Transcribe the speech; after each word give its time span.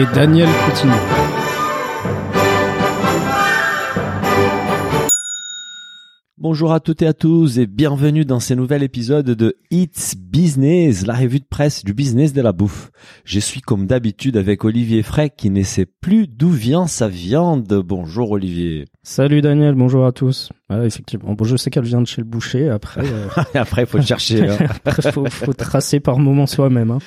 Et 0.00 0.06
Daniel 0.14 0.48
Coutinho. 0.64 0.94
Bonjour 6.36 6.72
à 6.72 6.78
toutes 6.78 7.02
et 7.02 7.06
à 7.08 7.12
tous 7.12 7.58
et 7.58 7.66
bienvenue 7.66 8.24
dans 8.24 8.38
ce 8.38 8.54
nouvel 8.54 8.84
épisode 8.84 9.26
de 9.26 9.56
It's 9.72 10.14
Business, 10.16 11.04
la 11.04 11.14
revue 11.14 11.40
de 11.40 11.46
presse 11.50 11.84
du 11.84 11.94
business 11.94 12.32
de 12.32 12.40
la 12.40 12.52
bouffe. 12.52 12.92
Je 13.24 13.40
suis 13.40 13.60
comme 13.60 13.88
d'habitude 13.88 14.36
avec 14.36 14.64
Olivier 14.64 15.02
Frey 15.02 15.30
qui 15.36 15.50
ne 15.50 15.64
sait 15.64 15.86
plus 15.86 16.28
d'où 16.28 16.50
vient 16.50 16.86
sa 16.86 17.08
viande. 17.08 17.82
Bonjour 17.84 18.30
Olivier. 18.30 18.84
Salut 19.02 19.40
Daniel, 19.40 19.74
bonjour 19.74 20.06
à 20.06 20.12
tous. 20.12 20.50
Ouais, 20.70 20.86
effectivement, 20.86 21.32
bon, 21.32 21.44
je 21.44 21.56
sais 21.56 21.70
qu'elle 21.70 21.84
vient 21.84 22.02
de 22.02 22.06
chez 22.06 22.20
le 22.20 22.26
boucher. 22.26 22.68
Après, 22.68 23.00
euh, 23.02 23.26
Après, 23.54 23.82
il 23.84 23.86
faut 23.86 24.02
chercher. 24.02 24.46
hein. 24.48 24.58
après 24.84 25.12
faut, 25.12 25.24
faut 25.30 25.54
tracer 25.54 25.98
par 25.98 26.18
moment 26.18 26.46
soi-même. 26.46 26.90
Hein. 26.90 26.98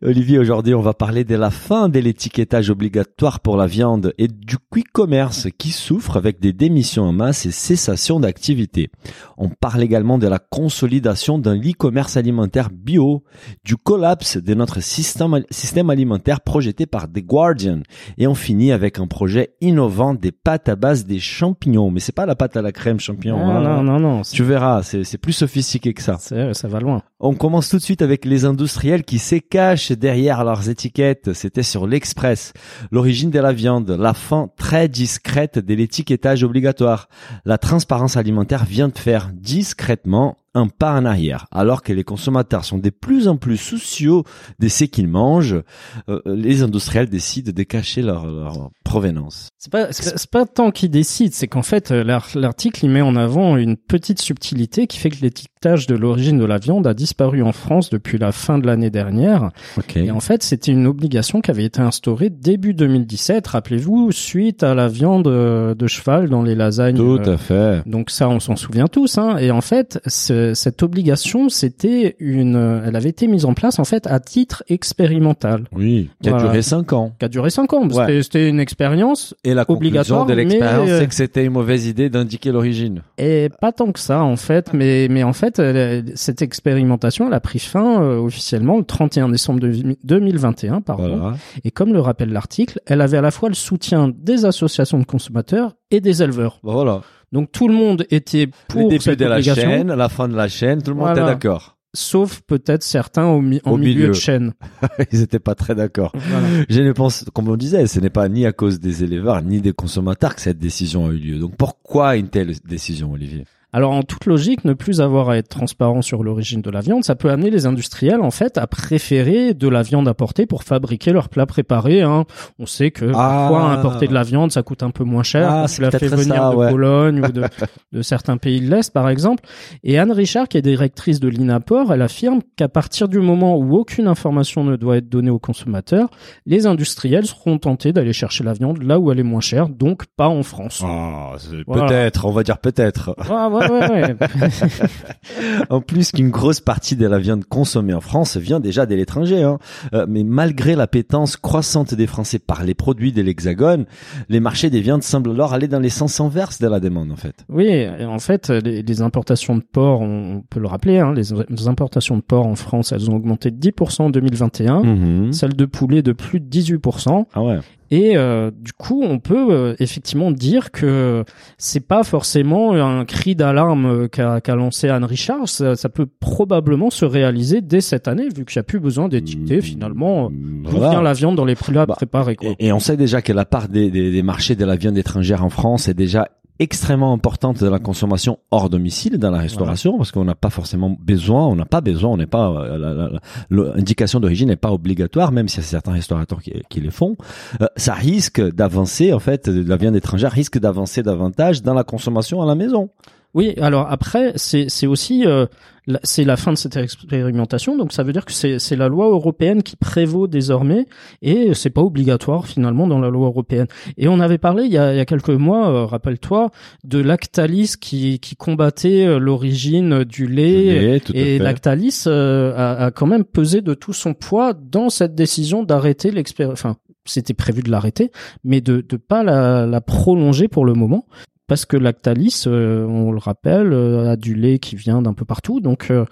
Olivier, 0.00 0.38
aujourd'hui, 0.38 0.74
on 0.74 0.80
va 0.80 0.94
parler 0.94 1.24
de 1.24 1.34
la 1.34 1.50
fin 1.50 1.88
de 1.88 1.98
l'étiquetage 1.98 2.70
obligatoire 2.70 3.40
pour 3.40 3.56
la 3.56 3.66
viande 3.66 4.12
et 4.16 4.28
du 4.28 4.58
quick 4.70 4.92
commerce 4.92 5.48
qui 5.58 5.70
souffre 5.72 6.16
avec 6.16 6.38
des 6.38 6.52
démissions 6.52 7.02
en 7.02 7.12
masse 7.12 7.46
et 7.46 7.50
cessation 7.50 8.20
d'activité. 8.20 8.90
On 9.36 9.48
parle 9.48 9.82
également 9.82 10.18
de 10.18 10.28
la 10.28 10.38
consolidation 10.38 11.38
d'un 11.40 11.56
e-commerce 11.58 12.16
alimentaire 12.16 12.68
bio, 12.70 13.24
du 13.64 13.76
collapse 13.76 14.36
de 14.36 14.54
notre 14.54 14.80
système, 14.80 15.42
système 15.50 15.90
alimentaire 15.90 16.42
projeté 16.42 16.86
par 16.86 17.08
The 17.08 17.18
Guardian 17.24 17.80
et 18.18 18.28
on 18.28 18.36
finit 18.36 18.70
avec 18.70 19.00
un 19.00 19.08
projet 19.08 19.56
innovant 19.60 20.14
des 20.14 20.30
pâtes 20.30 20.68
à 20.68 20.76
base 20.76 21.06
des 21.06 21.18
champignons. 21.18 21.90
Mais 21.90 21.98
c'est 21.98 22.14
pas 22.14 22.26
la 22.26 22.36
pâte 22.36 22.56
à 22.56 22.62
la 22.62 22.70
crème 22.70 22.99
champignon. 23.00 23.38
non, 23.38 23.56
hein. 23.56 23.82
non, 23.82 23.82
non, 23.82 24.00
non, 24.00 24.22
Tu 24.22 24.42
verras, 24.44 24.82
c'est 24.82 25.18
plus 25.18 25.32
sophistiqué 25.32 25.92
que 25.94 26.02
ça. 26.02 26.16
c'est- 26.18 26.54
ça 26.54 26.68
va 26.68 26.80
loin. 26.80 27.02
On 27.22 27.34
commence 27.34 27.68
tout 27.68 27.76
de 27.76 27.82
suite 27.82 28.00
avec 28.00 28.24
les 28.24 28.46
industriels 28.46 29.04
qui 29.04 29.18
se 29.18 29.34
cachent 29.36 29.92
derrière 29.92 30.42
leurs 30.42 30.70
étiquettes. 30.70 31.34
C'était 31.34 31.62
sur 31.62 31.86
l'Express. 31.86 32.54
L'origine 32.90 33.30
de 33.30 33.38
la 33.38 33.52
viande, 33.52 33.90
la 33.90 34.14
fin 34.14 34.48
très 34.56 34.88
discrète 34.88 35.58
de 35.58 35.74
l'étiquetage 35.74 36.42
obligatoire. 36.44 37.08
La 37.44 37.58
transparence 37.58 38.16
alimentaire 38.16 38.64
vient 38.64 38.88
de 38.88 38.96
faire 38.98 39.30
discrètement 39.34 40.38
un 40.52 40.66
pas 40.66 40.94
en 40.94 41.04
arrière. 41.04 41.46
Alors 41.52 41.82
que 41.84 41.92
les 41.92 42.02
consommateurs 42.02 42.64
sont 42.64 42.78
de 42.78 42.90
plus 42.90 43.28
en 43.28 43.36
plus 43.36 43.56
soucieux 43.56 44.22
de 44.58 44.66
ce 44.66 44.82
qu'ils 44.82 45.06
mangent, 45.06 45.62
euh, 46.08 46.20
les 46.26 46.62
industriels 46.62 47.08
décident 47.08 47.52
de 47.52 47.62
cacher 47.62 48.02
leur, 48.02 48.26
leur 48.26 48.70
provenance. 48.82 49.50
C'est 49.58 49.70
pas, 49.70 49.92
c'est 49.92 50.28
pas- 50.28 50.46
tant 50.46 50.72
qui 50.72 50.88
décide, 50.88 51.34
c'est 51.34 51.46
qu'en 51.46 51.62
fait, 51.62 51.92
euh, 51.92 52.02
l'ar- 52.02 52.26
l'article 52.34 52.84
il 52.86 52.90
met 52.90 53.00
en 53.00 53.14
avant 53.14 53.56
une 53.56 53.76
petite 53.76 54.20
subtilité 54.20 54.88
qui 54.88 54.98
fait 54.98 55.10
que 55.10 55.20
l'étiquetage 55.62 55.86
de 55.86 55.94
l'origine 55.94 56.38
de 56.38 56.44
la 56.46 56.56
viande 56.56 56.86
a 56.86 56.94
disparu 56.94 57.42
en 57.42 57.52
France 57.52 57.90
depuis 57.90 58.16
la 58.16 58.32
fin 58.32 58.58
de 58.58 58.66
l'année 58.66 58.88
dernière. 58.88 59.50
Et 59.94 60.10
en 60.10 60.20
fait, 60.20 60.42
c'était 60.42 60.72
une 60.72 60.86
obligation 60.86 61.42
qui 61.42 61.50
avait 61.50 61.64
été 61.64 61.80
instaurée 61.82 62.30
début 62.30 62.72
2017, 62.72 63.46
rappelez-vous, 63.46 64.10
suite 64.10 64.62
à 64.62 64.74
la 64.74 64.88
viande 64.88 65.26
euh, 65.26 65.74
de 65.74 65.86
cheval 65.86 66.30
dans 66.30 66.42
les 66.42 66.54
lasagnes. 66.54 66.96
Tout 66.96 67.18
euh, 67.26 67.34
à 67.34 67.36
fait. 67.36 67.82
Donc 67.86 68.08
ça, 68.10 68.30
on 68.30 68.40
s'en 68.40 68.56
souvient 68.56 68.86
tous. 68.86 69.18
Hein. 69.18 69.36
Et 69.38 69.50
en 69.50 69.60
fait, 69.60 70.00
ce- 70.06 70.54
cette 70.54 70.82
obligation, 70.82 71.50
c'était 71.50 72.16
une, 72.20 72.82
elle 72.86 72.96
avait 72.96 73.10
été 73.10 73.26
mise 73.26 73.44
en 73.44 73.52
place 73.52 73.78
en 73.78 73.84
fait 73.84 74.06
à 74.06 74.18
titre 74.18 74.62
expérimental, 74.68 75.64
Oui. 75.72 76.08
Qui 76.22 76.28
a 76.30 76.32
Voilà. 76.32 76.46
duré 76.48 76.62
cinq 76.62 76.94
ans. 76.94 77.12
qui 77.18 77.24
a 77.26 77.28
duré 77.28 77.50
cinq 77.50 77.74
ans. 77.74 77.86
Ouais. 77.86 78.22
C'était- 78.22 78.48
une 78.48 78.60
expérience 78.60 79.34
Et 79.44 79.52
la 79.52 79.64
conclusion 79.66 79.90
Obligatoire, 80.00 80.26
de 80.26 80.32
l'expérience, 80.32 80.88
euh, 80.88 81.00
c'est 81.00 81.06
que 81.06 81.14
c'était 81.14 81.44
une 81.44 81.52
mauvaise 81.52 81.86
idée 81.86 82.08
d'indiquer 82.08 82.50
l'origine. 82.52 83.02
et 83.18 83.50
pas 83.60 83.72
tant 83.72 83.92
que 83.92 83.98
ça 84.00 84.22
en 84.22 84.36
fait. 84.36 84.72
Mais 84.72 85.08
mais 85.10 85.22
en 85.22 85.32
fait, 85.34 85.49
euh, 85.58 86.02
cette 86.14 86.42
expérimentation, 86.42 87.26
elle 87.26 87.34
a 87.34 87.40
pris 87.40 87.58
fin 87.58 88.02
euh, 88.02 88.18
officiellement 88.18 88.78
le 88.78 88.84
31 88.84 89.28
décembre 89.30 89.60
de- 89.60 89.96
2021, 90.04 90.80
pardon. 90.82 91.16
Voilà. 91.18 91.36
Et 91.64 91.70
comme 91.70 91.92
le 91.92 92.00
rappelle 92.00 92.30
l'article, 92.32 92.80
elle 92.86 93.00
avait 93.00 93.16
à 93.18 93.22
la 93.22 93.30
fois 93.30 93.48
le 93.48 93.54
soutien 93.54 94.12
des 94.16 94.44
associations 94.44 94.98
de 94.98 95.04
consommateurs 95.04 95.74
et 95.90 96.00
des 96.00 96.22
éleveurs. 96.22 96.60
Bon, 96.62 96.72
Voilà. 96.72 97.00
Donc 97.32 97.52
tout 97.52 97.68
le 97.68 97.74
monde 97.74 98.04
était 98.10 98.48
pour 98.68 98.82
le 98.82 98.88
début 98.88 99.02
cette 99.04 99.18
de 99.20 99.24
la 99.24 99.36
obligation, 99.36 99.62
chaîne, 99.68 99.92
la 99.94 100.08
fin 100.08 100.28
de 100.28 100.34
la 100.36 100.48
chaîne, 100.48 100.82
tout 100.82 100.90
le 100.90 100.96
monde 100.96 101.06
Voilà. 101.06 101.22
était 101.22 101.30
d'accord. 101.30 101.76
sauf 101.94 102.40
peut-être 102.46 102.82
certains 102.82 103.26
au, 103.26 103.40
mi- 103.40 103.60
en 103.64 103.72
Au 103.72 103.76
milieu, 103.76 103.94
milieu. 103.94 104.08
de 104.08 104.12
chaîne. 104.14 104.52
Ils 105.12 105.22
étaient 105.22 105.38
pas 105.38 105.54
très 105.54 105.74
d'accord. 105.76 106.10
Voilà. 106.14 106.46
Je 106.68 106.80
ne 106.82 106.92
pense, 106.92 107.24
comme 107.32 107.48
on 107.48 107.56
disait, 107.56 107.86
ce 107.86 108.00
n'est 108.00 108.10
pas 108.10 108.28
ni 108.28 108.46
à 108.46 108.52
cause 108.52 108.80
des 108.80 109.04
éleveurs 109.04 109.42
ni 109.42 109.60
des 109.60 109.72
consommateurs 109.72 110.34
que 110.34 110.40
cette 110.40 110.58
décision 110.58 111.06
a 111.06 111.10
eu 111.10 111.18
lieu. 111.18 111.38
Donc 111.38 111.56
pourquoi 111.56 112.16
une 112.16 112.28
telle 112.28 112.52
décision, 112.68 113.12
Olivier? 113.12 113.44
Alors 113.72 113.92
en 113.92 114.02
toute 114.02 114.26
logique, 114.26 114.64
ne 114.64 114.72
plus 114.72 115.00
avoir 115.00 115.30
à 115.30 115.36
être 115.36 115.48
transparent 115.48 116.02
sur 116.02 116.24
l'origine 116.24 116.60
de 116.60 116.70
la 116.70 116.80
viande, 116.80 117.04
ça 117.04 117.14
peut 117.14 117.30
amener 117.30 117.50
les 117.50 117.66
industriels 117.66 118.20
en 118.20 118.30
fait 118.32 118.58
à 118.58 118.66
préférer 118.66 119.54
de 119.54 119.68
la 119.68 119.82
viande 119.82 120.08
importée 120.08 120.44
pour 120.46 120.64
fabriquer 120.64 121.12
leurs 121.12 121.28
plats 121.28 121.46
préparés. 121.46 122.02
Hein. 122.02 122.24
On 122.58 122.66
sait 122.66 122.90
que 122.90 123.04
Ah. 123.10 123.12
parfois 123.48 123.62
importer 123.70 124.08
de 124.08 124.14
la 124.14 124.22
viande, 124.24 124.50
ça 124.50 124.62
coûte 124.62 124.82
un 124.82 124.90
peu 124.90 125.04
moins 125.04 125.22
cher. 125.22 125.48
Ah, 125.50 125.66
tu 125.72 125.80
la 125.82 125.90
peut-être 125.90 126.16
venir 126.16 126.34
ça, 126.34 126.50
de 126.50 126.56
ouais. 126.56 126.70
Pologne 126.70 127.20
ou 127.24 127.30
de, 127.32 127.44
de 127.92 128.02
certains 128.02 128.36
pays 128.38 128.60
de 128.60 128.68
l'Est 128.70 128.92
par 128.92 129.08
exemple. 129.08 129.44
Et 129.84 129.98
Anne 129.98 130.12
Richard, 130.12 130.48
qui 130.48 130.58
est 130.58 130.62
directrice 130.62 131.20
de 131.20 131.28
l'INAPOR, 131.28 131.92
elle 131.92 132.02
affirme 132.02 132.40
qu'à 132.56 132.68
partir 132.68 133.08
du 133.08 133.20
moment 133.20 133.56
où 133.56 133.76
aucune 133.76 134.08
information 134.08 134.64
ne 134.64 134.76
doit 134.76 134.96
être 134.96 135.08
donnée 135.08 135.30
aux 135.30 135.38
consommateurs, 135.38 136.08
les 136.46 136.66
industriels 136.66 137.26
seront 137.26 137.58
tentés 137.58 137.92
d'aller 137.92 138.12
chercher 138.12 138.42
la 138.44 138.52
viande 138.52 138.82
là 138.82 138.98
où 138.98 139.12
elle 139.12 139.20
est 139.20 139.24
moins 139.24 139.40
chère, 139.40 139.68
donc 139.68 140.06
pas 140.16 140.28
en 140.28 140.42
France. 140.42 140.82
Ah, 140.84 141.32
Voilà. 141.66 141.86
Peut-être, 141.86 142.24
on 142.26 142.32
va 142.32 142.42
dire 142.42 142.58
peut-être. 142.58 143.14
Ah, 143.30 143.48
ouais, 143.48 143.59
ouais, 143.68 143.90
ouais. 143.90 144.16
En 145.70 145.80
plus 145.80 146.12
qu'une 146.12 146.30
grosse 146.30 146.60
partie 146.60 146.96
de 146.96 147.06
la 147.06 147.18
viande 147.18 147.44
consommée 147.44 147.94
en 147.94 148.00
France 148.00 148.36
vient 148.36 148.60
déjà 148.60 148.86
de 148.86 148.94
l'étranger. 148.94 149.42
Hein. 149.42 149.58
Euh, 149.94 150.06
mais 150.08 150.24
malgré 150.24 150.74
l'appétence 150.74 151.36
croissante 151.36 151.94
des 151.94 152.06
Français 152.06 152.38
par 152.38 152.64
les 152.64 152.74
produits 152.74 153.12
de 153.12 153.22
l'Hexagone, 153.22 153.86
les 154.28 154.40
marchés 154.40 154.70
des 154.70 154.80
viandes 154.80 155.02
semblent 155.02 155.30
alors 155.30 155.52
aller 155.52 155.68
dans 155.68 155.80
les 155.80 155.88
sens 155.90 156.20
inverses 156.20 156.60
de 156.60 156.68
la 156.68 156.80
demande 156.80 157.12
en 157.12 157.16
fait. 157.16 157.44
Oui, 157.48 157.86
en 157.88 158.18
fait, 158.18 158.48
les, 158.50 158.82
les 158.82 159.02
importations 159.02 159.56
de 159.56 159.62
porc, 159.62 160.00
on, 160.00 160.42
peut 160.48 160.60
le 160.60 160.66
rappeler, 160.68 160.98
hein, 160.98 161.12
les, 161.14 161.22
les 161.48 161.68
importations 161.68 162.16
de 162.16 162.22
porc 162.22 162.46
en 162.46 162.56
France, 162.56 162.92
elles 162.92 163.10
ont 163.10 163.14
augmenté 163.16 163.50
de 163.50 163.56
10% 163.70 164.02
en 164.02 164.10
2021, 164.10 164.82
Mhm. 164.82 165.32
celles 165.32 165.54
de 165.54 165.64
poulet 165.64 166.02
de 166.02 166.12
plus 166.12 166.40
de 166.40 166.46
18%. 166.48 167.26
Ah 167.34 167.42
ouais. 167.42 167.58
Et 167.90 168.16
euh, 168.16 168.50
du 168.52 168.72
coup, 168.72 169.02
on 169.04 169.18
peut 169.18 169.48
euh, 169.50 169.74
effectivement 169.80 170.30
dire 170.30 170.70
que 170.70 171.24
c'est 171.58 171.86
pas 171.86 172.04
forcément 172.04 172.72
un 172.74 173.04
cri 173.04 173.34
d'alarme 173.34 174.08
qu'a 174.08 174.40
lancé 174.54 174.88
Anne 174.88 175.04
Richard. 175.04 175.48
Ça, 175.48 175.74
ça 175.74 175.88
peut 175.88 176.06
probablement 176.06 176.90
se 176.90 177.04
réaliser 177.04 177.60
dès 177.60 177.80
cette 177.80 178.06
année, 178.08 178.28
vu 178.28 178.44
qu'il 178.44 178.58
n'y 178.58 178.60
a 178.60 178.64
plus 178.64 178.80
besoin 178.80 179.08
d'étiqueter 179.08 179.58
Mmh, 179.58 179.62
finalement 179.62 180.26
euh, 180.26 180.28
d'où 180.30 180.70
Voilà. 180.70 180.90
vient 180.90 181.02
la 181.02 181.12
viande 181.14 181.36
dans 181.36 181.44
les 181.44 181.56
plats 181.56 181.86
Bah, 181.86 181.94
préparés. 181.96 182.36
Quoi. 182.36 182.50
Et, 182.58 182.66
et 182.68 182.72
on 182.72 182.78
sait 182.80 182.96
déjà 182.96 183.22
que 183.22 183.32
la 183.32 183.44
part 183.44 183.68
des, 183.68 183.90
des, 183.90 184.10
des 184.12 184.22
marchés 184.22 184.54
de 184.54 184.64
la 184.64 184.76
viande 184.76 184.96
étrangère 184.98 185.44
en 185.44 185.50
France 185.50 185.88
est 185.88 185.94
déjà 185.94 186.28
extrêmement 186.60 187.12
importante 187.14 187.64
de 187.64 187.68
la 187.68 187.78
consommation 187.78 188.38
hors 188.50 188.68
domicile 188.68 189.18
dans 189.18 189.30
la 189.30 189.38
restauration 189.38 189.96
parce 189.96 190.12
qu'on 190.12 190.24
n'a 190.24 190.34
pas 190.34 190.50
forcément 190.50 190.90
besoin, 190.90 191.46
on 191.46 191.56
n'a 191.56 191.64
pas 191.64 191.80
besoin, 191.80 192.10
on 192.10 192.16
n'est 192.18 192.26
pas 192.26 192.50
euh, 192.50 193.18
l'indication 193.50 194.20
d'origine 194.20 194.48
n'est 194.48 194.56
pas 194.56 194.70
obligatoire 194.70 195.32
même 195.32 195.48
s'il 195.48 195.62
y 195.62 195.66
a 195.66 195.66
certains 195.66 195.92
restaurateurs 195.92 196.42
qui, 196.42 196.52
qui 196.68 196.80
le 196.80 196.90
font. 196.90 197.16
Euh, 197.62 197.66
ça 197.76 197.94
risque 197.94 198.42
d'avancer 198.42 199.14
en 199.14 199.18
fait, 199.18 199.48
la 199.48 199.76
viande 199.76 199.96
étrangère 199.96 200.32
risque 200.32 200.58
d'avancer 200.58 201.02
davantage 201.02 201.62
dans 201.62 201.74
la 201.74 201.82
consommation 201.82 202.42
à 202.42 202.46
la 202.46 202.54
maison. 202.54 202.90
Oui, 203.34 203.54
alors 203.60 203.86
après, 203.90 204.32
c'est 204.36 204.86
aussi 204.88 205.24
euh, 205.24 205.46
la- 205.86 206.00
c'est 206.02 206.24
la 206.24 206.36
fin 206.36 206.52
de 206.52 206.58
cette 206.58 206.76
expérimentation, 206.76 207.76
donc 207.76 207.92
ça 207.92 208.02
veut 208.02 208.12
dire 208.12 208.24
que 208.24 208.32
c'est 208.32 208.76
la 208.76 208.88
loi 208.88 209.06
européenne 209.08 209.62
qui 209.62 209.76
prévaut 209.76 210.26
désormais 210.26 210.86
et 211.22 211.54
c'est 211.54 211.70
pas 211.70 211.80
obligatoire 211.82 212.46
finalement 212.48 212.88
dans 212.88 212.98
la 212.98 213.08
loi 213.08 213.28
européenne. 213.28 213.66
Et 213.96 214.08
on 214.08 214.18
avait 214.18 214.38
parlé 214.38 214.64
il 214.64 214.72
y 214.72 214.78
a, 214.78 214.92
il 214.92 214.96
y 214.96 215.00
a 215.00 215.04
quelques 215.04 215.28
mois, 215.30 215.68
euh, 215.70 215.84
rappelle-toi, 215.86 216.50
de 216.84 216.98
Lactalis 217.00 217.74
qui 217.80 218.18
qui 218.18 218.34
combattait 218.34 219.06
euh, 219.06 219.18
l'origine 219.18 220.02
du 220.02 220.26
lait. 220.26 220.96
et. 221.14 221.38
Lactalis 221.38 222.04
euh, 222.08 222.52
a, 222.56 222.86
a 222.86 222.90
quand 222.90 223.06
même 223.06 223.24
pesé 223.24 223.60
de 223.60 223.74
tout 223.74 223.92
son 223.92 224.12
poids 224.12 224.54
dans 224.54 224.90
cette 224.90 225.14
décision 225.14 225.62
d'arrêter 225.62 226.10
l'expérience. 226.10 226.54
Enfin, 226.54 226.76
c'était 227.04 227.34
prévu 227.34 227.62
de 227.62 227.70
l'arrêter, 227.70 228.10
mais 228.44 228.60
de 228.60 228.84
de 228.86 228.96
pas 228.96 229.22
la, 229.22 229.66
la 229.66 229.80
prolonger 229.80 230.48
pour 230.48 230.64
le 230.64 230.74
moment 230.74 231.06
parce 231.50 231.66
que 231.66 231.76
Lactalis, 231.76 232.44
euh, 232.46 232.86
on 232.86 233.10
le 233.10 233.18
rappelle, 233.18 233.72
euh, 233.72 234.12
a 234.12 234.14
du 234.14 234.36
lait 234.36 234.60
qui 234.60 234.76
vient 234.76 235.02
d'un 235.02 235.14
peu 235.14 235.24
partout, 235.24 235.58
donc 235.58 235.90
euh, 235.90 236.04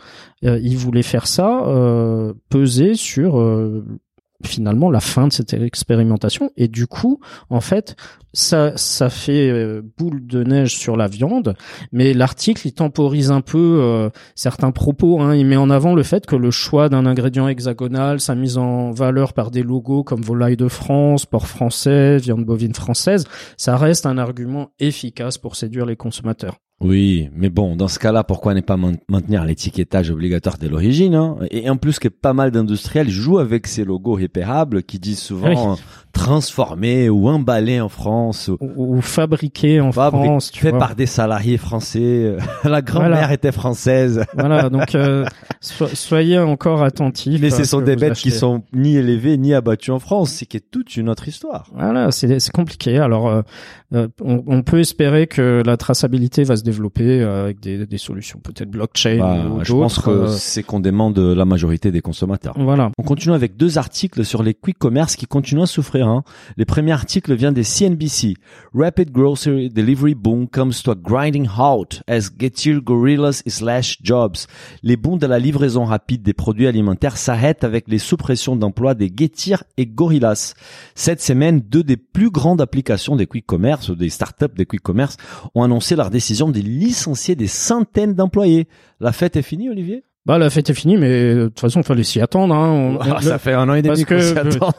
il 0.43 0.77
voulait 0.77 1.05
faire 1.05 1.29
ça, 1.29 1.63
peser 2.49 2.95
sur 2.97 3.41
finalement 4.45 4.91
la 4.91 5.01
fin 5.01 5.27
de 5.27 5.33
cette 5.33 5.53
expérimentation 5.53 6.53
et 6.57 6.69
du 6.69 6.87
coup 6.87 7.19
en 7.51 7.61
fait 7.61 7.97
ça 8.33 8.73
ça 8.77 9.11
fait 9.11 9.51
euh, 9.51 9.83
boule 9.99 10.25
de 10.29 10.45
neige 10.45 10.77
sur 10.77 10.97
la 10.97 11.09
viande 11.09 11.57
mais 11.91 12.15
l'article 12.15 12.69
il 12.69 12.73
temporise 12.73 13.33
un 13.33 13.41
peu 13.41 13.81
euh, 13.81 14.11
certains 14.37 14.71
propos 14.71 15.21
hein. 15.21 15.35
il 15.35 15.45
met 15.45 15.57
en 15.57 15.71
avant 15.71 15.97
le 15.97 16.05
fait 16.05 16.25
que 16.25 16.37
le 16.37 16.53
choix 16.53 16.89
d'un 16.89 17.05
ingrédient 17.05 17.49
hexagonal 17.49 18.21
sa 18.21 18.37
mise 18.37 18.59
en 18.59 18.93
valeur 18.93 19.33
par 19.33 19.51
des 19.51 19.65
logos 19.65 20.05
comme 20.05 20.23
volaille 20.23 20.57
de 20.57 20.69
France 20.69 21.27
porc 21.27 21.49
français 21.49 22.19
viande 22.19 22.45
bovine 22.45 22.75
française 22.75 23.25
ça 23.57 23.77
reste 23.77 24.07
un 24.07 24.19
argument 24.19 24.71
efficace 24.79 25.37
pour 25.37 25.57
séduire 25.57 25.85
les 25.85 25.97
consommateurs 25.97 26.59
Oui, 26.81 27.29
mais 27.35 27.51
bon, 27.51 27.75
dans 27.75 27.89
ce 27.89 27.99
cas-là, 27.99 28.23
pourquoi 28.23 28.55
ne 28.55 28.61
pas 28.61 28.77
maintenir 28.77 29.45
l'étiquetage 29.45 30.11
obligatoire 30.13 30.59
de 30.59 30.69
l'origine 30.69 31.15
hein? 31.17 31.37
Et 31.51 31.69
en 31.69 31.77
plus 31.77 31.99
que 31.99 32.07
pas 32.09 32.33
mal 32.33 32.53
d'industriels 32.53 33.11
jouent 33.11 33.39
avec 33.41 33.67
ces 33.67 33.85
logos 33.85 34.15
repérables 34.15 34.85
qui 34.85 35.01
disent 35.01 35.19
souvent 35.19 35.73
euh, 35.73 35.77
transformé 36.13 37.09
ou 37.09 37.29
emballé 37.29 37.81
en 37.81 37.89
France, 37.89 38.51
ou 38.61 39.01
fabriqué 39.01 39.81
en 39.81 39.91
fabri- 39.91 40.25
France 40.25 40.51
tu 40.53 40.61
fait 40.61 40.71
vois. 40.71 40.79
par 40.79 40.95
des 40.95 41.07
salariés 41.07 41.57
français. 41.57 42.37
La 42.65 42.81
grand-mère 42.83 43.11
Voilà. 43.11 43.33
était 43.35 43.53
française. 43.53 44.25
voilà 44.35 44.69
donc 44.71 44.95
euh, 44.95 45.25
so- 45.61 45.89
soyez 45.89 46.39
encore 46.39 46.83
attentifs 46.83 47.41
Mais 47.41 47.51
ce 47.51 47.65
sont 47.65 47.81
des 47.81 47.97
bêtes 47.97 48.15
qui 48.15 48.31
sont 48.31 48.63
ni 48.73 48.97
élevées 48.97 49.37
ni 49.37 49.53
abattues 49.53 49.91
en 49.91 49.99
France. 49.99 50.31
C'est 50.31 50.47
qui 50.47 50.57
est 50.59 50.71
toute 50.71 50.97
une 50.97 51.09
autre 51.09 51.27
histoire. 51.27 51.67
Voilà, 51.75 52.13
c'est 52.13 52.39
compliqué. 52.53 52.99
Alors, 52.99 53.29
euh, 53.29 53.43
euh, 53.95 54.09
on, 54.23 54.43
on 54.47 54.63
peut 54.63 54.81
espérer 54.81 55.27
que 55.27 55.63
la 55.65 55.77
traçabilité 55.77 56.45
va 56.45 56.57
se 56.57 56.63
développer 56.69 57.21
euh, 57.21 57.45
avec 57.45 57.61
des, 57.61 57.87
des 57.87 57.99
solutions 57.99 58.39
peut-être 58.43 58.71
blockchain 58.71 59.19
Bah, 59.19 59.47
ou 59.51 59.65
je 59.65 59.73
pense 59.73 59.99
que 59.99 60.11
euh, 60.11 60.29
c'est 60.29 60.63
qu'on 60.63 60.81
demande 60.81 61.19
la 61.19 61.45
majorité 61.45 61.91
des 61.91 62.01
consommateurs. 62.01 62.55
voilà. 62.59 62.91
On 62.99 63.03
continue 63.03 63.35
avec 63.35 63.57
deux 63.57 63.79
articles 63.79 64.25
sur 64.25 64.43
les 64.43 64.55
quick 64.55 64.79
commerce 64.79 65.17
qui 65.17 65.27
continuent 65.27 65.63
à 65.63 65.67
souffrir. 65.67 66.09
Hein. 66.09 66.23
Le 66.57 66.65
premier 66.65 66.93
article 66.93 67.35
vient 67.35 67.53
des 67.53 67.65
CNBC. 67.65 68.35
Rapid 68.75 69.11
grocery 69.13 69.71
delivery 69.71 70.15
boom 70.15 70.47
comes 70.49 70.73
to 70.85 70.91
a 70.91 70.95
grinding 70.95 71.47
halt 71.59 72.03
as 72.07 72.31
Getir 72.39 72.83
Gorillas 72.83 73.43
slash 73.47 73.99
jobs. 74.03 74.37
Les 74.83 74.97
bons 74.97 75.17
de 75.17 75.27
la 75.27 75.39
livraison 75.39 75.85
rapide 75.85 76.23
des 76.23 76.35
produits 76.35 76.67
alimentaires 76.67 77.17
s'arrêtent 77.17 77.65
avec 77.65 77.89
les 77.89 77.99
suppressions 77.99 78.57
d'emplois 78.57 78.95
des 78.95 79.11
Getir 79.17 79.65
et 79.77 79.87
Gorillas. 79.87 80.55
Cette 80.95 81.23
semaine, 81.23 81.61
deux 81.61 81.83
des 81.83 81.97
plus 81.97 82.31
grandes 82.31 82.61
applications 82.61 83.17
des 83.17 83.27
quick 83.27 83.47
commerce 83.47 83.89
ou 83.89 83.95
des 83.95 84.11
startups 84.11 84.55
des 84.57 84.67
quick 84.67 84.83
commerce 84.83 85.17
ont 85.55 85.63
annoncé 85.63 85.97
leur 85.97 86.11
décision 86.11 86.49
de 86.49 86.58
licencier 86.63 87.35
des 87.35 87.47
centaines 87.47 88.15
d'employés. 88.15 88.69
La 89.01 89.13
fête 89.13 89.37
est 89.37 89.43
finie, 89.43 89.69
Olivier? 89.71 90.05
Bah, 90.29 90.39
la 90.39 90.51
fête 90.51 90.69
est 90.71 90.75
finie, 90.75 90.97
mais 90.99 91.09
euh, 91.11 91.35
de 91.45 91.49
toute 91.49 91.59
façon, 91.61 91.81
il 91.81 91.85
fallait 91.87 92.03
s'y 92.05 92.21
attendre. 92.21 92.55
Hein. 92.55 92.69
On- 92.71 92.99
Ah, 93.01 93.21
Ça 93.23 93.39
fait 93.39 93.55
un 93.55 93.69
an 93.69 93.75
et 93.75 93.83
demi 93.83 94.05
parce 94.05 94.05
qu'on 94.05 94.15
que- 94.17 94.21
s'y 94.21 94.57
attend. 94.57 94.71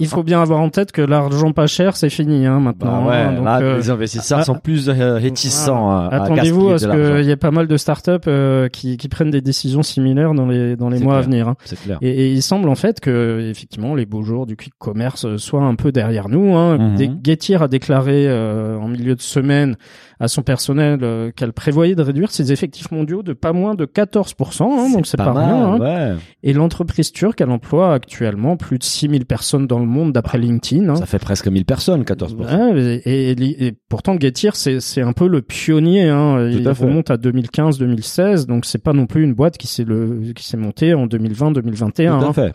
il, 0.00 0.06
faut 0.06 0.22
bien 0.22 0.40
avoir 0.40 0.60
en 0.60 0.68
tête 0.70 0.92
que 0.92 1.02
l'argent 1.02 1.52
pas 1.52 1.66
cher, 1.66 1.96
c'est 1.96 2.08
fini 2.08 2.46
hein, 2.46 2.54
Bah 2.58 2.60
maintenant. 2.60 3.08
ouais, 3.08 3.14
hein. 3.16 3.32
Donc, 3.34 3.44
là, 3.44 3.60
euh, 3.60 3.76
les 3.78 3.90
investisseurs 3.90 4.38
ah, 4.40 4.44
sont 4.44 4.54
plus 4.54 4.88
euh, 4.88 5.16
réticents 5.16 5.90
à, 5.90 6.06
à 6.12 6.22
Attendez-vous 6.22 6.70
à 6.70 6.78
ce 6.78 6.86
qu'il 7.18 7.26
y 7.26 7.30
ait 7.30 7.36
pas 7.36 7.50
mal 7.50 7.66
de 7.66 7.76
startups 7.76 8.10
euh, 8.28 8.68
qui, 8.68 8.96
qui 8.96 9.08
prennent 9.08 9.30
des 9.30 9.40
décisions 9.40 9.82
similaires 9.82 10.34
dans 10.34 10.46
les 10.46 10.76
dans 10.76 10.88
les 10.88 10.98
C'est 10.98 11.04
mois 11.04 11.18
à 11.18 11.20
venir. 11.22 11.48
hein. 11.48 11.56
C'est 11.64 11.80
clair. 11.80 11.98
Et, 12.00 12.08
et 12.10 12.32
il 12.32 12.42
semble 12.42 12.68
en 12.68 12.74
fait 12.76 13.00
que 13.00 13.48
effectivement 13.50 13.94
les 13.96 14.06
beaux 14.06 14.22
jours 14.22 14.46
du 14.46 14.56
quick 14.56 14.74
commerce 14.78 15.36
soient 15.36 15.64
un 15.64 15.74
peu 15.74 15.90
derrière 15.90 16.28
nous. 16.28 16.54
Hein. 16.54 16.78
Mhm. 16.96 17.20
Getir 17.24 17.62
a 17.62 17.68
déclaré 17.68 18.26
euh, 18.28 18.78
en 18.78 18.86
milieu 18.88 19.16
de 19.16 19.20
semaine 19.22 19.74
à 20.20 20.28
son 20.28 20.42
personnel 20.42 21.32
qu'elle 21.36 21.52
prévoyait 21.52 21.94
de 21.94 22.02
réduire 22.02 22.30
ses 22.30 22.52
effectifs 22.52 22.90
mondiaux 22.90 23.22
de 23.22 23.32
pas 23.34 23.52
moins 23.52 23.74
de 23.74 23.84
14%, 23.84 24.62
hein, 24.78 24.90
donc 24.92 25.06
c'est 25.06 25.16
pas, 25.16 25.32
mal, 25.32 25.44
rien. 25.44 25.56
hein. 25.66 25.78
ouais. 25.80 26.16
Et 26.42 26.52
l'entreprise 26.52 27.12
turque, 27.12 27.40
elle 27.40 27.50
emploie 27.50 27.92
actuellement 27.94 28.56
plus 28.56 28.78
de 28.78 28.84
6000 28.84 29.26
personnes 29.26 29.66
dans 29.66 29.78
le 29.78 29.86
monde 29.86 30.12
d'après 30.12 30.38
LinkedIn. 30.38 30.88
hein. 30.88 30.96
Ça 30.96 31.06
fait 31.06 31.18
presque 31.18 31.48
1000 31.48 31.64
personnes, 31.64 32.02
14%. 32.02 32.74
Ouais, 32.74 33.00
et, 33.04 33.30
et- 33.32 33.66
et 33.66 33.74
pourtant 33.88 34.16
Getir 34.20 34.54
c'est 34.56 35.00
un 35.02 35.12
peu 35.12 35.26
le 35.28 35.42
pionnier 35.42 36.08
hein. 36.08 36.48
Tout 36.52 36.58
il 36.58 36.68
à 36.68 36.74
fait. 36.74 36.84
remonte 36.84 37.10
à 37.10 37.16
2015 37.16 37.78
2016 37.78 38.46
donc 38.46 38.64
c'est 38.64 38.82
pas 38.82 38.92
non 38.92 39.06
plus 39.06 39.22
une 39.24 39.34
boîte 39.34 39.56
qui 39.58 39.66
s'est 39.66 40.56
montée 40.56 40.94
en 40.94 41.06
2020 41.06 41.52
2021 41.52 42.18
Tout 42.20 42.26
à 42.26 42.32
fait. 42.32 42.52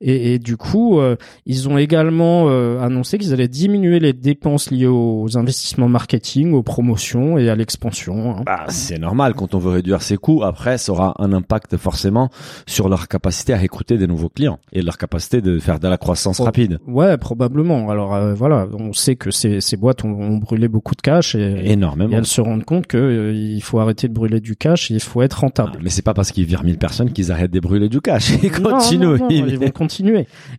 Et, 0.00 0.34
et 0.34 0.38
du 0.38 0.56
coup 0.56 1.00
euh, 1.00 1.16
ils 1.46 1.68
ont 1.68 1.76
également 1.78 2.44
euh, 2.48 2.80
annoncé 2.80 3.18
qu'ils 3.18 3.32
allaient 3.32 3.48
diminuer 3.48 3.98
les 3.98 4.12
dépenses 4.12 4.70
liées 4.70 4.86
aux 4.86 5.36
investissements 5.36 5.88
marketing 5.88 6.52
aux 6.52 6.62
promotions 6.62 7.36
et 7.38 7.48
à 7.50 7.54
l'expansion 7.56 8.36
hein. 8.36 8.42
Bah, 8.46 8.64
c'est 8.68 8.98
normal 8.98 9.34
quand 9.34 9.54
on 9.54 9.58
veut 9.58 9.70
réduire 9.72 10.02
ses 10.02 10.16
coûts. 10.16 10.42
Après, 10.44 10.78
ça 10.78 10.92
aura 10.92 11.14
un 11.18 11.32
impact 11.32 11.76
forcément 11.76 12.30
sur 12.66 12.88
leur 12.88 13.08
capacité 13.08 13.52
à 13.52 13.58
recruter 13.58 13.98
des 13.98 14.06
nouveaux 14.06 14.28
clients 14.28 14.58
et 14.72 14.82
leur 14.82 14.98
capacité 14.98 15.40
de 15.40 15.58
faire 15.58 15.80
de 15.80 15.88
la 15.88 15.98
croissance 15.98 16.38
Oh. 16.40 16.44
rapide. 16.44 16.78
ouais 16.86 17.16
probablement 17.16 17.90
alors 17.90 18.14
euh, 18.14 18.34
voilà 18.34 18.66
on 18.78 18.92
sait 18.92 19.16
que 19.16 19.30
ces, 19.30 19.60
ces 19.60 19.76
boîtes 19.76 20.04
ont, 20.04 20.10
ont 20.10 20.36
brûlé 20.36 20.68
beaucoup 20.68 20.94
de 20.94 21.00
cash 21.00 21.34
et, 21.34 21.40
et 21.40 21.72
Énormément. 21.72 22.16
elles 22.16 22.26
se 22.26 22.40
rendent 22.40 22.64
compte 22.64 22.86
que 22.86 22.96
euh, 22.96 23.32
il 23.34 23.62
faut 23.62 23.78
arrêter 23.80 24.08
de 24.08 24.12
brûler 24.12 24.40
du 24.40 24.54
cash 24.56 24.90
et 24.90 24.94
il 24.94 25.00
faut 25.00 25.22
être 25.22 25.40
rentable 25.40 25.72
Ah, 25.74 25.78
mais 25.82 25.90
c'est 25.90 26.02
pas 26.02 26.14
parce 26.14 26.30
qu'ils 26.32 26.44
virent 26.44 26.64
1000 26.64 26.78
personnes 26.78 27.12
qu'ils 27.12 27.32
arrêtent 27.32 27.50
de 27.50 27.60
brûler 27.60 27.88
du 27.88 28.00
cash. 28.00 28.30
Ils 28.42 28.50
continuent. 28.52 29.02
non, 29.04 29.16
non, 29.18 29.28
Ils- 29.30 29.48
ils 29.48 29.58
vont 29.58 29.70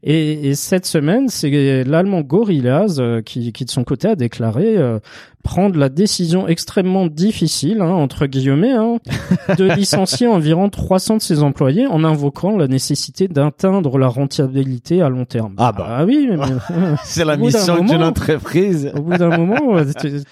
Et, 0.03 0.49
et 0.49 0.55
cette 0.55 0.85
semaine, 0.85 1.29
c'est 1.29 1.83
l'allemand 1.83 2.21
Gorillaz 2.21 2.99
euh, 2.99 3.21
qui, 3.21 3.51
qui 3.53 3.65
de 3.65 3.69
son 3.69 3.83
côté 3.83 4.07
a 4.07 4.15
déclaré 4.15 4.77
euh, 4.77 4.99
prendre 5.43 5.77
la 5.79 5.89
décision 5.89 6.47
extrêmement 6.47 7.07
difficile, 7.07 7.81
hein, 7.81 7.89
entre 7.91 8.25
guillemets, 8.25 8.71
hein, 8.73 8.97
de 9.57 9.63
licencier 9.75 10.27
environ 10.27 10.69
300 10.69 11.17
de 11.17 11.21
ses 11.21 11.41
employés 11.43 11.87
en 11.87 12.03
invoquant 12.03 12.57
la 12.57 12.67
nécessité 12.67 13.27
d'atteindre 13.27 13.97
la 13.97 14.07
rentabilité 14.07 15.01
à 15.01 15.09
long 15.09 15.25
terme. 15.25 15.53
Ah 15.57 15.71
bah. 15.71 16.03
oui, 16.05 16.27
mais, 16.29 16.37
C'est 17.03 17.25
la 17.25 17.37
mission 17.37 17.83
d'une 17.83 18.03
entreprise. 18.03 18.91
au 18.95 19.01
bout 19.01 19.17
d'un 19.17 19.35
moment, 19.37 19.77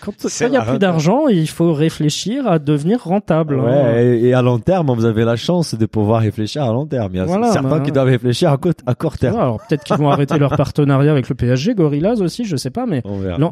quand 0.01 0.11
il 0.41 0.51
y 0.53 0.55
a 0.57 0.61
plus 0.61 0.79
d'argent, 0.79 1.27
il 1.27 1.47
faut 1.47 1.73
réfléchir 1.73 2.47
à 2.47 2.59
devenir 2.59 3.03
rentable. 3.03 3.59
hein. 3.59 3.63
Ouais, 3.65 4.05
et, 4.19 4.27
et 4.29 4.33
à 4.33 4.41
long 4.41 4.59
terme, 4.59 4.91
vous 4.93 5.05
avez 5.05 5.23
la 5.25 5.35
chance 5.35 5.73
de 5.75 5.85
pouvoir 5.85 6.21
réfléchir 6.21 6.63
à 6.63 6.71
long 6.71 6.85
terme. 6.85 7.11
Il 7.13 7.17
y 7.17 7.21
a 7.21 7.25
Voilà, 7.25 7.51
certains 7.51 7.69
bah, 7.69 7.79
qui 7.79 7.91
doivent 7.91 8.07
réfléchir 8.07 8.51
à, 8.51 8.57
court- 8.57 8.73
à 8.85 8.93
court 8.95 9.17
terme. 9.17 9.37
alors 9.39 9.57
peut-être 9.67 9.83
qu'ils 9.83 9.95
vont 9.97 10.09
arrêter 10.09 10.37
leur 10.37 10.55
partenariat 10.57 11.11
avec 11.11 11.29
le 11.29 11.35
PSG, 11.35 11.75
Gorillaz 11.75 12.21
aussi, 12.21 12.43
je 12.45 12.55
sais 12.55 12.69
pas, 12.71 12.85
mais 12.85 13.01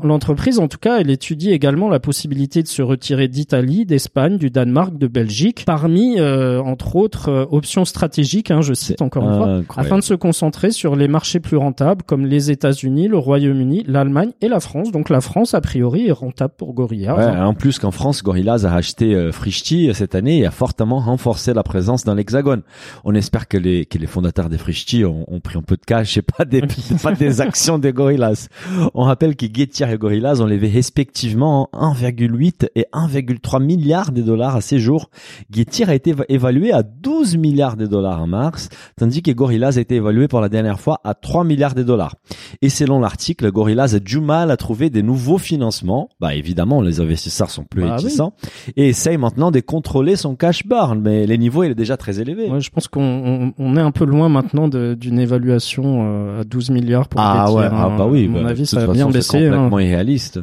L'entreprise, 0.04 0.60
en 0.60 0.68
tout 0.68 0.78
cas, 0.78 1.00
elle 1.00 1.10
étudie 1.10 1.45
également 1.52 1.90
la 1.90 2.00
possibilité 2.00 2.64
de 2.64 2.68
se 2.68 2.82
retirer 2.82 3.28
d'Italie, 3.28 3.86
d'Espagne, 3.86 4.38
du 4.38 4.50
Danemark, 4.50 4.98
de 4.98 5.08
Belgique, 5.08 5.64
parmi, 5.66 6.20
euh, 6.20 6.62
entre 6.62 6.96
autres, 6.96 7.30
euh, 7.30 7.46
options 7.52 7.86
stratégiques, 7.86 8.52
hein, 8.52 8.62
je 8.62 8.74
cite 8.74 9.02
encore 9.02 9.24
une 9.24 9.38
fois, 9.38 9.62
afin 9.78 9.98
de 9.98 10.04
se 10.04 10.14
concentrer 10.14 10.72
sur 10.72 10.96
les 10.96 11.08
marchés 11.08 11.40
plus 11.40 11.58
rentables 11.58 12.04
comme 12.04 12.26
les 12.26 12.52
États-Unis, 12.52 13.08
le 13.08 13.18
Royaume-Uni, 13.18 13.84
l'Allemagne 13.88 14.32
et 14.42 14.48
la 14.48 14.60
France. 14.60 14.92
Donc 14.92 15.10
la 15.10 15.22
France, 15.22 15.54
a 15.54 15.62
priori, 15.62 16.08
est 16.08 16.12
rentable 16.12 16.54
pour 16.58 16.74
Gorillaz. 16.74 17.16
Ouais, 17.18 17.24
hein. 17.24 17.46
en 17.46 17.54
plus 17.54 17.80
qu'en 17.80 17.92
France, 17.92 18.24
Gorillaz 18.24 18.66
a 18.66 18.74
acheté 18.74 19.14
euh, 19.14 19.32
Frishti 19.32 19.90
euh, 19.90 19.94
cette 19.94 20.16
année 20.16 20.40
et 20.40 20.46
a 20.46 20.52
fortement 20.52 21.00
renforcé 21.00 21.54
la 21.54 21.64
présence 21.64 22.04
dans 22.04 22.14
l'Hexagone. 22.14 22.62
On 23.04 23.14
espère 23.16 23.48
que 23.48 23.58
les 23.58 23.86
que 23.86 23.98
les 23.98 24.08
fondateurs 24.08 24.50
des 24.50 24.58
Frishti 24.58 25.06
ont, 25.06 25.26
ont 25.28 25.40
pris 25.40 25.58
un 25.58 25.62
peu 25.62 25.76
de 25.76 25.86
cash 25.86 26.18
et 26.18 26.22
pas 26.22 26.46
des 26.46 26.62
pas 27.04 27.12
des 27.12 27.42
actions 27.42 27.78
des 27.78 27.94
Gorillaz. 27.94 28.50
On 28.94 29.04
rappelle 29.04 29.36
que 29.36 29.46
Getir 29.46 29.90
et 29.90 29.98
Gorillaz 29.98 30.42
ont 30.42 30.46
levé 30.46 30.70
respectivement 30.70 31.35
1,8 31.36 32.68
et 32.76 32.86
1,3 32.94 33.64
milliards 33.64 34.12
de 34.12 34.22
dollars 34.22 34.56
à 34.56 34.62
ces 34.62 34.80
jours. 34.80 35.10
Getir 35.52 35.90
a 35.90 35.96
été 35.96 36.14
éva- 36.14 36.26
évalué 36.30 36.72
à 36.72 36.84
12 36.84 37.38
milliards 37.38 37.78
de 37.78 37.86
dollars 37.86 38.22
en 38.22 38.28
mars, 38.28 38.70
tandis 38.98 39.22
que 39.22 39.32
Gorillaz 39.32 39.78
a 39.78 39.82
été 39.82 39.96
évalué 39.96 40.28
pour 40.28 40.42
la 40.42 40.50
dernière 40.50 40.80
fois 40.80 41.00
à 41.04 41.14
3 41.14 41.44
milliards 41.44 41.76
de 41.76 41.84
dollars. 41.84 42.16
Et 42.62 42.70
selon 42.70 43.00
l'article, 43.00 43.52
Gorillaz 43.52 43.96
a 43.96 44.00
du 44.00 44.20
mal 44.20 44.52
à 44.52 44.58
trouver 44.58 44.90
des 44.90 45.04
nouveaux 45.04 45.38
financements. 45.38 46.10
Bah 46.20 46.36
évidemment, 46.36 46.82
les 46.82 47.00
investisseurs 47.02 47.50
sont 47.50 47.64
plus 47.64 47.82
Bah 47.82 47.96
oui. 47.98 48.04
réticents 48.04 48.34
et 48.76 48.90
essaye 48.90 49.18
maintenant 49.18 49.52
de 49.52 49.60
contrôler 49.60 50.16
son 50.16 50.36
cash 50.36 50.66
burn, 50.66 51.00
mais 51.02 51.26
les 51.26 51.38
niveaux 51.38 51.64
il 51.64 51.72
est 51.72 51.76
déjà 51.76 51.98
très 51.98 52.20
élevé. 52.20 52.50
Ouais, 52.50 52.62
je 52.62 52.70
pense 52.70 52.88
qu'on 52.88 53.02
on, 53.04 53.54
on 53.58 53.78
est 53.78 53.82
un 53.82 53.92
peu 53.92 54.06
loin 54.06 54.30
maintenant 54.30 54.68
d'une 54.68 55.20
évaluation 55.20 55.84
euh, 56.06 56.42
à 56.42 56.44
12 56.44 56.70
milliards 56.72 57.08
pour 57.08 57.20
ah 57.22 57.46
Getir, 57.46 57.56
ouais, 57.56 57.66
hein. 57.66 57.72
ah 57.74 57.96
bah 57.98 58.08
oui. 58.10 58.26
À 58.26 58.30
mon 58.30 58.44
bah, 58.44 58.50
avis, 58.50 58.66
ça 58.66 58.82
a 58.82 58.88
bien 58.88 59.06
façon, 59.06 59.10
baissé. 59.12 59.38
hein. 59.48 59.52
complètement 59.52 59.80
irréaliste. 59.80 60.40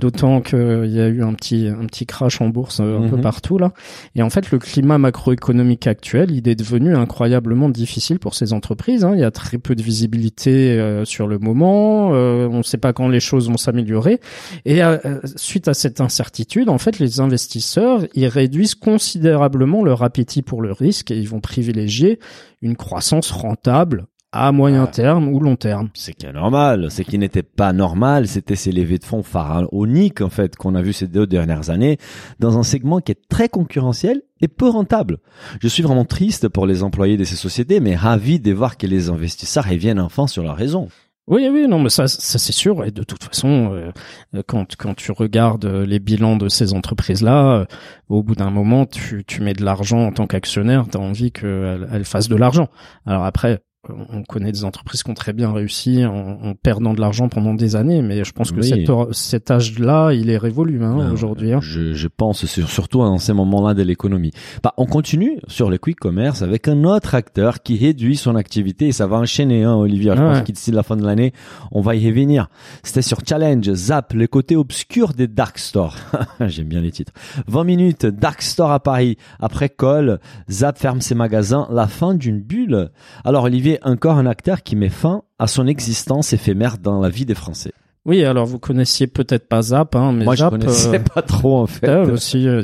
Qu'il 0.83 0.95
y 0.97 1.01
a 1.01 1.09
eu 1.09 1.23
un 1.23 1.35
petit 1.35 1.69
un 1.69 1.87
petit 1.87 2.07
crash 2.07 2.41
en 2.41 2.49
bourse 2.49 2.81
euh, 2.81 2.99
un 2.99 3.09
peu 3.09 3.17
Mhm. 3.17 3.23
partout 3.23 3.59
là. 3.59 3.73
Et 4.15 4.23
en 4.23 4.31
fait, 4.31 4.51
le 4.51 4.59
climat 4.59 4.99
macroéconomique 4.99 5.87
actuel, 5.87 6.31
il 6.31 6.49
est 6.49 6.55
devenu 6.55 6.95
incroyablement 6.97 7.69
difficile 7.69 8.19
pour 8.19 8.35
ces 8.35 8.53
entreprises. 8.53 9.05
hein. 9.05 9.12
Il 9.15 9.21
y 9.21 9.25
a 9.25 9.31
très 9.31 9.59
peu 9.59 9.75
de 9.75 9.83
visibilité 9.83 10.79
euh, 10.79 11.05
sur 11.05 11.27
le 11.27 11.39
moment. 11.39 12.11
euh, 12.15 12.49
on 12.51 12.59
ne 12.59 12.62
sait 12.62 12.79
pas 12.79 12.93
quand 12.93 13.09
les 13.09 13.21
choses 13.21 13.49
vont 13.49 13.57
s'améliorer. 13.57 14.21
Et 14.65 14.83
euh, 14.83 14.99
euh, 15.05 15.21
suite 15.37 15.69
à 15.69 15.75
cette 15.75 16.01
incertitude, 16.01 16.69
en 16.69 16.79
fait, 16.79 16.99
les 16.99 17.21
investisseurs 17.21 18.03
ils 18.15 18.27
réduisent 18.27 18.75
considérablement 18.75 19.85
leur 19.85 20.03
appétit 20.03 20.43
pour 20.43 20.62
le 20.62 20.73
risque 20.73 21.11
et 21.11 21.17
ils 21.19 21.29
vont 21.29 21.41
privilégier 21.41 22.19
une 22.61 22.77
croissance 22.77 23.31
rentable 23.31 24.07
à 24.33 24.51
moyen 24.51 24.87
terme 24.87 25.29
ou 25.29 25.41
long 25.41 25.57
terme. 25.57 25.91
C'est 25.95 26.15
qui 26.15 26.27
est 26.27 26.33
normal. 26.33 26.91
Ce 26.91 27.03
qui 27.03 27.19
n'était 27.19 27.43
pas 27.43 27.73
normal, 27.73 28.27
c'était 28.27 28.57
ces 28.57 28.73
levées 28.73 28.99
de 28.99 29.05
fonds 29.05 29.23
pharaoniques, 29.23 30.23
en 30.23 30.31
fait, 30.31 30.57
qu'on 30.57 30.75
a 30.75 30.83
vu 30.83 30.93
ces 30.95 31.07
deux 31.07 31.27
dernières 31.27 31.69
années, 31.69 31.99
dans 32.41 32.59
un 32.59 32.62
segment 32.62 33.01
qui 33.01 33.12
est 33.12 33.29
très 33.29 33.49
concurrentiel 33.49 34.23
et 34.41 34.49
peu 34.49 34.69
rentable. 34.69 35.19
Je 35.61 35.69
suis 35.69 35.83
vraiment 35.83 36.07
triste 36.07 36.49
pour 36.49 36.67
les 36.67 36.83
employés 36.83 37.19
de 37.19 37.25
ces 37.25 37.37
sociétés, 37.37 37.79
mais 37.79 37.95
ravi 37.95 38.41
de 38.41 38.53
voir 38.53 38.79
que 38.79 38.87
les 38.87 39.11
investisseurs 39.11 39.65
reviennent 39.65 40.01
enfin 40.01 40.27
sur 40.27 40.43
leur 40.43 40.57
raison. 40.57 40.89
Oui, 41.29 41.49
oui, 41.53 41.69
non, 41.69 41.79
mais 41.79 41.89
ça, 41.89 42.09
ça 42.09 42.39
c'est 42.39 42.53
sûr. 42.53 42.85
Et 42.85 42.91
de 42.91 43.05
toute 43.05 43.23
façon, 43.23 43.71
euh, 43.73 44.43
quand 44.47 44.75
quand 44.77 44.95
tu 44.95 45.12
regardes 45.12 45.67
les 45.67 46.01
bilans 46.01 46.37
de 46.37 46.49
ces 46.49 46.75
entreprises-là, 46.75 47.61
euh, 47.61 47.65
au 48.09 48.25
bout 48.25 48.35
d'un 48.35 48.51
moment, 48.51 48.87
tu 48.87 49.25
tu 49.25 49.41
mets 49.41 49.53
de 49.53 49.65
l'argent 49.65 50.01
en 50.01 50.11
tant 50.11 50.27
qu'actionnaire, 50.27 50.85
tu 50.91 50.97
as 50.97 51.01
envie 51.01 51.31
qu'elles 51.31 51.89
elles 51.93 52.05
fassent 52.05 52.29
de 52.29 52.35
l'argent. 52.35 52.69
Alors 53.07 53.25
après, 53.25 53.61
on 53.89 54.23
connaît 54.23 54.53
des 54.53 54.65
entreprises 54.65 55.03
qui 55.03 55.11
ont 55.11 55.15
très 55.15 55.33
bien 55.33 55.53
réussi 55.53 56.05
en, 56.05 56.39
en 56.41 56.55
perdant 56.55 56.95
de 56.95 57.01
l'argent 57.01 57.29
pendant 57.29 57.53
des 57.53 57.75
années, 57.75 58.01
mais 58.01 58.23
je 58.23 58.31
pense 58.33 58.53
que 58.53 58.61
Oui. 58.61 58.69
cet, 58.69 58.89
cet 59.12 59.51
âge-là, 59.51 60.12
il 60.12 60.31
est 60.31 60.37
révolu 60.39 60.85
hein, 60.85 61.11
aujourd'hui. 61.12 61.53
hein. 61.53 61.59
Je, 61.61 61.93
je 61.93 62.07
pense 62.09 62.47
sur- 62.47 62.69
surtout 62.71 62.99
dans 62.99 63.19
ces 63.19 63.33
moments-là 63.33 63.75
de 63.75 63.83
l'économie. 63.83 64.31
Bah, 64.62 64.73
on 64.77 64.87
continue 64.87 65.41
sur 65.49 65.69
le 65.69 65.79
quick 65.79 65.99
commerce 65.99 66.43
avec 66.43 66.69
un 66.69 66.85
autre 66.85 67.17
acteur 67.17 67.61
qui 67.62 67.77
réduit 67.77 68.17
son 68.17 68.37
activité 68.37 68.87
et 68.87 68.93
ça 68.93 69.09
va 69.09 69.17
enchaîner, 69.17 69.65
hein, 69.65 69.75
Olivier. 69.75 70.12
Je 70.15 70.23
Ah 70.23 70.29
pense 70.29 70.39
ouais. 70.39 70.45
qu'ici 70.45 70.71
la 70.71 70.85
fin 70.85 70.97
de 70.97 71.05
l'année, 71.05 71.33
on 71.73 71.81
va 71.81 71.97
y 71.97 72.09
revenir. 72.09 72.49
C'était 72.85 73.03
sur 73.03 73.19
Challenge, 73.29 73.69
Zap, 73.75 74.12
le 74.12 74.29
côté 74.29 74.55
obscur 74.55 75.12
des 75.12 75.27
dark 75.27 75.59
stores. 75.59 75.97
J'aime 76.41 76.69
bien 76.69 76.81
les 76.83 76.93
titres. 76.93 77.12
20 77.49 77.65
minutes, 77.65 78.07
dark 78.07 78.43
store 78.43 78.71
à 78.71 78.79
Paris. 78.79 79.17
Après 79.41 79.69
Call, 79.69 80.21
Zap 80.49 80.79
ferme 80.79 81.01
ses 81.01 81.17
magasins. 81.17 81.67
La 81.73 81.89
fin 81.89 82.15
d'une 82.15 82.41
bulle. 82.41 82.91
Alors 83.25 83.43
Olivier, 83.45 83.72
encore 83.83 84.19
un 84.19 84.26
acteur 84.26 84.62
qui 84.62 84.76
met 84.76 84.88
fin 84.88 85.23
à 85.38 85.47
son 85.47 85.67
existence 85.67 86.33
éphémère 86.33 86.79
dans 86.79 87.00
la 87.00 87.09
vie 87.09 87.25
des 87.25 87.35
Français. 87.35 87.73
Oui, 88.04 88.25
alors 88.25 88.47
vous 88.47 88.59
connaissiez 88.59 89.06
peut-être 89.06 89.47
pas 89.47 89.62
Zap, 89.62 89.94
hein, 89.94 90.11
mais 90.12 90.25
Moi, 90.25 90.35
je 90.35 90.40
Zap, 90.40 90.50
connaissais 90.50 90.97
euh, 90.97 90.99
pas 91.14 91.23
trop 91.23 91.59
en 91.59 91.66
fait. 91.68 91.88
Aussi, 92.11 92.49
euh, 92.49 92.61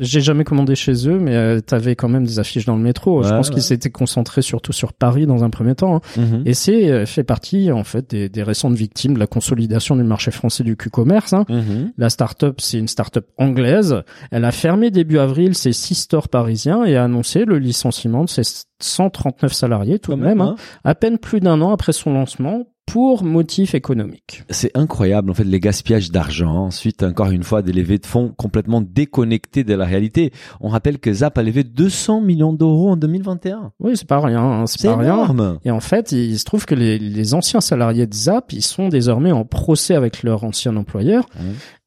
j'ai 0.00 0.20
jamais 0.20 0.44
commandé 0.44 0.76
chez 0.76 1.08
eux, 1.08 1.18
mais 1.18 1.34
euh, 1.34 1.60
t'avais 1.60 1.96
quand 1.96 2.08
même 2.08 2.24
des 2.24 2.38
affiches 2.38 2.64
dans 2.64 2.76
le 2.76 2.82
métro. 2.82 3.24
Je 3.24 3.28
pense 3.30 3.48
ouais. 3.48 3.54
qu'ils 3.54 3.62
s'étaient 3.64 3.90
concentrés 3.90 4.40
surtout 4.40 4.72
sur 4.72 4.92
Paris 4.92 5.26
dans 5.26 5.42
un 5.42 5.50
premier 5.50 5.74
temps. 5.74 5.96
hein. 5.96 6.00
Mhm. 6.16 6.42
Et 6.46 6.54
c'est 6.54 6.90
euh, 6.90 7.06
fait 7.06 7.24
partie 7.24 7.72
en 7.72 7.82
fait 7.82 8.08
des, 8.10 8.28
des 8.28 8.42
récentes 8.44 8.74
victimes 8.74 9.14
de 9.14 9.18
la 9.18 9.26
consolidation 9.26 9.96
du 9.96 10.04
marché 10.04 10.30
français 10.30 10.62
du 10.62 10.76
Q-commerce. 10.76 11.32
hein. 11.32 11.44
Mhm. 11.48 11.92
La 11.98 12.08
start-up, 12.08 12.60
c'est 12.60 12.78
une 12.78 12.86
start-up 12.88 13.26
anglaise. 13.36 14.02
Elle 14.30 14.44
a 14.44 14.52
fermé 14.52 14.92
début 14.92 15.18
avril 15.18 15.56
ses 15.56 15.72
six 15.72 15.96
stores 15.96 16.28
parisiens 16.28 16.84
et 16.84 16.94
a 16.96 17.02
annoncé 17.02 17.44
le 17.44 17.58
licenciement 17.58 18.22
de 18.22 18.28
ses 18.28 18.42
139 18.80 19.52
salariés 19.52 19.98
tout 19.98 20.12
Quand 20.12 20.18
de 20.18 20.22
même, 20.22 20.40
hein, 20.40 20.54
à 20.84 20.94
peine 20.94 21.18
plus 21.18 21.40
d'un 21.40 21.60
an 21.62 21.72
après 21.72 21.92
son 21.92 22.12
lancement 22.12 22.62
pour 22.88 23.22
motif 23.24 23.74
économique. 23.74 24.42
C'est 24.50 24.76
incroyable, 24.76 25.30
en 25.30 25.34
fait, 25.34 25.44
les 25.44 25.60
gaspillages 25.60 26.10
d'argent. 26.10 26.66
Ensuite, 26.66 27.02
encore 27.02 27.30
une 27.30 27.42
fois, 27.42 27.62
des 27.62 27.72
levées 27.72 27.98
de 27.98 28.06
fonds 28.06 28.32
complètement 28.36 28.80
déconnectées 28.80 29.64
de 29.64 29.74
la 29.74 29.84
réalité. 29.84 30.32
On 30.60 30.68
rappelle 30.68 30.98
que 30.98 31.12
Zap 31.12 31.38
a 31.38 31.42
levé 31.42 31.64
200 31.64 32.20
millions 32.20 32.52
d'euros 32.52 32.90
en 32.90 32.96
2021. 32.96 33.72
Oui, 33.80 33.92
c'est 33.96 34.06
pas 34.08 34.20
rien, 34.20 34.40
hein, 34.42 34.66
c'est 34.66 34.86
pas 34.88 34.96
rien. 34.96 35.14
énorme. 35.14 35.58
Et 35.64 35.70
en 35.70 35.80
fait, 35.80 36.12
il 36.12 36.38
se 36.38 36.44
trouve 36.44 36.66
que 36.66 36.74
les, 36.74 36.98
les 36.98 37.34
anciens 37.34 37.60
salariés 37.60 38.06
de 38.06 38.14
Zap, 38.14 38.52
ils 38.52 38.62
sont 38.62 38.88
désormais 38.88 39.32
en 39.32 39.44
procès 39.44 39.94
avec 39.94 40.22
leur 40.22 40.44
ancien 40.44 40.76
employeur, 40.76 41.24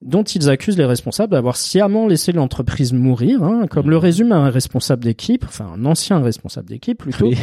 dont 0.02 0.24
ils 0.24 0.50
accusent 0.50 0.78
les 0.78 0.86
responsables 0.86 1.32
d'avoir 1.32 1.56
sciemment 1.58 2.08
laissé 2.08 2.32
l'entreprise 2.32 2.92
mourir. 2.92 3.44
hein. 3.44 3.66
comme 3.70 3.90
le 3.90 3.98
résume 3.98 4.32
un 4.32 4.50
responsable 4.50 5.04
d'équipe, 5.04 5.46
enfin 5.48 5.68
un 5.76 5.86
ancien 5.86 6.20
responsable 6.20 6.68
d'équipe 6.70 6.98
plutôt, 6.98 7.28
Oui. 7.28 7.38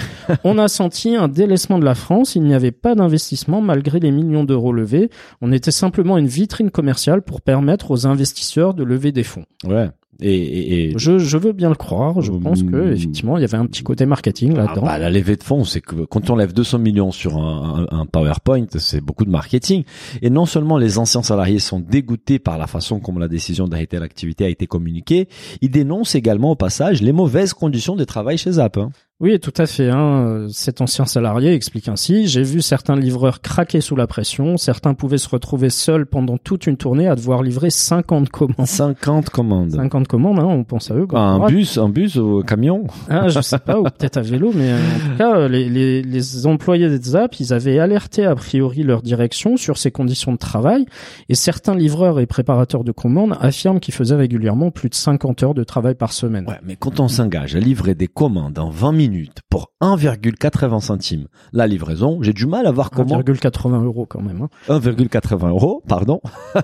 on 0.45 0.59
a 0.59 0.67
senti 0.69 1.15
un 1.15 1.29
délaissement 1.29 1.79
de 1.79 1.85
la 1.85 1.95
France. 1.95 2.35
Il 2.35 2.43
n'y 2.43 2.55
avait 2.55 2.73
pas 2.73 2.95
d'investissement 2.95 3.48
malgré 3.61 3.99
les 4.01 4.11
millions 4.11 4.45
d'euros 4.45 4.73
levés. 4.73 5.11
On 5.41 5.53
était 5.53 5.71
simplement 5.71 6.19
une 6.19 6.27
vitrine 6.29 6.71
commerciale 6.71 7.23
pour 7.23 7.41
permettre 7.41 7.91
aux 7.91 8.07
investisseurs 8.07 8.75
de 8.75 8.85
lever 8.85 9.13
des 9.13 9.25
fonds. 9.25 9.45
Ouais. 9.67 9.89
Et, 10.21 10.35
et, 10.35 10.91
et- 10.91 10.95
Je, 10.99 11.19
je 11.19 11.37
veux 11.39 11.53
bien 11.53 11.69
le 11.69 11.77
croire. 11.77 12.21
Je 12.23 12.33
pense 12.33 12.65
que 12.65 12.75
Mm. 12.89 12.93
effectivement, 12.93 13.39
il 13.39 13.43
y 13.43 13.45
avait 13.45 13.57
un 13.57 13.67
petit 13.67 13.85
côté 13.85 14.05
marketing 14.05 14.55
Ah, 14.57 14.65
là-dedans. 14.65 14.83
bah, 14.83 14.99
la 14.99 15.11
levée 15.11 15.37
de 15.37 15.45
fonds, 15.45 15.63
c'est 15.63 15.81
que 15.81 15.95
quand 16.07 16.29
on 16.31 16.35
lève 16.35 16.53
200 16.53 16.81
millions 16.81 17.13
sur 17.13 17.37
un, 17.37 17.87
un- 17.93 17.99
un 18.01 18.05
PowerPoint, 18.07 18.67
c'est 18.79 19.01
beaucoup 19.01 19.25
de 19.25 19.31
marketing. 19.31 19.85
Et 20.21 20.29
non 20.29 20.45
seulement 20.45 20.77
les 20.77 20.99
anciens 20.99 21.23
salariés 21.23 21.61
sont 21.61 21.79
dégoûtés 21.79 22.41
par 22.41 22.59
la 22.59 22.67
façon 22.67 22.99
comme 22.99 23.21
la 23.21 23.29
décision 23.29 23.69
d'arrêter 23.69 24.01
l'activité 24.01 24.45
a 24.45 24.49
été 24.49 24.67
communiquée, 24.67 25.29
ils 25.63 25.71
dénoncent 25.71 26.17
également 26.17 26.51
au 26.51 26.57
passage 26.57 27.01
les 27.01 27.13
mauvaises 27.13 27.53
conditions 27.53 27.95
de 27.95 28.03
travail 28.03 28.39
chez 28.39 28.51
Zap. 28.53 28.77
hein. 28.77 28.91
Oui, 29.21 29.41
tout 29.41 29.53
à 29.57 29.67
fait. 29.67 29.91
Hein. 29.91 30.47
Cet 30.49 30.81
ancien 30.81 31.05
salarié 31.05 31.53
explique 31.53 31.89
ainsi 31.89 32.29
J'ai 32.29 32.45
vu 32.45 32.63
certains 32.63 32.95
livreurs 32.95 33.41
craquer 33.41 33.81
sous 33.81 33.97
la 33.97 34.07
pression. 34.07 34.57
Certains 34.57 34.95
pouvaient 34.95 35.19
se 35.19 35.29
retrouver 35.29 35.71
seuls 35.71 36.07
pendant 36.07 36.39
toute 36.39 36.69
une 36.69 36.77
tournée 36.77 37.09
à 37.09 37.17
devoir 37.17 37.43
livrer 37.43 37.71
50 37.71 38.29
commandes. 38.29 38.65
50 38.65 39.31
commandes. 39.31 39.73
50 39.73 40.07
commandes, 40.07 40.39
hein, 40.39 40.47
on 40.47 40.63
pense 40.63 40.93
à 40.93 40.95
eux. 40.95 41.09
un 41.15 41.49
bus, 41.49 41.79
un 41.79 41.89
bus 41.89 42.17
au 42.17 42.45
camion. 42.45 42.85
Ah, 43.09 43.27
je 43.29 43.41
sais 43.41 43.59
pas, 43.59 43.81
ou 43.81 43.83
peut-être 43.83 44.19
à 44.19 44.23
vélo, 44.23 44.53
mais 44.55 44.73
en 44.73 44.77
tout 44.77 45.17
cas, 45.19 45.49
les, 45.49 45.69
les, 45.69 46.03
les 46.03 46.47
employés 46.47 46.89
des 46.89 47.03
ZAP, 47.11 47.41
ils 47.41 47.53
avaient 47.53 47.81
alerté 47.81 48.25
a 48.25 48.37
priori 48.37 48.85
leur 48.85 49.03
direction 49.03 49.57
sur 49.57 49.79
ces 49.79 49.91
conditions 49.91 50.31
de 50.31 50.39
travail, 50.39 50.87
et 51.29 51.35
certains 51.35 51.75
livreurs 51.75 52.21
et 52.21 52.27
préparateurs 52.27 52.85
de 52.85 52.93
commandes 52.93 53.37
affirment 53.41 53.81
qu'ils 53.81 53.95
faisaient 53.95 54.15
régulièrement 54.15 54.71
plus 54.71 54.91
de 54.91 54.95
50 54.95 55.43
heures 55.43 55.55
de 55.55 55.65
travail 55.65 55.97
par 55.97 56.13
semaine. 56.13 56.47
Ouais, 56.47 56.61
mais 56.65 56.77
quand 56.77 57.01
on 57.01 57.09
s'engage 57.09 57.57
à 57.57 57.59
livrer 57.59 57.97
des 57.97 58.07
commandes 58.07 58.61
en 58.61 58.71
20 58.71 58.93
minutes 58.93 59.08
pour 59.49 59.73
1,80 59.81 60.81
centimes 60.81 61.29
la 61.53 61.67
livraison, 61.67 62.19
j'ai 62.23 62.33
du 62.33 62.47
mal 62.47 62.67
à 62.67 62.71
voir 62.71 62.91
comment 62.91 63.21
1,80 63.21 63.85
euros 63.85 64.07
quand 64.07 64.23
même. 64.23 64.43
Hein. 64.43 64.49
1,80 64.69 65.49
euros, 65.49 65.83
pardon. 65.87 66.21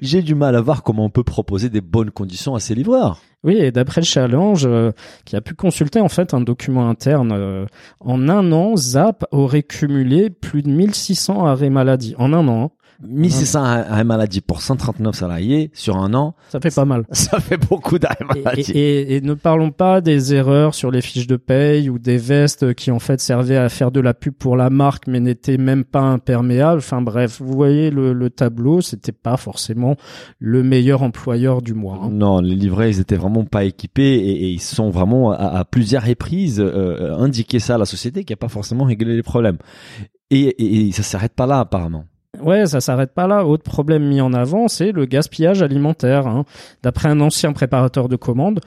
j'ai 0.00 0.22
du 0.22 0.34
mal 0.34 0.56
à 0.56 0.60
voir 0.60 0.82
comment 0.82 1.04
on 1.04 1.10
peut 1.10 1.24
proposer 1.24 1.68
des 1.68 1.80
bonnes 1.80 2.10
conditions 2.10 2.54
à 2.54 2.60
ces 2.60 2.74
livreurs. 2.74 3.20
Oui, 3.42 3.56
et 3.56 3.72
d'après 3.72 4.02
le 4.02 4.06
challenge, 4.06 4.66
euh, 4.66 4.92
qui 5.24 5.34
a 5.34 5.40
pu 5.40 5.54
consulter 5.54 6.00
en 6.00 6.08
fait 6.08 6.34
un 6.34 6.42
document 6.42 6.88
interne, 6.88 7.32
euh, 7.32 7.66
en 8.00 8.28
un 8.28 8.52
an, 8.52 8.76
Zap 8.76 9.24
aurait 9.30 9.62
cumulé 9.62 10.28
plus 10.28 10.62
de 10.62 10.68
1600 10.68 11.46
arrêts 11.46 11.70
maladie. 11.70 12.14
En 12.18 12.34
un 12.34 12.46
an, 12.48 12.64
hein. 12.64 12.70
1600 13.02 13.62
arrêts 13.62 14.04
maladie 14.04 14.40
pour 14.40 14.60
139 14.62 15.14
salariés 15.14 15.70
sur 15.74 15.96
un 15.96 16.12
an, 16.14 16.34
ça 16.48 16.60
fait 16.60 16.74
pas 16.74 16.84
mal. 16.84 17.04
ça 17.12 17.40
fait 17.40 17.56
beaucoup 17.56 17.98
d'arrêts 17.98 18.16
Et, 18.36 18.42
maladie. 18.42 18.72
et- 18.72 19.00
et- 19.00 19.16
et 19.16 19.20
ne 19.20 19.34
parlons 19.34 19.70
pas 19.70 20.00
des 20.00 20.34
erreurs 20.34 20.74
sur 20.74 20.90
les 20.90 21.00
fiches 21.00 21.26
de 21.26 21.36
paye 21.36 21.88
ou 21.90 21.98
des 21.98 22.16
vestes 22.18 22.74
qui 22.74 22.90
en 22.90 22.98
fait 22.98 23.20
servaient 23.20 23.56
à 23.56 23.68
faire 23.68 23.90
de 23.90 24.00
la 24.00 24.14
pub 24.14 24.34
pour 24.34 24.56
la 24.56 24.70
marque 24.70 25.06
mais 25.06 25.20
n'étaient 25.20 25.56
même 25.58 25.84
pas 25.84 26.00
imperméables. 26.02 26.78
Enfin 26.78 27.02
bref, 27.02 27.40
vous 27.40 27.52
voyez 27.54 27.90
le, 27.90 28.12
le 28.12 28.30
tableau, 28.30 28.80
c'était 28.80 29.12
pas 29.12 29.36
forcément 29.36 29.96
le 30.38 30.62
meilleur 30.62 31.02
employeur 31.02 31.62
du 31.62 31.74
mois. 31.74 32.00
hein. 32.02 32.10
Non, 32.10 32.40
les 32.40 32.54
livrets, 32.54 32.90
ils 32.90 33.00
étaient 33.00 33.16
vraiment 33.16 33.44
pas 33.44 33.64
équipés 33.64 34.02
et, 34.14 34.44
et 34.44 34.48
ils 34.50 34.60
sont 34.60 34.90
vraiment 34.90 35.32
à, 35.32 35.36
à 35.58 35.64
plusieurs 35.64 36.04
reprises 36.04 36.60
euh, 36.60 37.14
indiqué 37.16 37.58
ça 37.60 37.76
à 37.76 37.78
la 37.78 37.84
société 37.86 38.24
qui 38.24 38.32
a 38.32 38.36
pas 38.36 38.48
forcément 38.48 38.84
réglé 38.84 39.16
les 39.16 39.22
problèmes. 39.22 39.58
Et, 40.30 40.40
et, 40.42 40.88
et 40.88 40.92
ça 40.92 41.02
s'arrête 41.02 41.34
pas 41.34 41.46
là 41.46 41.60
apparemment. 41.60 42.04
Ouais, 42.42 42.66
ça 42.66 42.80
s'arrête 42.80 43.12
pas 43.12 43.26
là. 43.26 43.44
Autre 43.44 43.64
problème 43.64 44.04
mis 44.06 44.20
en 44.20 44.32
avant, 44.32 44.68
c'est 44.68 44.92
le 44.92 45.04
gaspillage 45.06 45.62
alimentaire. 45.62 46.26
hein. 46.26 46.44
D'après 46.82 47.08
un 47.08 47.20
ancien 47.20 47.52
préparateur 47.52 48.08
de 48.08 48.16
commandes, 48.16 48.60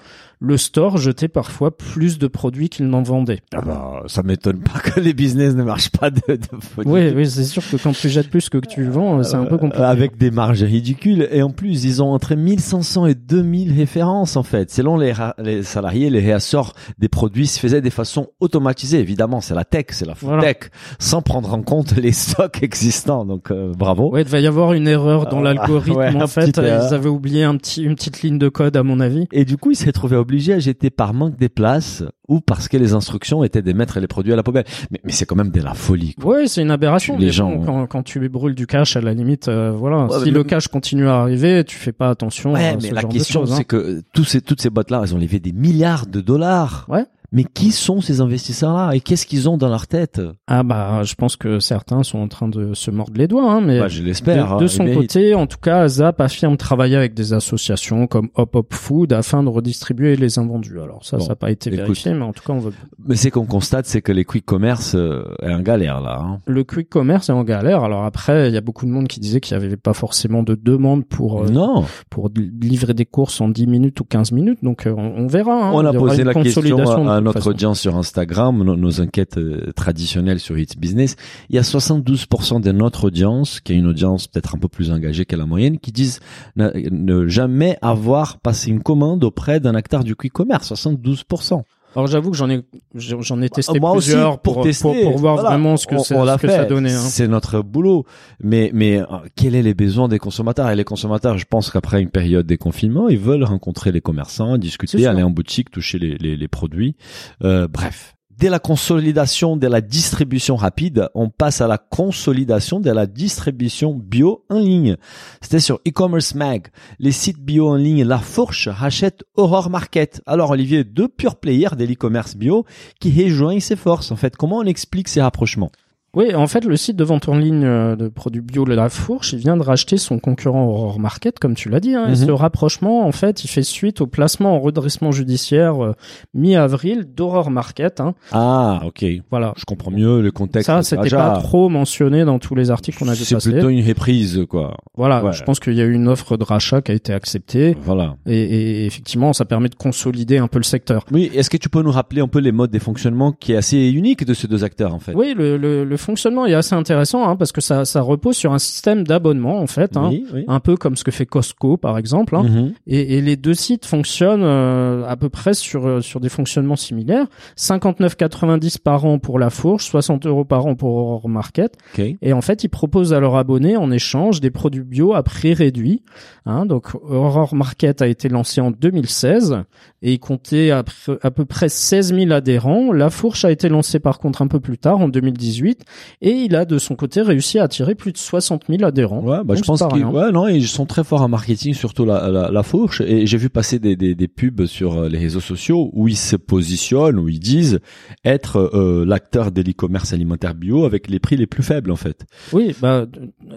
le 0.45 0.57
store 0.57 0.97
jetait 0.97 1.29
parfois 1.29 1.75
plus 1.77 2.19
de 2.19 2.27
produits 2.27 2.67
qu'il 2.67 2.87
n'en 2.87 3.01
vendait. 3.01 3.39
Ah 3.55 3.61
bah, 3.61 4.03
ça 4.07 4.23
m'étonne 4.23 4.59
pas 4.59 4.79
que 4.79 4.99
les 4.99 5.13
business 5.13 5.55
ne 5.55 5.63
marchent 5.63 5.89
pas 5.91 6.09
de, 6.11 6.19
de 6.27 6.37
Oui, 6.85 7.11
oui, 7.15 7.25
c'est 7.29 7.45
sûr 7.45 7.63
que 7.67 7.77
quand 7.77 7.93
tu 7.93 8.09
jettes 8.09 8.29
plus 8.29 8.49
que 8.49 8.57
que 8.57 8.67
tu 8.67 8.83
vends, 8.83 9.23
c'est 9.23 9.35
un 9.37 9.45
peu 9.45 9.57
compliqué. 9.57 9.81
Euh, 9.81 9.87
Avec 9.87 10.17
des 10.17 10.31
marges 10.31 10.61
ridicules. 10.63 11.27
Et 11.31 11.41
en 11.41 11.49
plus, 11.49 11.85
ils 11.85 12.03
ont 12.03 12.11
entre 12.11 12.35
1500 12.35 13.05
et 13.05 13.15
2000 13.15 13.71
références, 13.73 14.35
en 14.35 14.43
fait. 14.43 14.69
Selon 14.69 14.97
les, 14.97 15.13
les 15.39 15.63
salariés, 15.63 16.09
les 16.09 16.19
réassorts 16.19 16.73
des 16.99 17.07
produits 17.07 17.47
se 17.47 17.59
faisaient 17.59 17.81
de 17.81 17.89
façon 17.89 18.27
automatisée. 18.41 18.99
Évidemment, 18.99 19.39
c'est 19.39 19.55
la 19.55 19.63
tech, 19.63 19.85
c'est 19.91 20.05
la 20.05 20.13
food 20.15 20.27
Voilà. 20.29 20.43
tech, 20.53 20.69
sans 20.99 21.21
prendre 21.21 21.53
en 21.53 21.61
compte 21.61 21.95
les 21.95 22.11
stocks 22.11 22.59
existants. 22.63 23.23
Donc, 23.25 23.49
euh, 23.49 23.71
bravo. 23.77 24.11
Ouais, 24.11 24.21
il 24.21 24.25
devait 24.25 24.41
y 24.43 24.47
avoir 24.47 24.73
une 24.73 24.89
erreur 24.89 25.27
dans 25.27 25.39
Ah, 25.39 25.53
l'algorithme. 25.53 25.95
ouais, 25.97 26.21
en 26.21 26.27
fait, 26.27 26.51
petit 26.51 26.59
ils 26.59 26.93
avaient 26.93 27.07
oublié 27.09 27.43
un 27.43 27.55
petit, 27.55 27.83
une 27.83 27.95
petite 27.95 28.21
ligne 28.23 28.37
de 28.37 28.49
code, 28.49 28.75
à 28.75 28.83
mon 28.83 28.99
avis. 28.99 29.27
Et 29.31 29.45
du 29.45 29.55
coup, 29.57 29.71
il 29.71 29.75
s'est 29.77 29.91
trouvé 29.93 30.17
obligé 30.33 30.53
à 30.53 30.59
jeter 30.59 30.89
par 30.89 31.13
manque 31.13 31.37
des 31.37 31.49
places 31.49 32.03
ou 32.27 32.39
parce 32.41 32.67
que 32.67 32.77
les 32.77 32.93
instructions 32.93 33.43
étaient 33.43 33.61
de 33.61 33.71
mettre 33.73 33.99
les 33.99 34.07
produits 34.07 34.33
à 34.33 34.35
la 34.35 34.41
poubelle. 34.43 34.63
Mais, 34.89 34.99
mais 35.03 35.11
c'est 35.11 35.25
quand 35.25 35.35
même 35.35 35.51
de 35.51 35.61
la 35.61 35.73
folie. 35.75 36.15
quoi. 36.15 36.37
Ouais, 36.37 36.47
c'est 36.47 36.61
une 36.63 36.71
aberration. 36.71 37.17
Les 37.17 37.27
mais 37.27 37.31
gens, 37.31 37.51
bon, 37.55 37.65
quand, 37.65 37.87
quand 37.87 38.03
tu 38.03 38.27
brûles 38.29 38.55
du 38.55 38.65
cash, 38.65 38.95
à 38.95 39.01
la 39.01 39.13
limite, 39.13 39.47
euh, 39.47 39.71
voilà. 39.71 40.05
Ouais, 40.05 40.17
si 40.19 40.25
mais 40.25 40.31
le 40.31 40.37
le- 40.39 40.43
cash 40.43 40.67
continue 40.67 41.07
à 41.07 41.19
arriver, 41.21 41.63
tu 41.63 41.77
fais 41.77 41.91
pas 41.91 42.09
attention 42.09 42.53
Ouais, 42.53 42.69
à 42.69 42.75
mais 42.75 42.89
ce 42.89 42.93
la 42.95 43.01
genre 43.01 43.11
question, 43.11 43.41
de 43.41 43.45
choses. 43.45 43.53
hein. 43.53 43.57
c'est 43.59 43.65
que 43.65 44.01
tous 44.13 44.23
ces, 44.23 44.41
toutes 44.41 44.61
ces 44.61 44.69
boîtes-là, 44.69 45.01
elles 45.03 45.13
ont 45.13 45.19
levé 45.19 45.39
des 45.39 45.51
milliards 45.53 46.07
de 46.07 46.19
dollars. 46.21 46.85
Ouais. 46.89 47.05
Mais 47.33 47.43
qui 47.43 47.71
sont 47.71 47.99
ces 47.99 48.21
investisseurs-là 48.21 48.91
et 48.93 48.99
qu'est-ce 49.01 49.25
qu'ils 49.25 49.49
ont 49.49 49.57
dans 49.57 49.67
leur 49.69 49.87
tête? 49.87 50.21
Ah 50.47 50.61
bah, 50.63 51.01
je 51.03 51.15
pense 51.15 51.35
que 51.35 51.59
certains 51.59 52.03
sont 52.03 52.19
en 52.19 52.27
train 52.27 52.47
de 52.47 52.73
se 52.75 52.91
mordre 52.91 53.13
les 53.17 53.27
doigts, 53.27 53.51
hein, 53.51 53.59
mais 53.61 53.79
bah, 53.79 53.87
Je 53.87 54.03
l'espère. 54.03 54.57
de, 54.57 54.65
hein, 54.65 54.67
son 54.67 54.83
mais- 54.83 54.93
côté, 54.93 55.33
en 55.33 55.47
tout 55.47 55.57
cas, 55.61 55.87
Zap 55.87 56.21
affirme 56.21 56.57
travailler 56.57 56.95
avec 56.95 57.13
des 57.15 57.33
associations 57.33 58.05
comme 58.07 58.29
Hop 58.35 58.55
Hop 58.55 58.73
Food 58.73 59.13
afin 59.13 59.41
de 59.43 59.49
redistribuer 59.49 60.15
les 60.15 60.37
invendus. 60.37 60.79
Alors 60.79 61.03
ça, 61.03 61.17
Bon, 61.17 61.23
ça 61.23 61.29
n'a 61.29 61.35
pas 61.35 61.49
été 61.51 61.69
écoute. 61.69 61.79
vérifié, 61.81 62.13
mais 62.13 62.21
en 62.23 62.33
tout 62.33 62.43
cas, 62.45 62.53
on 62.53 62.59
veut. 62.59 62.71
Mais 63.07 63.15
c'est 63.15 63.31
qu'on 63.31 63.45
constate, 63.45 63.87
c'est 63.87 64.01
que 64.01 64.11
les 64.11 64.25
quick 64.25 64.45
commerce 64.45 64.93
euh, 64.95 65.23
est 65.41 65.51
en 65.53 65.61
galère 65.61 66.01
là. 66.01 66.19
hein. 66.23 66.39
Le 66.45 66.63
quick 66.63 66.89
commerce 66.89 67.29
est 67.29 67.33
en 67.33 67.43
galère. 67.43 67.83
Alors 67.83 68.03
après, 68.03 68.49
il 68.49 68.53
y 68.53 68.57
a 68.57 68.61
beaucoup 68.61 68.85
de 68.85 68.91
monde 68.91 69.07
qui 69.07 69.19
disait 69.19 69.39
qu'il 69.39 69.57
n'y 69.57 69.63
avait 69.65 69.75
pas 69.75 69.93
forcément 69.93 70.43
de 70.43 70.53
demande 70.53 71.05
pour 71.05 71.43
euh, 71.43 71.47
non, 71.49 71.83
pour 72.11 72.29
li- 72.35 72.51
livrer 72.61 72.93
des 72.93 73.05
courses 73.05 73.41
en 73.41 73.49
10 73.49 73.65
minutes 73.65 73.99
ou 74.01 74.03
15 74.03 74.31
minutes. 74.33 74.59
Donc 74.63 74.85
euh, 74.85 74.93
on, 74.95 75.23
on 75.23 75.27
verra. 75.27 75.53
hein. 75.69 75.71
on 75.73 75.83
a 75.83 75.93
posé 75.93 76.23
la 76.23 76.33
question 76.35 77.07
à, 77.09 77.22
notre 77.23 77.39
façon. 77.39 77.49
audience 77.51 77.79
sur 77.79 77.95
Instagram, 77.95 78.63
nos, 78.63 78.75
nos 78.75 79.01
enquêtes 79.01 79.37
euh, 79.37 79.71
traditionnelles 79.75 80.39
sur 80.39 80.57
It's 80.57 80.75
Business. 80.75 81.15
Il 81.49 81.55
y 81.55 81.59
a 81.59 81.63
72% 81.63 82.61
de 82.61 82.71
notre 82.71 83.05
audience, 83.05 83.59
qui 83.59 83.73
est 83.73 83.75
une 83.75 83.87
audience 83.87 84.27
peut-être 84.27 84.55
un 84.55 84.59
peu 84.59 84.67
plus 84.67 84.91
engagée 84.91 85.25
que 85.25 85.35
la 85.35 85.45
moyenne, 85.45 85.79
qui 85.79 85.91
disent 85.91 86.19
ne, 86.55 86.69
ne 86.89 87.27
jamais 87.27 87.77
avoir 87.81 88.39
passé 88.39 88.69
une 88.69 88.83
commande 88.83 89.23
auprès 89.23 89.59
d'un 89.59 89.75
acteur 89.75 90.03
du 90.03 90.15
quick 90.15 90.33
commerce. 90.33 90.71
72%. 90.71 91.63
Alors 91.95 92.07
j'avoue 92.07 92.31
que 92.31 92.37
j'en 92.37 92.49
ai 92.49 92.61
j'en 92.95 93.41
ai 93.41 93.49
testé 93.49 93.79
Moi 93.79 93.91
aussi, 93.91 94.09
plusieurs 94.11 94.39
pour, 94.39 94.55
pour, 94.55 94.63
tester, 94.63 94.83
pour, 95.03 95.11
pour 95.11 95.17
voir 95.19 95.35
Voilà. 95.35 95.49
vraiment 95.49 95.77
ce 95.77 95.85
que, 95.87 95.95
On- 95.95 96.03
ce 96.03 96.37
que 96.41 96.47
ça 96.47 96.65
donnait. 96.65 96.91
Hein. 96.93 96.99
C'est 96.99 97.27
notre 97.27 97.61
boulot. 97.61 98.05
Mais 98.41 98.71
mais 98.73 98.99
euh, 98.99 99.05
quels 99.35 99.53
sont 99.53 99.61
les 99.61 99.73
besoins 99.73 100.07
des 100.07 100.19
consommateurs? 100.19 100.69
Et 100.69 100.75
les 100.75 100.83
consommateurs, 100.83 101.37
je 101.37 101.45
pense 101.49 101.69
qu'après 101.69 102.01
une 102.01 102.09
période 102.09 102.45
des 102.45 102.57
confinements, 102.57 103.09
ils 103.09 103.19
veulent 103.19 103.43
rencontrer 103.43 103.91
les 103.91 104.01
commerçants, 104.01 104.57
discuter, 104.57 105.05
aller 105.05 105.23
en 105.23 105.29
boutique, 105.29 105.69
toucher 105.71 105.99
les 105.99 106.17
les, 106.17 106.35
les 106.35 106.47
produits. 106.47 106.95
Euh, 107.43 107.67
bref. 107.67 108.15
Dès 108.37 108.49
la 108.49 108.59
consolidation 108.59 109.57
de 109.57 109.67
la 109.67 109.79
distribution 109.79 110.55
rapide, 110.55 111.07
on 111.13 111.29
passe 111.29 111.61
à 111.61 111.67
la 111.67 111.77
consolidation 111.77 112.79
de 112.79 112.89
la 112.89 113.05
distribution 113.05 113.93
bio 113.93 114.43
en 114.49 114.59
ligne. 114.59 114.97
C'était 115.39 115.59
sur 115.59 115.79
e-commerce 115.87 116.33
mag. 116.33 116.67
Les 116.99 117.11
sites 117.11 117.39
bio 117.39 117.69
en 117.69 117.75
ligne 117.75 118.03
La 118.03 118.17
Fourche 118.17 118.67
rachètent 118.67 119.23
Aurore 119.35 119.69
Market. 119.69 120.21
Alors 120.25 120.49
Olivier, 120.49 120.83
deux 120.83 121.07
pure 121.07 121.35
players 121.35 121.75
de 121.77 121.85
l'e-commerce 121.85 122.35
bio 122.35 122.65
qui 122.99 123.23
rejoignent 123.23 123.59
ses 123.59 123.75
forces. 123.75 124.11
En 124.11 124.15
fait, 124.15 124.35
comment 124.35 124.57
on 124.57 124.65
explique 124.65 125.09
ces 125.09 125.21
rapprochements? 125.21 125.71
Oui, 126.15 126.35
en 126.35 126.45
fait, 126.45 126.63
le 126.65 126.77
site 126.77 126.95
de 126.95 127.03
vente 127.03 127.27
en 127.27 127.35
ligne 127.35 127.63
euh, 127.65 127.95
de 127.95 128.07
produits 128.07 128.41
bio 128.41 128.65
La 128.65 128.87
Fourche, 128.89 129.33
il 129.33 129.39
vient 129.39 129.57
de 129.57 129.63
racheter 129.63 129.97
son 129.97 130.19
concurrent 130.19 130.63
Aurore 130.65 130.99
Market, 130.99 131.39
comme 131.39 131.55
tu 131.55 131.69
l'as 131.69 131.79
dit. 131.79 131.95
Hein, 131.95 132.05
et 132.05 132.09
Mhm. 132.11 132.15
ce 132.15 132.31
rapprochement, 132.31 133.07
en 133.07 133.11
fait, 133.11 133.43
il 133.43 133.47
fait 133.47 133.63
suite 133.63 133.99
au 133.99 134.05
placement 134.05 134.55
en 134.55 134.59
redressement 134.59 135.11
judiciaire 135.11 135.83
euh, 135.83 135.93
mi-avril 136.35 137.05
d'Aurore 137.15 137.49
Market. 137.49 137.99
Hein. 137.99 138.13
Ah, 138.31 138.81
ok. 138.85 139.03
Voilà. 139.31 139.53
Je 139.57 139.65
comprends 139.65 139.89
mieux 139.89 140.21
le 140.21 140.31
contexte. 140.31 140.67
Ça, 140.67 140.83
c'était 140.83 141.09
pas 141.09 141.39
trop 141.39 141.67
mentionné 141.69 142.25
dans 142.25 142.37
tous 142.37 142.53
les 142.53 142.69
articles 142.69 142.99
qu'on 142.99 143.07
a 143.07 143.13
vu 143.13 143.23
C'est 143.23 143.39
plutôt 143.41 143.69
une 143.69 143.83
reprise, 143.83 144.45
quoi. 144.47 144.77
Voilà, 144.95 145.23
Ouais. 145.23 145.33
je 145.33 145.43
pense 145.43 145.59
qu'il 145.59 145.73
y 145.73 145.81
a 145.81 145.85
eu 145.85 145.93
une 145.93 146.07
offre 146.07 146.37
de 146.37 146.43
rachat 146.43 146.81
qui 146.83 146.91
a 146.91 146.95
été 146.95 147.11
acceptée. 147.13 147.75
Voilà. 147.81 148.17
Et, 148.27 148.35
et 148.39 148.85
effectivement, 148.85 149.33
ça 149.33 149.45
permet 149.45 149.69
de 149.69 149.75
consolider 149.75 150.37
un 150.37 150.47
peu 150.47 150.59
le 150.59 150.63
secteur. 150.63 151.05
Oui, 151.11 151.31
est-ce 151.33 151.49
que 151.49 151.57
tu 151.57 151.69
peux 151.69 151.81
nous 151.81 151.91
rappeler 151.91 152.21
un 152.21 152.27
peu 152.27 152.39
les 152.39 152.51
modes 152.51 152.69
des 152.71 152.79
fonctionnements 152.79 153.31
qui 153.31 153.53
est 153.53 153.57
assez 153.57 153.89
unique 153.89 154.25
de 154.25 154.35
ces 154.35 154.47
deux 154.47 154.63
acteurs, 154.63 154.93
en 154.93 154.99
fait? 154.99 155.13
Oui, 155.15 155.33
le, 155.35 155.57
le, 155.57 155.83
le 155.83 155.97
fonctionnement 156.03 156.45
est 156.45 156.53
assez 156.53 156.75
intéressant 156.75 157.27
hein, 157.27 157.35
parce 157.35 157.51
que 157.51 157.61
ça, 157.61 157.85
ça 157.85 158.01
repose 158.01 158.35
sur 158.37 158.53
un 158.53 158.59
système 158.59 159.03
d'abonnement 159.05 159.59
en 159.59 159.67
fait, 159.67 159.97
hein, 159.97 160.09
Oui, 160.11 160.25
oui. 160.33 160.43
un 160.47 160.59
peu 160.59 160.75
comme 160.77 160.95
ce 160.95 161.03
que 161.03 161.11
fait 161.11 161.25
Costco 161.25 161.77
par 161.77 161.97
exemple. 161.97 162.35
Hein. 162.35 162.43
Mhm. 162.43 162.73
Et, 162.87 163.17
et 163.17 163.21
les 163.21 163.35
deux 163.35 163.53
sites 163.53 163.85
fonctionnent 163.85 164.43
euh, 164.43 165.05
à 165.07 165.15
peu 165.15 165.29
près 165.29 165.53
sur 165.53 165.87
euh, 165.87 166.01
sur 166.01 166.19
des 166.19 166.29
fonctionnements 166.29 166.75
similaires. 166.75 167.25
59,90 167.57 168.79
par 168.79 169.05
an 169.05 169.19
pour 169.19 169.39
la 169.39 169.49
fourche, 169.49 169.85
60 169.89 170.25
euros 170.25 170.45
par 170.45 170.65
an 170.65 170.75
pour 170.75 170.93
Aurore 170.95 171.29
Market. 171.29 171.77
Ok. 171.97 172.05
Et 172.21 172.33
en 172.33 172.41
fait, 172.41 172.63
ils 172.63 172.69
proposent 172.69 173.13
à 173.13 173.19
leurs 173.19 173.35
abonnés 173.35 173.77
en 173.77 173.91
échange 173.91 174.41
des 174.41 174.51
produits 174.51 174.83
bio 174.83 175.13
à 175.13 175.23
prix 175.23 175.53
réduit. 175.53 176.01
Hein, 176.45 176.65
donc 176.65 176.93
Aurore 176.95 177.55
Market 177.55 178.01
a 178.01 178.07
été 178.07 178.27
lancé 178.29 178.59
en 178.61 178.71
2016 178.71 179.63
et 180.01 180.13
il 180.13 180.19
comptait 180.19 180.71
à, 180.71 180.83
à 181.21 181.31
peu 181.31 181.45
près 181.45 181.69
16 181.69 182.13
000 182.13 182.31
adhérents. 182.31 182.91
La 182.91 183.09
fourche 183.09 183.45
a 183.45 183.51
été 183.51 183.69
lancée 183.69 183.99
par 183.99 184.19
contre 184.19 184.41
un 184.41 184.47
peu 184.47 184.59
plus 184.59 184.77
tard, 184.77 184.99
en 184.99 185.07
2018, 185.07 185.83
et 186.21 186.31
il 186.31 186.55
a 186.55 186.65
de 186.65 186.77
son 186.77 186.95
côté 186.95 187.21
réussi 187.21 187.59
à 187.59 187.63
attirer 187.63 187.95
plus 187.95 188.11
de 188.11 188.17
60 188.17 188.63
000 188.69 188.83
adhérents. 188.83 189.21
Ouais, 189.21 189.37
bah, 189.43 189.55
Donc, 189.55 189.57
je 189.57 189.63
pense 189.63 189.83
qu'ils 189.91 190.05
ouais, 190.05 190.31
non, 190.31 190.47
ils 190.47 190.67
sont 190.67 190.85
très 190.85 191.03
forts 191.03 191.21
en 191.21 191.27
marketing, 191.29 191.73
surtout 191.73 192.05
la, 192.05 192.29
la, 192.29 192.51
la 192.51 192.63
fourche. 192.63 193.01
Et 193.01 193.25
j'ai 193.25 193.37
vu 193.37 193.49
passer 193.49 193.79
des, 193.79 193.95
des, 193.95 194.15
des 194.15 194.27
pubs 194.27 194.65
sur 194.65 194.93
euh, 194.97 195.09
les 195.09 195.17
réseaux 195.19 195.39
sociaux 195.39 195.89
où 195.93 196.07
ils 196.07 196.17
se 196.17 196.35
positionnent, 196.35 197.19
où 197.19 197.29
ils 197.29 197.39
disent 197.39 197.79
être 198.25 198.57
euh, 198.73 199.05
l'acteur 199.05 199.51
de 199.51 199.61
l'e-commerce 199.61 200.13
alimentaire 200.13 200.55
bio 200.55 200.85
avec 200.85 201.09
les 201.09 201.19
prix 201.19 201.37
les 201.37 201.47
plus 201.47 201.63
faibles, 201.63 201.91
en 201.91 201.95
fait. 201.95 202.25
Oui, 202.51 202.75
bah 202.81 203.05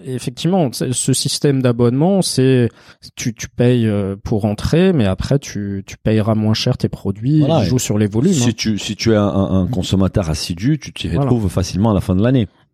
effectivement, 0.04 0.70
ce 0.72 1.12
système 1.12 1.62
d'abonnement, 1.62 2.22
c'est 2.22 2.68
tu 3.14 3.34
tu 3.34 3.48
payes 3.48 3.86
euh, 3.86 4.16
pour 4.22 4.44
entrer, 4.44 4.92
mais 4.92 5.06
après 5.06 5.38
tu 5.38 5.82
tu 5.86 5.96
payeras 5.96 6.34
moins 6.34 6.54
cher 6.54 6.76
tes 6.76 6.88
produits. 6.88 7.40
Voilà, 7.40 7.62
il 7.62 7.68
joue 7.68 7.78
sur 7.78 7.98
les 7.98 8.06
volumes. 8.06 8.32
Si 8.32 8.50
hein. 8.50 8.52
tu 8.56 8.78
si 8.78 8.96
tu 8.96 9.12
es 9.12 9.16
un, 9.16 9.66
consommateur 9.70 10.30
assidu, 10.30 10.78
tu 10.78 10.92
t'y 10.92 11.08
Voilà. 11.08 11.22
retrouves 11.22 11.48
facilement 11.48 11.90
à 11.90 11.94
la 11.94 12.00
fin 12.00 12.14
de 12.14 12.22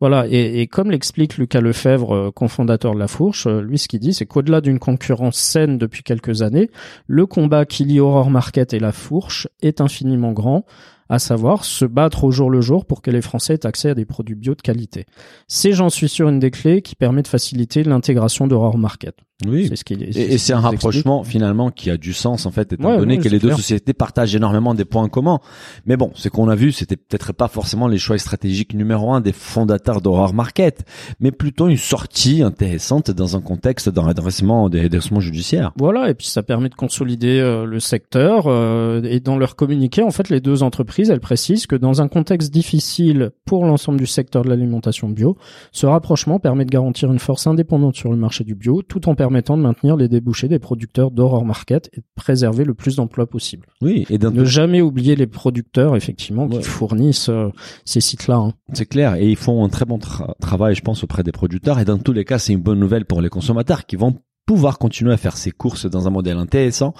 Voilà, 0.00 0.26
et, 0.28 0.60
et 0.60 0.66
comme 0.66 0.90
l'explique 0.90 1.38
Lucas 1.38 1.60
Lefebvre, 1.60 2.14
euh, 2.14 2.30
cofondateur 2.32 2.94
de 2.94 2.98
La 2.98 3.06
Fourche, 3.06 3.46
euh, 3.46 3.60
lui 3.60 3.78
ce 3.78 3.86
qu'il 3.86 4.00
dit, 4.00 4.12
c'est 4.12 4.26
qu'au-delà 4.26 4.60
d'une 4.60 4.80
concurrence 4.80 5.36
saine 5.36 5.78
depuis 5.78 6.02
quelques 6.02 6.42
années, 6.42 6.70
le 7.06 7.24
combat 7.26 7.64
qui 7.66 7.84
lie 7.84 8.00
Aurore 8.00 8.30
Market 8.30 8.74
et 8.74 8.80
La 8.80 8.90
Fourche 8.90 9.46
est 9.60 9.80
infiniment 9.80 10.32
grand, 10.32 10.64
à 11.08 11.18
savoir 11.18 11.64
se 11.64 11.84
battre 11.84 12.24
au 12.24 12.30
jour 12.30 12.50
le 12.50 12.60
jour 12.60 12.84
pour 12.84 13.02
que 13.02 13.10
les 13.10 13.22
Français 13.22 13.54
aient 13.54 13.66
accès 13.66 13.90
à 13.90 13.94
des 13.94 14.04
produits 14.04 14.34
bio 14.34 14.54
de 14.54 14.62
qualité. 14.62 15.06
C'est, 15.46 15.72
j'en 15.72 15.90
suis 15.90 16.08
sûr, 16.08 16.28
une 16.28 16.40
des 16.40 16.50
clés 16.50 16.82
qui 16.82 16.96
permet 16.96 17.22
de 17.22 17.28
faciliter 17.28 17.84
l'intégration 17.84 18.46
d'Aurore 18.46 18.78
Market. 18.78 19.14
Oui. 19.46 19.66
C'est 19.68 19.76
ce 19.76 19.84
qu'il 19.84 20.02
Et, 20.02 20.34
et 20.34 20.38
c'est 20.38 20.52
un 20.52 20.60
rapprochement 20.60 21.24
finalement 21.24 21.70
qui 21.70 21.90
a 21.90 21.96
du 21.96 22.12
sens 22.12 22.46
en 22.46 22.50
fait, 22.50 22.72
étant 22.72 22.90
Ouais, 22.90 22.98
donné 22.98 23.16
ouais, 23.16 23.22
que 23.22 23.28
les 23.28 23.38
deux 23.38 23.52
sociétés 23.52 23.92
partagent 23.92 24.34
énormément 24.34 24.74
des 24.74 24.84
points 24.84 25.08
communs. 25.08 25.40
Mais 25.86 25.96
bon, 25.96 26.10
ce 26.14 26.28
qu'on 26.28 26.48
a 26.48 26.54
vu, 26.54 26.72
c'était 26.72 26.96
peut-être 26.96 27.32
pas 27.32 27.48
forcément 27.48 27.88
les 27.88 27.98
choix 27.98 28.18
stratégiques 28.18 28.74
numéro 28.74 29.12
un 29.12 29.20
des 29.20 29.32
fondateurs 29.32 30.00
d'Aurore 30.00 30.34
Market, 30.34 30.84
mais 31.20 31.32
plutôt 31.32 31.68
une 31.68 31.76
sortie 31.76 32.42
intéressante 32.42 33.10
dans 33.10 33.36
un 33.36 33.40
contexte 33.40 33.88
d'un 33.88 34.02
redressement, 34.02 34.68
des 34.68 34.82
redressements 34.82 35.20
judiciaires. 35.20 35.72
Voilà, 35.76 36.10
et 36.10 36.14
puis 36.14 36.26
ça 36.26 36.42
permet 36.42 36.68
de 36.68 36.74
consolider 36.74 37.40
euh, 37.40 37.64
le 37.64 37.80
secteur. 37.80 38.44
euh, 38.46 39.02
et 39.04 39.20
dans 39.20 39.36
leur 39.36 39.56
communiqué, 39.56 40.02
en 40.02 40.10
fait, 40.10 40.28
les 40.28 40.40
deux 40.40 40.62
entreprises, 40.62 41.10
elles 41.10 41.20
précisent 41.20 41.66
que 41.66 41.76
dans 41.76 42.00
un 42.02 42.08
contexte 42.08 42.52
difficile 42.52 43.30
pour 43.44 43.64
l'ensemble 43.64 43.98
du 43.98 44.06
secteur 44.06 44.44
de 44.44 44.48
l'alimentation 44.48 45.08
bio, 45.08 45.36
ce 45.72 45.86
rapprochement 45.86 46.38
permet 46.38 46.64
de 46.64 46.70
garantir 46.70 47.10
une 47.10 47.18
force 47.18 47.46
indépendante 47.46 47.96
sur 47.96 48.10
le 48.10 48.16
marché 48.16 48.44
du 48.44 48.54
bio, 48.54 48.82
tout 48.82 49.08
en 49.08 49.14
permettant 49.14 49.31
de 49.56 49.62
maintenir 49.62 49.96
les 49.96 50.08
débouchés 50.08 50.48
des 50.48 50.58
producteurs 50.58 51.10
d'Aurore 51.10 51.44
Market 51.44 51.88
et 51.94 52.00
de 52.00 52.06
préserver 52.14 52.64
le 52.64 52.74
plus 52.74 52.96
d'emplois 52.96 53.26
possible. 53.26 53.66
Oui, 53.80 54.04
et 54.10 54.18
d'un 54.18 54.30
Ne 54.30 54.44
jamais 54.44 54.80
oublier 54.82 55.16
les 55.16 55.26
producteurs, 55.26 55.96
effectivement, 55.96 56.48
qui 56.48 56.62
fournissent 56.62 57.28
euh, 57.30 57.48
ces 57.84 58.00
sites-là. 58.00 58.36
hein. 58.36 58.52
C'est 58.74 58.86
clair, 58.86 59.14
et 59.14 59.28
ils 59.30 59.36
font 59.36 59.64
un 59.64 59.68
très 59.68 59.84
bon 59.86 59.98
tra- 59.98 60.34
travail, 60.40 60.74
je 60.74 60.82
pense, 60.82 61.02
auprès 61.04 61.22
des 61.22 61.32
producteurs. 61.32 61.78
Et 61.78 61.84
dans 61.84 61.98
tous 61.98 62.12
les 62.12 62.24
cas, 62.24 62.38
c'est 62.38 62.52
une 62.52 62.60
bonne 62.62 62.78
nouvelle 62.80 63.04
pour 63.06 63.22
les 63.22 63.28
consommateurs 63.30 63.86
qui 63.86 63.96
vont 63.96 64.16
pouvoir 64.44 64.78
continuer 64.78 65.12
à 65.12 65.16
faire 65.16 65.36
ces 65.36 65.52
courses 65.52 65.86
dans 65.86 66.08
un 66.08 66.10
modèle 66.10 66.36
intéressant 66.36 66.94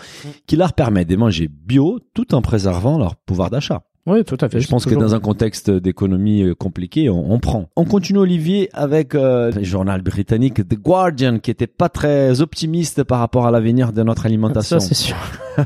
qui 0.47 0.55
leur 0.57 0.75
permet 0.75 1.05
de 1.05 1.17
manger 1.17 1.49
bio 1.49 1.99
tout 2.15 2.35
en 2.37 2.41
préservant 2.41 2.99
leur 2.99 3.17
pouvoir 3.17 3.51
d'achat. 3.51 3.83
Oui, 4.05 4.25
tout 4.25 4.37
à 4.41 4.49
fait. 4.49 4.61
Je 4.61 4.67
pense 4.67 4.85
que 4.85 4.97
dans 4.97 5.15
un 5.15 5.21
contexte 5.21 5.71
d'économie 5.71 6.43
euh, 6.43 6.55
compliqué, 6.57 7.09
on, 7.09 7.31
on 7.33 7.39
prend. 7.39 7.69
On 7.77 7.85
continue 7.85 8.19
Olivier 8.19 8.69
avec 8.73 9.15
euh, 9.15 9.53
le 9.53 9.63
journal 9.63 10.03
britannique 10.03 10.67
The 10.67 10.75
Guardian 10.75 11.39
qui 11.39 11.53
était 11.53 11.69
pas 11.69 11.89
très 11.89 12.41
optimiste 12.41 13.05
par 13.05 13.21
rapport 13.21 13.47
à 13.47 13.53
l'avenir 13.53 13.93
de 13.93 14.03
notre 14.03 14.27
alimentation. 14.27 14.81
Ça, 14.81 14.87
c'est 14.89 14.97
sûr. 14.97 15.15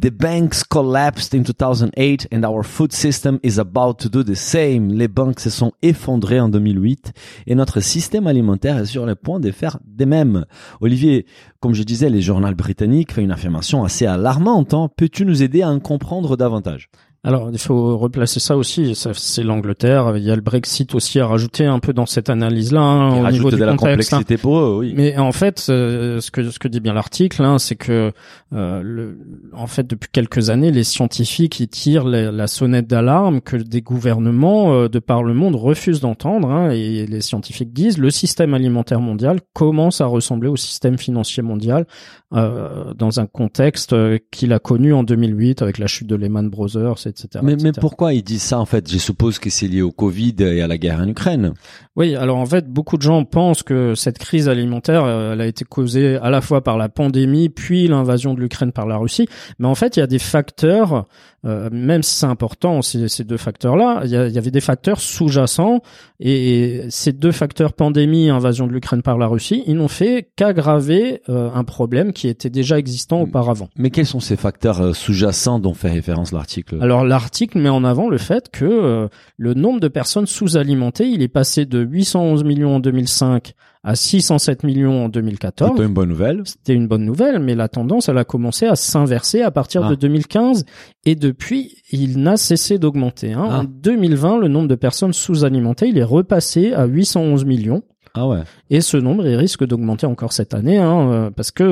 The 0.00 0.10
banks 0.10 0.62
collapsed 0.68 1.34
in 1.34 1.42
2008 1.42 2.28
and 2.34 2.42
our 2.44 2.64
food 2.64 2.92
system 2.92 3.38
is 3.42 3.58
about 3.58 3.94
to 4.00 4.08
do 4.10 4.22
the 4.22 4.34
same. 4.34 4.88
Les 4.92 5.08
banques 5.08 5.40
se 5.40 5.48
sont 5.50 5.72
effondrées 5.80 6.40
en 6.40 6.50
2008 6.50 7.12
et 7.46 7.54
notre 7.54 7.80
système 7.80 8.26
alimentaire 8.26 8.76
est 8.78 8.86
sur 8.86 9.06
le 9.06 9.14
point 9.14 9.40
de 9.40 9.50
faire 9.50 9.78
de 9.86 10.04
même. 10.04 10.44
Olivier, 10.82 11.24
comme 11.60 11.72
je 11.72 11.82
disais, 11.82 12.10
les 12.10 12.20
journal 12.20 12.54
britanniques 12.54 13.12
fait 13.12 13.22
une 13.22 13.30
affirmation 13.30 13.84
assez 13.84 14.04
alarmante. 14.04 14.74
hein. 14.74 14.90
Peux-tu 14.96 15.24
nous 15.24 15.42
aider 15.42 15.62
à 15.62 15.70
en 15.70 15.80
comprendre 15.80 16.36
davantage? 16.36 16.90
Alors, 17.24 17.50
il 17.52 17.58
faut 17.58 17.96
replacer 17.98 18.40
ça 18.40 18.56
aussi. 18.56 18.94
C'est 18.96 19.44
l'Angleterre. 19.44 20.14
Il 20.16 20.24
y 20.24 20.30
a 20.32 20.34
le 20.34 20.40
Brexit 20.40 20.92
aussi 20.96 21.20
à 21.20 21.26
rajouter 21.28 21.64
un 21.66 21.78
peu 21.78 21.92
dans 21.92 22.04
cette 22.04 22.28
analyse-là 22.30 22.80
hein, 22.80 23.24
au 23.28 23.30
niveau 23.30 23.48
de 23.52 23.56
du 23.56 23.62
la 23.64 23.76
contexte. 23.76 24.12
hein. 24.12 24.16
complexité 24.18 24.36
pour 24.38 24.58
eux, 24.58 24.78
oui. 24.80 24.92
Mais 24.96 25.16
en 25.16 25.30
fait, 25.30 25.66
euh, 25.68 26.20
ce 26.20 26.32
que 26.32 26.50
ce 26.50 26.58
que 26.58 26.66
dit 26.66 26.80
bien 26.80 26.94
l'article, 26.94 27.44
hein, 27.44 27.60
c'est 27.60 27.76
que 27.76 28.10
euh, 28.52 28.82
le, 28.82 29.18
en 29.52 29.68
fait 29.68 29.86
depuis 29.86 30.08
quelques 30.10 30.50
années, 30.50 30.72
les 30.72 30.82
scientifiques 30.82 31.60
ils 31.60 31.68
tirent 31.68 32.04
la, 32.04 32.32
la 32.32 32.46
sonnette 32.48 32.88
d'alarme 32.88 33.40
que 33.40 33.56
des 33.56 33.82
gouvernements 33.82 34.72
euh, 34.74 34.88
de 34.88 34.98
par 34.98 35.22
le 35.22 35.32
monde 35.32 35.54
refusent 35.54 36.00
d'entendre. 36.00 36.50
Hein, 36.50 36.70
et 36.70 37.06
les 37.06 37.20
scientifiques 37.20 37.72
disent 37.72 37.98
le 37.98 38.10
système 38.10 38.52
alimentaire 38.52 39.00
mondial 39.00 39.38
commence 39.52 40.00
à 40.00 40.06
ressembler 40.06 40.48
au 40.48 40.56
système 40.56 40.98
financier 40.98 41.44
mondial, 41.44 41.86
euh, 42.34 42.94
dans 42.94 43.20
un 43.20 43.26
contexte 43.26 43.92
euh, 43.92 44.18
qu'il 44.30 44.52
a 44.52 44.58
connu 44.58 44.94
en 44.94 45.02
2008 45.02 45.60
avec 45.60 45.78
la 45.78 45.86
chute 45.86 46.06
de 46.06 46.16
Lehman 46.16 46.48
Brothers, 46.48 47.06
etc. 47.06 47.28
Mais, 47.42 47.52
etc. 47.52 47.64
mais 47.74 47.80
pourquoi 47.80 48.14
ils 48.14 48.22
disent 48.22 48.42
ça 48.42 48.58
en 48.58 48.64
fait? 48.64 48.90
Je 48.90 48.98
suppose 48.98 49.38
que 49.38 49.50
c'est 49.50 49.68
lié 49.68 49.82
au 49.82 49.92
Covid 49.92 50.36
et 50.38 50.62
à 50.62 50.66
la 50.66 50.78
guerre 50.78 51.00
en 51.00 51.08
Ukraine. 51.08 51.52
Oui, 51.94 52.16
alors 52.16 52.38
en 52.38 52.46
fait, 52.46 52.68
beaucoup 52.68 52.96
de 52.96 53.02
gens 53.02 53.24
pensent 53.24 53.62
que 53.62 53.94
cette 53.94 54.18
crise 54.18 54.48
alimentaire, 54.48 55.04
euh, 55.04 55.34
elle 55.34 55.42
a 55.42 55.46
été 55.46 55.66
causée 55.66 56.16
à 56.16 56.30
la 56.30 56.40
fois 56.40 56.64
par 56.64 56.78
la 56.78 56.88
pandémie, 56.88 57.50
puis 57.50 57.86
l'invasion 57.86 58.32
de 58.32 58.40
l'Ukraine 58.40 58.72
par 58.72 58.86
la 58.86 58.96
Russie. 58.96 59.28
Mais 59.58 59.68
en 59.68 59.74
fait, 59.74 59.96
il 59.96 60.00
y 60.00 60.02
a 60.02 60.06
des 60.06 60.18
facteurs, 60.18 61.06
euh, 61.44 61.68
même 61.72 62.02
si 62.02 62.14
c'est 62.16 62.26
important, 62.26 62.82
ces, 62.82 63.08
ces 63.08 63.24
deux 63.24 63.36
facteurs-là, 63.36 64.02
il 64.04 64.10
y, 64.10 64.16
avait 64.16 64.50
des 64.50 64.60
facteurs 64.60 65.00
sous-jacents. 65.00 65.80
Et 66.20 66.82
ces 66.88 67.12
deux 67.12 67.32
facteurs, 67.32 67.72
pandémie 67.72 68.26
et 68.26 68.30
invasion 68.30 68.68
de 68.68 68.72
l'Ukraine 68.72 69.02
par 69.02 69.18
la 69.18 69.26
Russie, 69.26 69.64
ils 69.66 69.74
n'ont 69.74 69.88
fait 69.88 70.30
qu'aggraver 70.36 71.22
euh, 71.28 71.50
un 71.52 71.64
problème 71.64 72.12
qui 72.12 72.28
était 72.28 72.50
déjà 72.50 72.78
existant 72.78 73.20
auparavant. 73.20 73.68
Mais 73.76 73.90
quels 73.90 74.06
sont 74.06 74.20
ces 74.20 74.36
facteurs 74.36 74.80
euh, 74.80 74.92
sous-jacents 74.92 75.58
dont 75.58 75.74
fait 75.74 75.90
référence 75.90 76.30
l'article? 76.30 76.78
Alors 76.80 77.04
l'article 77.04 77.58
met 77.58 77.68
en 77.68 77.82
avant 77.82 78.08
le 78.08 78.18
fait 78.18 78.48
que 78.50 78.64
euh, 78.64 79.08
le 79.36 79.54
nombre 79.54 79.80
de 79.80 79.88
personnes 79.88 80.26
sous-alimentées, 80.26 81.08
il 81.08 81.22
est 81.22 81.28
passé 81.28 81.66
de 81.66 81.80
811 81.80 82.44
millions 82.44 82.76
en 82.76 82.80
2005 82.80 83.54
à 83.84 83.96
607 83.96 84.62
millions 84.62 85.06
en 85.06 85.08
2014. 85.08 85.70
Plutôt 85.70 85.82
une 85.86 85.94
bonne 85.94 86.08
nouvelle. 86.08 86.42
C'était 86.44 86.74
une 86.74 86.86
bonne 86.86 87.04
nouvelle, 87.04 87.38
mais 87.40 87.54
la 87.54 87.68
tendance, 87.68 88.08
elle 88.08 88.18
a 88.18 88.24
commencé 88.24 88.66
à 88.66 88.76
s'inverser 88.76 89.42
à 89.42 89.50
partir 89.50 89.84
Ah. 89.84 89.90
de 89.90 89.94
2015 89.96 90.64
et 91.04 91.14
depuis, 91.16 91.76
il 91.90 92.20
n'a 92.20 92.36
cessé 92.36 92.78
d'augmenter. 92.78 93.32
Hein. 93.32 93.48
Ah. 93.50 93.58
En 93.60 93.64
2020, 93.64 94.38
le 94.38 94.48
nombre 94.48 94.68
de 94.68 94.74
personnes 94.76 95.12
sous-alimentées, 95.12 95.88
il 95.88 95.98
est 95.98 96.04
repassé 96.04 96.72
à 96.72 96.84
811 96.86 97.44
millions. 97.44 97.82
Ah 98.14 98.28
ouais. 98.28 98.40
Et 98.70 98.80
ce 98.80 98.96
nombre, 98.96 99.26
il 99.26 99.36
risque 99.36 99.64
d'augmenter 99.66 100.06
encore 100.06 100.32
cette 100.32 100.52
année, 100.54 100.78
hein, 100.78 101.10
euh, 101.10 101.30
parce 101.30 101.50
que 101.50 101.62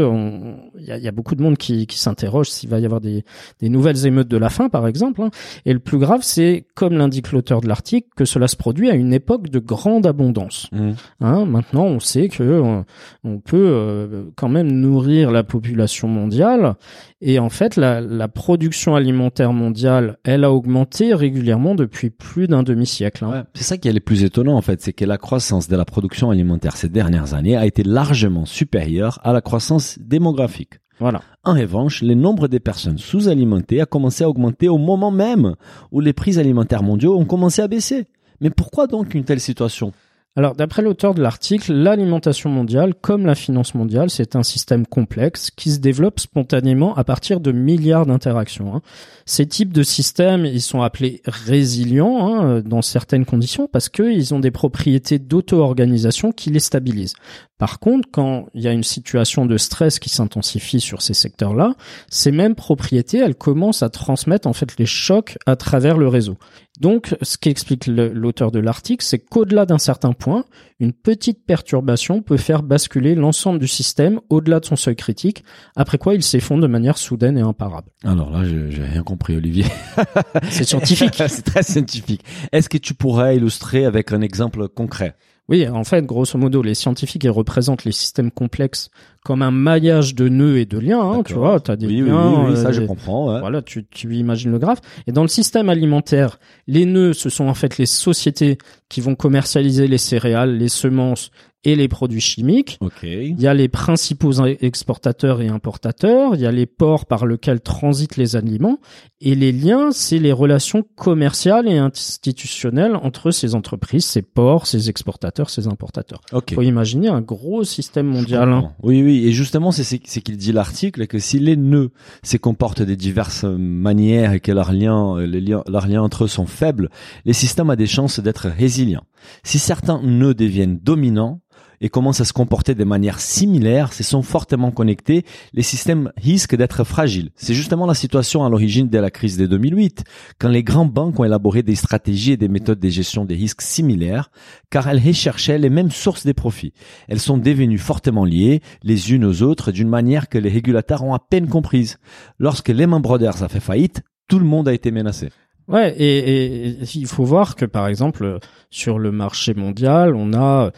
il 0.79 0.85
y 0.85 0.91
a, 0.91 0.97
il 0.97 1.03
y 1.05 1.09
a 1.09 1.13
beaucoup 1.13 1.35
de 1.35 1.43
monde 1.43 1.57
qui, 1.59 1.87
qui 1.87 1.99
s'interroge 1.99 2.49
s'il 2.49 2.69
va 2.71 2.79
y 2.79 2.85
avoir 2.85 3.01
des, 3.01 3.25
des 3.61 3.69
nouvelles 3.69 4.07
émeutes 4.07 4.29
de 4.29 4.37
la 4.39 4.49
faim, 4.49 4.69
par 4.69 4.87
exemple. 4.87 5.21
hein. 5.23 5.31
Et 5.67 5.73
le 5.73 5.79
plus 5.81 5.99
grave, 5.99 6.21
c'est, 6.23 6.65
comme 6.75 6.95
l'indique 6.95 7.33
l'auteur 7.33 7.61
de 7.61 7.69
l'article, 7.69 8.09
que 8.17 8.25
cela 8.25 8.49
se 8.49 8.57
produit 8.57 8.91
à 8.91 8.95
une 8.95 9.13
époque 9.13 9.49
de 9.51 9.59
grande 9.59 10.07
abondance. 10.07 10.69
Mm. 10.73 10.91
Hein, 11.21 11.45
maintenant, 11.45 11.85
on 11.85 12.01
sait 12.01 12.29
que 12.29 12.43
euh, 12.43 12.83
on 13.25 13.39
peut 13.39 13.57
euh, 13.71 14.25
quand 14.37 14.49
même 14.49 14.71
nourrir 14.73 15.31
la 15.31 15.43
population 15.45 16.09
mondiale. 16.09 16.75
Et 17.21 17.39
en 17.39 17.51
fait, 17.51 17.77
la, 17.77 18.01
la 18.01 18.29
production 18.29 18.95
alimentaire 18.95 19.53
mondiale, 19.53 20.17
elle 20.25 20.45
a 20.45 20.53
augmenté 20.53 21.13
régulièrement 21.13 21.75
depuis 21.75 22.09
plus 22.09 22.49
d'un 22.49 22.63
demi-siècle. 22.63 23.25
hein. 23.25 23.31
Ouais. 23.31 23.43
C'est 23.55 23.65
ça 23.65 23.77
qui 23.77 23.89
est 23.89 23.93
le 23.93 24.01
plus 24.01 24.25
étonnant 24.25 24.57
en 24.57 24.63
fait, 24.63 24.81
c'est 24.81 24.95
que 24.95 25.05
la 25.05 25.19
croissance 25.19 25.69
de 25.69 25.77
la 25.77 25.85
production 25.85 26.30
alimentaire 26.31 26.77
ces 26.77 26.89
dernières 26.89 27.35
années 27.35 27.57
a 27.57 27.67
été 27.67 27.83
largement 27.83 28.47
supérieure 28.47 29.19
à 29.23 29.33
la 29.33 29.41
croissance 29.41 29.99
démographique. 29.99 30.81
Voilà. 30.99 31.23
En 31.45 31.55
revanche, 31.55 32.03
le 32.03 32.15
nombre 32.15 32.47
des 32.47 32.61
personnes 32.61 32.99
sous-alimentées 32.99 33.81
a 33.81 33.87
commencé 33.87 34.23
à 34.23 34.29
augmenter 34.29 34.69
au 34.69 34.77
moment 34.77 35.11
même 35.11 35.55
où 35.93 36.01
les 36.01 36.13
prix 36.13 36.39
alimentaires 36.39 36.83
mondiaux 36.83 37.17
ont 37.19 37.25
commencé 37.25 37.63
à 37.63 37.69
baisser. 37.69 38.07
Mais 38.41 38.51
pourquoi 38.51 38.87
donc 38.87 39.15
une 39.15 39.25
telle 39.25 39.41
situation? 39.41 39.93
Alors, 40.37 40.55
d'après 40.55 40.83
l'auteur 40.83 41.13
de 41.13 41.21
l'article, 41.21 41.73
l'alimentation 41.73 42.51
mondiale, 42.51 42.95
comme 42.95 43.27
la 43.27 43.35
finance 43.35 43.75
mondiale, 43.75 44.11
c'est 44.11 44.37
un 44.37 44.45
système 44.45 44.87
complexe 44.87 45.51
qui 45.51 45.73
se 45.73 45.81
développe 45.81 46.21
spontanément 46.21 46.95
à 46.95 47.03
partir 47.03 47.41
de 47.41 47.51
milliards 47.51 48.07
d'interactions. 48.07 48.77
hein. 48.77 48.81
Ces 49.27 49.47
types 49.47 49.73
de 49.73 49.83
systèmes, 49.83 50.47
ils 50.47 50.63
sont 50.63 50.83
appelés 50.83 51.21
résilients 51.25 52.29
hein, 52.29 52.61
dans 52.61 52.81
certaines 52.81 53.25
conditions 53.25 53.67
parce 53.67 53.89
qu'ils 53.89 54.33
ont 54.33 54.39
des 54.39 54.53
propriétés 54.53 55.19
d'auto-organisation 55.19 56.31
qui 56.31 56.51
les 56.51 56.61
stabilisent. 56.61 57.15
Par 57.59 57.81
contre, 57.81 58.09
quand 58.11 58.47
il 58.55 58.63
y 58.63 58.69
a 58.69 58.73
une 58.73 58.85
situation 58.85 59.47
de 59.47 59.59
stress 59.59 59.99
qui 59.99 60.09
s'intensifie 60.09 60.81
sur 60.81 61.03
ces 61.03 61.13
secteurs-là, 61.13 61.75
ces 62.09 62.31
mêmes 62.31 62.55
propriétés, 62.55 63.19
elles 63.19 63.35
commencent 63.35 63.83
à 63.83 63.91
transmettre 63.91 64.47
en 64.49 64.53
fait 64.53 64.79
les 64.79 64.87
chocs 64.87 65.37
à 65.45 65.57
travers 65.57 65.99
le 65.99 66.09
réseau. 66.09 66.39
Donc, 66.81 67.15
ce 67.21 67.37
qu'explique 67.37 67.87
l'auteur 67.87 68.51
de 68.51 68.59
l'article, 68.59 69.05
c'est 69.05 69.19
qu'au-delà 69.19 69.67
d'un 69.67 69.79
certain 69.79 70.13
point, 70.13 70.47
une 70.81 70.95
petite 70.95 71.45
perturbation 71.45 72.23
peut 72.23 72.39
faire 72.39 72.63
basculer 72.63 73.15
l'ensemble 73.15 73.59
du 73.59 73.69
système 73.69 74.19
au-delà 74.31 74.61
de 74.61 74.65
son 74.65 74.77
seuil 74.77 74.97
critique, 74.97 75.45
après 75.77 75.99
quoi 75.99 76.15
il 76.15 76.23
s'effondre 76.23 76.63
de 76.63 76.67
manière 76.67 76.97
soudaine 76.97 77.37
et 77.37 77.43
imparable. 77.43 77.91
Alors 78.03 78.31
là, 78.31 78.45
j'ai 78.45 78.83
rien 78.83 79.03
compris, 79.03 79.37
Olivier. 79.37 79.67
C'est 80.51 80.65
scientifique. 80.65 81.15
c'est 81.29 81.43
très 81.43 81.63
scientifique. 81.63 82.25
Est-ce 82.51 82.71
que 82.71 82.79
tu 82.79 82.95
pourrais 82.95 83.37
illustrer 83.37 83.85
avec 83.85 84.11
un 84.13 84.23
exemple 84.23 84.67
concret? 84.69 85.15
Oui, 85.51 85.69
en 85.69 85.85
fait, 85.85 86.07
grosso 86.07 86.39
modo, 86.39 86.63
les 86.63 86.75
scientifiques 86.75 87.25
ils 87.25 87.31
représentent 87.31 87.85
les 87.85 87.93
systèmes 87.93 88.31
complexes 88.31 88.89
comme 89.25 89.43
un 89.43 89.51
maillage 89.51 90.15
de 90.15 90.29
nœuds 90.29 90.59
et 90.59 90.65
de 90.65 90.79
liens. 90.79 91.01
Hein, 91.01 91.23
tu 91.25 91.35
vois, 91.35 91.61
t'as 91.61 91.77
des 91.77 91.87
Oui, 91.87 92.03
oui, 92.03 92.09
liens. 92.09 92.45
oui, 92.45 92.51
oui, 92.53 92.57
ça 92.57 92.69
euh, 92.69 92.73
je 92.73 92.81
des- 92.81 92.87
comprends. 92.87 93.33
ouais. 93.35 93.41
Voilà, 93.41 93.61
tu, 93.63 93.85
tu 93.87 94.15
imagines 94.17 94.51
le 94.51 94.59
graphe. 94.59 94.81
Et 95.07 95.13
dans 95.13 95.23
le 95.23 95.29
système 95.29 95.69
alimentaire, 95.69 96.39
les 96.67 96.87
nœuds, 96.87 97.13
ce 97.13 97.29
sont 97.29 97.47
en 97.49 97.55
fait 97.55 97.77
les 97.79 97.87
sociétés 97.87 98.57
qui 98.89 99.01
vont 99.01 99.15
commercialiser 99.15 99.89
les 99.89 99.99
céréales, 99.99 100.57
les 100.57 100.69
semences 100.69 101.31
et 101.63 101.77
les 101.77 101.89
produits 101.89 102.23
chimiques. 102.23 102.79
Il 103.03 103.39
y 103.39 103.47
a 103.47 103.53
les 103.53 103.69
principaux 103.69 104.33
exportateurs 104.63 105.43
et 105.43 105.49
importateurs, 105.49 106.35
il 106.35 106.41
y 106.41 106.47
a 106.47 106.51
les 106.53 106.65
ports 106.65 107.05
par 107.05 107.27
lesquels 107.27 107.61
transitent 107.61 108.17
les 108.17 108.35
aliments, 108.35 108.79
et 109.21 109.35
les 109.35 109.53
liens, 109.53 109.91
c'est 109.93 110.19
les 110.19 110.33
relations 110.33 110.83
commerciales 110.97 111.69
et 111.69 111.77
institutionnelles 111.77 112.97
entre 112.97 113.31
ces 113.31 113.55
entreprises, 113.55 114.07
ces 114.07 114.23
ports, 114.23 114.67
ces 114.67 114.89
exportateurs, 114.89 115.51
ces 115.51 115.67
importateurs. 115.69 116.23
Ok. 116.33 116.55
faut 116.55 116.63
imaginer 116.63 117.09
un 117.09 117.21
gros 117.21 117.63
système 117.63 118.07
mondial. 118.07 118.49
hein. 118.51 118.61
Comprends. 118.63 118.77
Oui, 118.83 119.03
et 119.11 119.33
justement, 119.33 119.73
c'est 119.73 119.85
c'est 119.85 120.21
qu'il 120.21 120.37
dit 120.37 120.53
l'article 120.53 121.07
que 121.07 121.19
si 121.19 121.39
les 121.39 121.57
nœuds 121.57 121.91
se 122.23 122.37
comportent 122.37 122.83
de 122.83 122.95
diverses 122.95 123.45
manières 123.45 124.33
et 124.33 124.41
que 124.41 124.53
leurs 124.53 124.73
liens, 124.73 125.19
liens, 125.27 125.63
leurs 125.69 125.87
liens 125.87 126.03
entre 126.03 126.25
eux 126.25 126.29
sont 126.29 126.47
faibles, 126.47 126.91
les 127.25 127.33
systèmes 127.33 127.71
ont 127.71 127.77
des 127.77 127.87
chances 127.87 128.21
d'être 128.21 128.49
résilients. 128.49 129.05
Si 129.43 129.59
certains 129.59 130.01
nœuds 130.03 130.35
deviennent 130.35 130.79
dominants 130.79 131.41
et 131.81 131.89
commencent 131.89 132.21
à 132.21 132.25
se 132.25 132.33
comporter 132.33 132.75
de 132.75 132.85
manière 132.85 133.21
similaire, 133.21 133.93
se 133.93 134.03
sont 134.03 134.23
fortement 134.23 134.71
connectés, 134.71 135.25
les 135.53 135.63
systèmes 135.63 136.13
risquent 136.17 136.57
d'être 136.57 136.85
fragiles. 136.85 137.31
C'est 137.37 137.55
justement 137.55 137.87
la 137.87 137.95
situation 137.95 138.45
à 138.45 138.51
l'origine 138.51 138.89
de 138.89 138.99
la 138.99 139.11
crise 139.11 139.37
de 139.37 139.47
2008, 139.47 140.05
quand 140.39 140.49
les 140.49 140.63
grands 140.63 140.85
banques 140.85 141.19
ont 141.19 141.25
élaboré 141.25 141.63
des 141.63 141.75
stratégies 141.75 142.33
et 142.33 142.37
des 142.37 142.49
méthodes 142.49 142.81
de 142.81 142.89
gestion 142.89 143.25
des 143.25 143.35
risques 143.35 143.63
similaires, 143.63 144.31
car 144.71 144.89
elles 144.89 145.03
recherchaient 145.05 145.59
les 145.59 145.71
mêmes 145.71 145.91
sources 145.91 146.27
des 146.27 146.35
profits. 146.35 146.73
Elles 147.09 147.21
sont 147.21 147.39
devenues 147.39 147.79
fortement 147.79 148.25
liées 148.25 148.61
les 148.83 149.13
unes 149.13 149.25
aux 149.25 149.43
autres 149.43 149.73
d'une 149.73 149.89
manière 149.89 150.29
que 150.29 150.39
les 150.39 150.51
régulateurs 150.51 151.03
ont 151.03 151.15
à 151.15 151.19
peine 151.19 151.49
comprise. 151.49 151.99
Lorsque 152.39 152.69
Lehman 152.69 153.01
Brothers 153.01 153.43
a 153.43 153.49
fait 153.49 153.61
faillite, 153.61 154.03
tout 154.29 154.39
le 154.39 154.45
monde 154.45 154.69
a 154.69 154.73
été 154.73 154.91
menacé. 154.91 155.31
Ouais, 155.71 155.95
et, 155.99 156.79
il 156.97 157.07
faut 157.07 157.23
voir 157.23 157.55
que 157.55 157.65
par 157.65 157.87
exemple 157.87 158.39
sur 158.71 158.99
le 158.99 159.13
marché 159.13 159.55
mondial, 159.55 160.17
on 160.17 160.33
a 160.35 160.73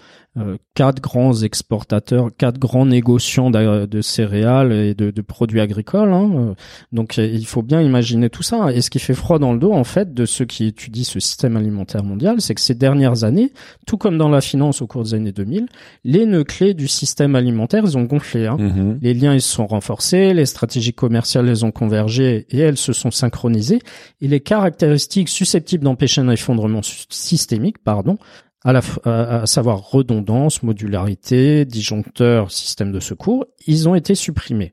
quatre 0.74 1.02
grands 1.02 1.34
exportateurs, 1.42 2.30
quatre 2.36 2.58
grands 2.58 2.86
négociants 2.86 3.50
de, 3.50 3.84
de 3.84 4.00
céréales 4.00 4.72
et 4.72 4.94
de, 4.94 5.10
de 5.10 5.20
produits 5.22 5.60
agricoles. 5.60 6.12
hein. 6.12 6.30
Euh, 6.34 6.54
Donc 6.90 7.18
euh, 7.18 7.26
il 7.26 7.44
faut 7.46 7.62
bien 7.62 7.82
imaginer 7.82 8.30
tout 8.30 8.42
ça. 8.42 8.72
Et 8.72 8.80
ce 8.80 8.88
qui 8.88 8.98
fait 8.98 9.12
froid 9.14 9.38
dans 9.38 9.52
le 9.52 9.58
dos 9.58 9.72
en 9.72 9.84
fait 9.84 10.14
de 10.14 10.24
ceux 10.24 10.46
qui 10.46 10.64
étudient 10.66 11.04
ce 11.04 11.20
système 11.20 11.56
alimentaire 11.56 12.02
mondial, 12.02 12.40
c'est 12.40 12.54
que 12.54 12.62
ces 12.62 12.74
dernières 12.74 13.24
années, 13.24 13.52
tout 13.86 13.98
comme 13.98 14.16
dans 14.16 14.30
la 14.30 14.40
finance 14.40 14.80
au 14.80 14.86
cours 14.86 15.02
des 15.04 15.12
années 15.14 15.32
2000, 15.32 15.66
les 16.04 16.24
nœuds 16.24 16.44
clés 16.44 16.72
du 16.72 16.88
système 16.88 17.34
alimentaire 17.36 17.82
ils 17.84 17.98
ont 17.98 18.04
gonflé. 18.04 18.46
Hein. 18.46 18.56
Mhm. 18.58 18.98
Les 19.02 19.12
liens 19.12 19.34
ils 19.34 19.42
se 19.42 19.52
sont 19.52 19.66
renforcés, 19.66 20.32
les 20.32 20.46
stratégies 20.46 20.94
commerciales 20.94 21.48
elles 21.48 21.64
ont 21.66 21.72
convergé 21.72 22.46
et 22.50 22.58
elles 22.58 22.78
se 22.78 22.94
sont 22.94 23.10
synchronisées. 23.10 23.80
Et 24.22 24.28
les 24.28 24.40
caractéristiques 24.40 25.28
susceptibles 25.28 25.84
d'empêcher 25.84 26.22
un 26.22 26.30
effondrement 26.30 26.80
sy- 26.82 27.06
systémique, 27.10 27.76
pardon, 27.84 28.16
à, 28.64 28.72
la, 28.72 29.46
savoir 29.46 29.90
redondance, 29.90 30.62
modularité, 30.62 31.64
disjoncteur, 31.64 32.50
système 32.50 32.92
de 32.92 33.00
secours, 33.00 33.46
ils 33.66 33.88
ont 33.88 33.94
été 33.94 34.14
supprimés, 34.14 34.72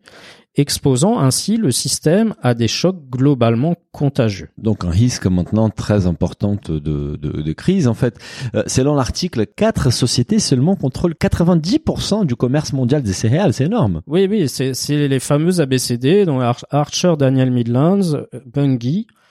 exposant 0.55 1.19
ainsi 1.19 1.57
le 1.57 1.71
système 1.71 2.33
à 2.41 2.53
des 2.53 2.67
chocs 2.67 2.99
globalement 3.09 3.75
contagieux. 3.91 4.49
Donc 4.57 4.83
un 4.83 4.89
risque 4.89 5.25
maintenant 5.27 5.69
très 5.69 6.07
important 6.07 6.55
de, 6.67 6.79
de, 6.79 7.15
de 7.17 7.53
crise. 7.53 7.87
En 7.87 7.93
fait, 7.93 8.17
Euh, 8.55 8.63
selon 8.67 8.95
l'article, 8.95 9.45
quatre 9.45 9.91
sociétés 9.91 10.39
seulement 10.39 10.75
contrôlent 10.75 11.13
90% 11.13 12.25
du 12.25 12.35
commerce 12.35 12.73
mondial 12.73 13.03
des 13.03 13.13
céréales. 13.13 13.53
C'est 13.53 13.65
énorme. 13.65 14.01
Oui, 14.07 14.27
oui, 14.29 14.47
c'est 14.49 15.07
les 15.07 15.19
fameux 15.19 15.59
ABCD, 15.61 16.25
dont 16.25 16.39
Ar- 16.39 16.65
Archer, 16.71 17.13
Daniel 17.17 17.51
Midlands, 17.51 18.01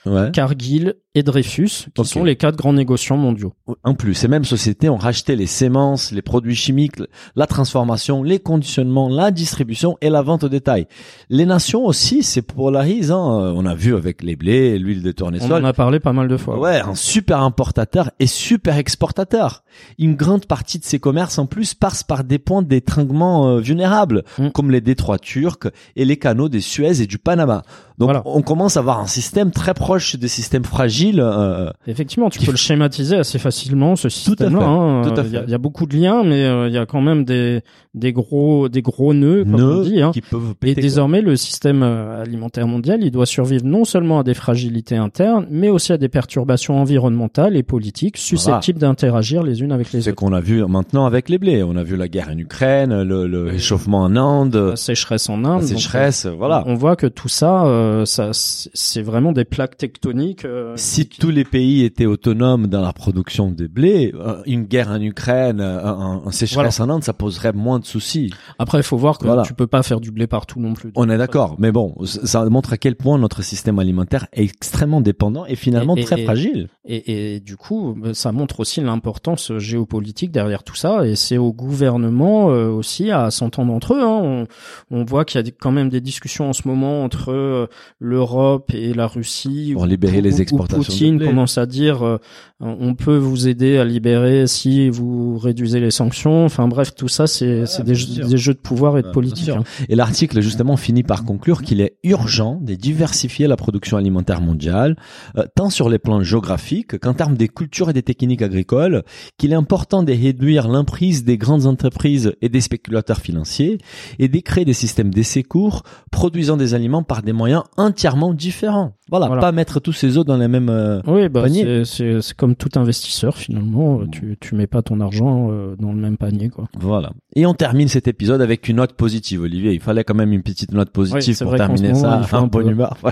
Ouais. 0.05 0.31
Cargill 0.31 0.93
et 1.13 1.23
Dreyfus, 1.23 1.87
qui 1.93 2.05
sont 2.05 2.23
les 2.23 2.37
quatre 2.37 2.55
grands 2.55 2.71
négociants 2.71 3.17
mondiaux. 3.17 3.53
En 3.83 3.95
plus, 3.95 4.13
ces 4.13 4.29
mêmes 4.29 4.45
sociétés 4.45 4.87
ont 4.87 4.95
racheté 4.95 5.35
les 5.35 5.45
sémences, 5.45 6.13
les 6.13 6.21
produits 6.21 6.55
chimiques, 6.55 6.95
la 7.35 7.47
transformation, 7.47 8.23
les 8.23 8.39
conditionnements, 8.39 9.09
la 9.09 9.29
distribution 9.29 9.97
et 9.99 10.09
la 10.09 10.21
vente 10.21 10.45
au 10.45 10.49
détail. 10.49 10.87
Les 11.29 11.45
nations 11.45 11.85
aussi 11.85 12.23
se 12.23 12.39
polarisent. 12.39 13.11
Hein. 13.11 13.53
On 13.55 13.65
a 13.65 13.75
vu 13.75 13.95
avec 13.95 14.23
les 14.23 14.35
blés, 14.35 14.77
l'huile 14.79 15.03
de 15.03 15.09
On 15.09 15.13
tournesol. 15.13 15.63
en 15.63 15.67
a 15.67 15.73
parlé 15.73 15.99
pas 15.99 16.13
mal 16.13 16.27
de 16.27 16.37
fois. 16.37 16.59
Ouais, 16.59 16.79
un 16.81 16.95
super 16.95 17.41
importateur 17.41 18.11
et 18.19 18.27
super 18.27 18.77
exportateur. 18.77 19.63
Une 19.97 20.15
grande 20.15 20.45
partie 20.45 20.79
de 20.79 20.83
ces 20.83 20.99
commerces 20.99 21.37
en 21.39 21.45
plus 21.45 21.73
passe 21.73 22.03
par 22.03 22.23
des 22.23 22.39
points 22.39 22.61
d'étranglement 22.63 23.47
euh, 23.49 23.59
vulnérables, 23.59 24.23
Mm. 24.37 24.49
comme 24.49 24.71
les 24.71 24.81
détroits 24.81 25.19
turcs 25.19 25.67
et 25.95 26.05
les 26.05 26.17
canaux 26.17 26.49
des 26.49 26.61
Suez 26.61 27.01
et 27.01 27.07
du 27.07 27.17
Panama. 27.17 27.63
Donc 27.97 28.07
Voilà. 28.07 28.21
on 28.25 28.41
commence 28.41 28.77
à 28.77 28.79
avoir 28.79 28.99
un 28.99 29.07
système 29.07 29.51
très 29.51 29.73
proche 29.73 30.15
des 30.15 30.27
systèmes 30.29 30.63
fragiles. 30.63 31.19
euh, 31.21 31.69
Effectivement, 31.85 32.29
tu 32.29 32.39
peux 32.39 32.45
f- 32.45 32.51
le 32.51 32.57
schématiser 32.57 33.17
assez 33.17 33.39
facilement 33.39 33.95
ce 33.97 34.07
système-là. 34.09 34.65
hein. 34.65 35.01
tout 35.03 35.09
à 35.19 35.19
Euh, 35.19 35.23
Il 35.25 35.33
y, 35.33 35.37
a- 35.37 35.39
fait. 35.41 35.45
il 35.47 35.51
y 35.51 35.53
a 35.53 35.57
beaucoup 35.57 35.85
de 35.85 35.95
liens, 35.97 36.23
mais 36.23 36.43
euh, 36.45 36.67
il 36.69 36.73
y 36.73 36.77
a 36.77 36.85
quand 36.85 37.01
même 37.01 37.25
des 37.25 37.61
des 37.95 38.13
gros 38.13 38.69
des 38.69 38.81
gros 38.83 39.13
nœuds, 39.15 39.43
comme 39.45 39.55
on 39.63 39.81
dit. 39.81 40.01
Hein. 40.01 40.11
qui 40.11 40.21
peuvent 40.21 40.53
Et 40.63 40.73
quoi. 40.75 40.81
désormais, 40.81 41.21
le 41.21 41.35
système 41.35 41.81
euh, 41.81 42.21
alimentaire 42.21 42.67
mondial, 42.67 43.03
il 43.03 43.09
doit 43.09 43.25
survivre 43.25 43.65
non 43.65 43.83
seulement 43.83 44.19
à 44.19 44.23
des 44.23 44.35
fragilités 44.35 44.95
internes, 44.95 45.47
mais 45.49 45.69
aussi 45.69 45.91
à 45.91 45.97
des 45.97 46.07
perturbations 46.09 46.79
environnementales 46.79 47.55
et 47.57 47.63
politiques 47.63 48.17
susceptibles 48.17 48.79
d'interagir 48.79 49.41
les 49.41 49.61
unes 49.61 49.71
avec 49.71 49.91
les 49.91 50.01
C'est 50.01 50.11
autres. 50.11 50.17
qu'on 50.17 50.33
a 50.33 50.39
vu 50.39 50.63
maintenant 50.65 51.05
avec 51.05 51.29
les 51.29 51.37
blés. 51.39 51.63
On 51.63 51.75
a 51.77 51.83
vu 51.83 51.95
la 51.95 52.07
guerre 52.07 52.29
en 52.31 52.37
Ukraine, 52.37 53.01
le, 53.01 53.25
le 53.27 53.43
réchauffement 53.45 54.01
en 54.03 54.15
Inde, 54.15 54.55
La 54.55 54.75
sécheresse 54.75 55.27
en 55.29 55.43
Inde. 55.43 55.61
la 55.61 55.67
sécheresse, 55.67 56.25
euh, 56.27 56.31
voilà. 56.37 56.63
On 56.67 56.75
voit 56.75 56.95
que 56.95 57.07
tout 57.07 57.27
ça, 57.27 57.65
euh, 57.65 58.05
ça 58.05 58.29
c'est 58.33 58.69
c'est 58.73 59.01
vraiment 59.01 59.31
des 59.31 59.45
plaques 59.45 59.77
tectoniques. 59.77 60.45
euh, 60.45 60.73
Si 60.75 61.07
qui- 61.07 61.19
tous 61.19 61.29
les 61.31 61.43
pays 61.43 61.83
étaient 61.83 62.05
autonomes 62.05 62.67
dans 62.67 62.81
la 62.81 62.93
production 62.93 63.49
des 63.51 63.67
blés, 63.67 64.13
euh, 64.15 64.41
une 64.45 64.63
guerre 64.63 64.89
en 64.89 65.01
Ukraine, 65.01 65.59
euh, 65.59 65.83
un, 65.85 66.21
un 66.25 66.31
sécheresse 66.31 66.79
en 66.79 66.89
Inde, 66.89 67.03
ça 67.03 67.13
poserait 67.13 67.53
moins 67.53 67.78
de 67.79 67.85
soucis. 67.85 68.31
Après, 68.59 68.79
il 68.79 68.83
faut 68.83 68.97
voir 68.97 69.17
que 69.17 69.25
Voilà. 69.25 69.41
tu 69.43 69.53
peux 69.53 69.67
pas 69.67 69.83
faire 69.83 69.99
du 69.99 70.11
blé 70.11 70.27
partout 70.27 70.59
non 70.59 70.73
plus. 70.73 70.91
On 70.95 71.09
est 71.09 71.17
d'accord, 71.17 71.55
mais 71.59 71.71
bon, 71.71 71.95
ça 72.05 72.45
montre 72.49 72.73
à 72.73 72.77
quel 72.77 72.95
point 72.95 73.17
notre 73.17 73.41
système 73.43 73.79
alimentaire 73.79 74.27
est 74.33 74.43
extrêmement 74.43 75.01
dépendant 75.01 75.45
et 75.45 75.55
finalement 75.55 75.95
Et- 75.95 76.01
et- 76.01 76.03
très 76.05 76.21
et- 76.21 76.23
fragile. 76.25 76.69
Et, 76.91 77.39
du 77.39 77.55
coup, 77.55 77.95
ça 78.13 78.31
montre 78.31 78.59
aussi 78.61 78.81
l'importance 78.81 79.55
géopolitique 79.57 80.31
derrière 80.31 80.63
tout 80.63 80.75
ça. 80.75 81.05
Et 81.05 81.15
c'est 81.15 81.37
au 81.37 81.53
gouvernement 81.53 82.49
euh, 82.49 82.69
aussi 82.69 83.11
à 83.11 83.29
s'entendre 83.31 83.71
entre 83.73 83.93
eux. 83.93 84.01
hein. 84.01 84.47
On, 84.91 84.99
on 84.99 85.03
voit 85.03 85.23
qu'il 85.23 85.39
y 85.39 85.47
a 85.47 85.51
quand 85.59 85.71
même 85.71 85.89
des 85.89 86.01
discussions 86.01 86.49
en 86.49 86.53
ce 86.53 86.67
moment 86.67 87.03
entre 87.03 87.31
euh, 87.31 87.67
l'Europe 87.99 88.71
et 88.73 88.93
la 88.93 89.07
Russie. 89.07 89.71
Pour 89.73 89.83
où- 89.83 89.85
libérer 89.85 90.17
où- 90.19 90.21
les 90.21 90.39
où 90.39 90.41
exportations 90.41 90.79
de 90.79 90.85
Poutine 90.85 91.19
commence 91.19 91.57
à 91.57 91.65
dire 91.65 92.03
euh, 92.03 92.17
on 92.59 92.93
peut 92.95 93.17
vous 93.17 93.47
aider 93.47 93.77
à 93.77 93.85
libérer 93.85 94.47
si 94.47 94.89
vous 94.89 95.37
réduisez 95.37 95.79
les 95.79 95.91
sanctions. 95.91 96.45
Enfin 96.45 96.67
bref, 96.67 96.93
tout 96.95 97.07
ça, 97.07 97.27
c'est 97.27 97.65
c'est 97.69 97.83
des, 97.83 97.95
jeux- 97.95 98.07
sûr. 98.07 98.27
des 98.27 98.37
jeux 98.37 98.53
de 98.53 98.59
pouvoir 98.59 98.97
et 98.97 99.01
de 99.03 99.11
politique. 99.11 99.49
hein. 99.49 99.63
Et 99.87 99.95
l'article 99.95 100.41
justement 100.41 100.75
finit 100.77 101.03
par 101.03 101.23
conclure 101.23 101.61
qu'il 101.61 101.81
est 101.81 101.97
urgent 102.03 102.59
de 102.61 102.75
diversifier 102.75 103.47
la 103.47 103.55
production 103.55 103.97
alimentaire 103.97 104.41
mondiale, 104.41 104.95
euh, 105.37 105.45
tant 105.55 105.69
sur 105.69 105.89
les 105.89 105.99
plans 105.99 106.21
géographiques 106.23 106.99
qu'en 106.99 107.13
termes 107.13 107.35
des 107.37 107.47
cultures 107.47 107.89
et 107.89 107.93
des 107.93 108.03
techniques 108.03 108.41
agricoles, 108.41 109.03
qu'il 109.37 109.51
est 109.51 109.55
important 109.55 110.03
de 110.03 110.11
réduire 110.11 110.67
l'emprise 110.67 111.23
des 111.23 111.37
grandes 111.37 111.65
entreprises 111.65 112.33
et 112.41 112.49
des 112.49 112.61
spéculateurs 112.61 113.19
financiers 113.19 113.77
et 114.17 114.27
de 114.27 114.39
créer 114.39 114.65
des 114.65 114.73
systèmes 114.73 115.13
d'essai 115.13 115.43
courts 115.43 115.83
produisant 116.11 116.57
des 116.57 116.73
aliments 116.73 117.03
par 117.03 117.21
des 117.21 117.33
moyens 117.33 117.63
entièrement 117.77 118.33
différents. 118.33 118.93
Voilà, 119.09 119.27
Voilà. 119.27 119.41
pas 119.41 119.51
mettre 119.51 119.79
tous 119.79 119.93
ces 119.93 120.17
œufs 120.17 120.25
dans 120.25 120.37
les 120.37 120.47
mêmes... 120.47 120.69
euh, 120.69 121.01
Oui, 121.07 121.29
bah, 121.29 121.43
panier. 121.43 121.83
c'est- 121.85 122.33
comme 122.37 122.55
tout 122.55 122.69
investisseur 122.75 123.37
finalement. 123.37 124.05
Tu 124.07 124.37
tu 124.39 124.55
mets 124.55 124.67
pas 124.67 124.81
ton 124.81 124.99
argent 125.01 125.49
euh, 125.51 125.75
dans 125.77 125.91
le 125.91 125.99
même 125.99 126.17
panier 126.17 126.49
quoi. 126.49 126.65
Voilà. 126.79 127.11
Et 127.35 127.45
on 127.45 127.53
termine 127.53 127.87
cet 127.87 128.07
épisode 128.07 128.41
avec 128.41 128.67
une 128.69 128.77
note 128.77 128.93
positive, 128.93 129.41
Olivier. 129.41 129.73
Il 129.73 129.79
fallait 129.79 130.03
quand 130.03 130.13
même 130.15 130.31
une 130.33 130.43
petite 130.43 130.71
note 130.73 130.89
positive 130.91 131.37
pour 131.39 131.55
terminer 131.55 131.93
ça 131.95 132.21
un 132.31 132.47
bonne 132.47 132.65
peu. 132.65 132.71
humeur. 132.71 132.97
Ouais. 133.03 133.11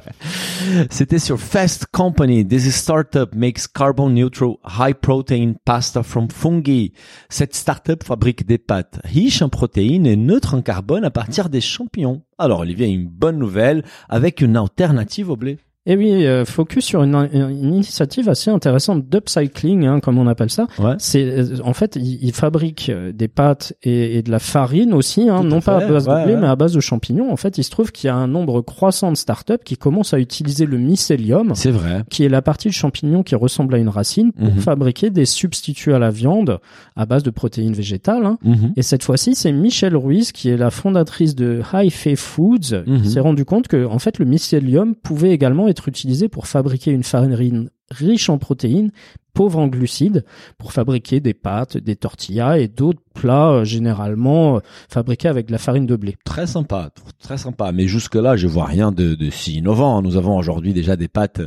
C'était 0.90 1.20
sur 1.20 1.40
Fast 1.40 1.86
Company. 1.92 2.46
This 2.46 2.74
startup 2.76 3.34
makes 3.36 3.68
carbon 3.68 4.10
neutral 4.10 4.56
high 4.80 4.94
protein 4.94 5.54
pasta 5.66 6.04
from 6.04 6.30
fungi. 6.30 6.92
Cette 7.30 7.56
startup 7.56 8.04
fabrique 8.04 8.46
des 8.46 8.58
pâtes 8.58 9.00
riches 9.04 9.42
en 9.42 9.50
protéines 9.50 10.06
et 10.06 10.16
neutres 10.16 10.54
en 10.56 10.62
carbone 10.62 11.06
à 11.06 11.10
partir 11.12 11.50
des 11.50 11.62
champignons. 11.62 12.22
Alors 12.38 12.60
Olivier, 12.62 12.88
une 12.88 13.08
bonne 13.08 13.38
nouvelle 13.38 13.84
avec 14.10 14.42
une 14.42 14.58
alternative 14.58 15.30
au 15.30 15.36
blé. 15.36 15.58
Et 15.90 15.96
oui, 15.96 16.26
euh, 16.26 16.44
focus 16.46 16.84
sur 16.86 17.02
une, 17.02 17.16
une 17.34 17.64
initiative 17.74 18.28
assez 18.30 18.52
intéressante 18.52 19.08
d'upcycling, 19.10 19.86
hein, 19.86 20.00
comme 20.02 20.18
on 20.18 20.28
appelle 20.28 20.50
ça. 20.50 20.68
Ouais. 20.80 20.96
C'est 21.00 21.24
euh, 21.24 21.46
en 21.64 21.74
fait, 21.74 21.96
ils, 21.96 22.20
ils 22.22 22.34
fabriquent 22.34 22.90
euh, 22.90 23.12
des 23.14 23.28
pâtes 23.30 23.72
et, 23.84 24.18
et 24.18 24.22
de 24.22 24.30
la 24.30 24.40
farine 24.40 24.94
aussi, 24.94 25.30
hein, 25.30 25.38
à 25.40 25.44
non 25.44 25.62
pas 25.62 25.80
fait, 25.80 25.86
à 25.86 25.90
base 25.90 26.08
ouais, 26.08 26.20
de 26.20 26.26
blé, 26.26 26.34
ouais. 26.36 26.42
mais 26.42 26.48
à 26.48 26.56
base 26.58 26.74
de 26.74 26.80
champignons. 26.82 27.32
En 27.32 27.38
fait, 27.38 27.58
il 27.58 27.64
se 27.64 27.70
trouve 27.72 27.92
qu'il 27.94 28.08
y 28.08 28.12
a 28.12 28.16
un 28.16 28.28
nombre 28.28 28.60
croissant 28.62 29.12
de 29.12 29.18
startups 29.18 29.64
qui 29.64 29.78
commencent 29.78 30.14
à 30.14 30.20
utiliser 30.20 30.66
le 30.66 30.78
mycélium, 30.78 31.54
C'est 31.56 31.72
vrai. 31.72 32.04
qui 32.10 32.26
est 32.26 32.30
la 32.30 32.42
partie 32.42 32.68
du 32.68 32.74
champignon 32.74 33.24
qui 33.24 33.36
ressemble 33.36 33.74
à 33.76 33.78
une 33.78 33.90
racine, 33.90 34.34
pour 34.34 34.48
Mhm. 34.54 34.60
fabriquer 34.60 35.10
des 35.10 35.26
substituts 35.26 35.94
à 35.94 36.00
la 36.00 36.10
viande 36.10 36.60
à 36.98 37.06
base 37.06 37.24
de 37.24 37.30
protéines 37.30 37.74
végétales. 37.74 38.26
hein. 38.26 38.38
Mhm. 38.44 38.74
Et 38.76 38.82
cette 38.82 39.04
fois-ci, 39.04 39.36
c'est 39.36 39.54
Michelle 39.54 39.96
Ruiz, 39.96 40.34
qui 40.34 40.50
est 40.50 40.58
la 40.58 40.70
fondatrice 40.70 41.34
de 41.36 41.62
High 41.74 41.92
Fae 41.92 42.16
Foods, 42.18 42.84
Mhm. 42.86 43.02
qui 43.04 43.10
s'est 43.10 43.20
rendu 43.22 43.46
compte 43.46 43.68
que, 43.70 43.86
en 43.86 44.00
fait, 44.00 44.20
le 44.20 44.26
mycélium 44.26 44.96
pouvait 44.96 45.30
également 45.32 45.68
être 45.70 45.77
utilisé 45.86 46.30
pour 46.30 46.48
fabriquer 46.48 46.92
une 46.92 47.04
farine 47.04 47.70
riche 47.92 48.30
en 48.30 48.38
protéines, 48.38 48.92
pauvre 49.38 49.60
en 49.60 49.68
glucides, 49.68 50.26
pour 50.58 50.74
fabriquer 50.74 51.20
des 51.20 51.36
pâtes, 51.36 51.78
des 51.78 51.96
tortillas 51.96 52.58
et 52.58 52.68
d'autres 52.68 53.00
plats 53.14 53.52
euh, 53.52 53.64
généralement 53.66 54.58
euh, 54.58 54.60
fabriqués 54.90 55.28
avec 55.28 55.46
de 55.46 55.52
la 55.52 55.60
farine 55.60 55.86
de 55.86 55.96
blé. 55.96 56.16
Très 56.26 56.48
sympa, 56.48 56.90
très 57.22 57.38
sympa. 57.38 57.72
Mais 57.72 57.88
jusque-là, 57.88 58.36
je 58.36 58.48
vois 58.48 58.66
rien 58.66 58.92
de, 58.92 59.14
de 59.14 59.30
si 59.30 59.58
innovant. 59.58 60.02
Nous 60.02 60.18
avons 60.18 60.36
aujourd'hui 60.38 60.74
déjà 60.74 60.96
des 60.96 61.08
pâtes 61.08 61.42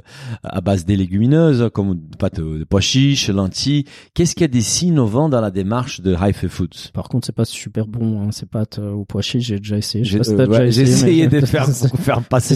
à 0.44 0.60
base 0.60 0.84
des 0.84 0.96
légumineuses, 0.96 1.68
comme 1.74 1.94
des 1.94 2.16
pâtes 2.16 2.40
de 2.40 2.62
pois 2.64 2.80
chiches, 2.80 3.28
lentilles. 3.28 3.84
Qu'est-ce 4.14 4.34
qu'il 4.34 4.42
y 4.42 4.44
a 4.44 4.48
de 4.48 4.60
si 4.60 4.88
innovant 4.88 5.28
dans 5.28 5.40
la 5.40 5.50
démarche 5.50 6.00
de 6.00 6.14
High 6.14 6.32
Foods? 6.48 6.90
Par 6.94 7.08
contre, 7.08 7.26
c'est 7.26 7.34
pas 7.34 7.44
super 7.44 7.86
bon, 7.88 8.22
hein, 8.22 8.28
ces 8.30 8.46
pâtes 8.46 8.78
euh, 8.78 8.92
au 8.92 9.04
pois 9.04 9.22
chiches, 9.22 9.46
j'ai 9.46 9.58
déjà 9.58 9.76
essayé. 9.78 10.04
J'ai 10.04 10.22
si 10.22 10.34
déjà 10.36 10.64
essayé, 10.64 10.88
essayé 10.88 11.28
mais- 11.28 11.40
de 11.40 11.46
faire 11.46 11.66
faire 11.98 12.22
passer, 12.22 12.54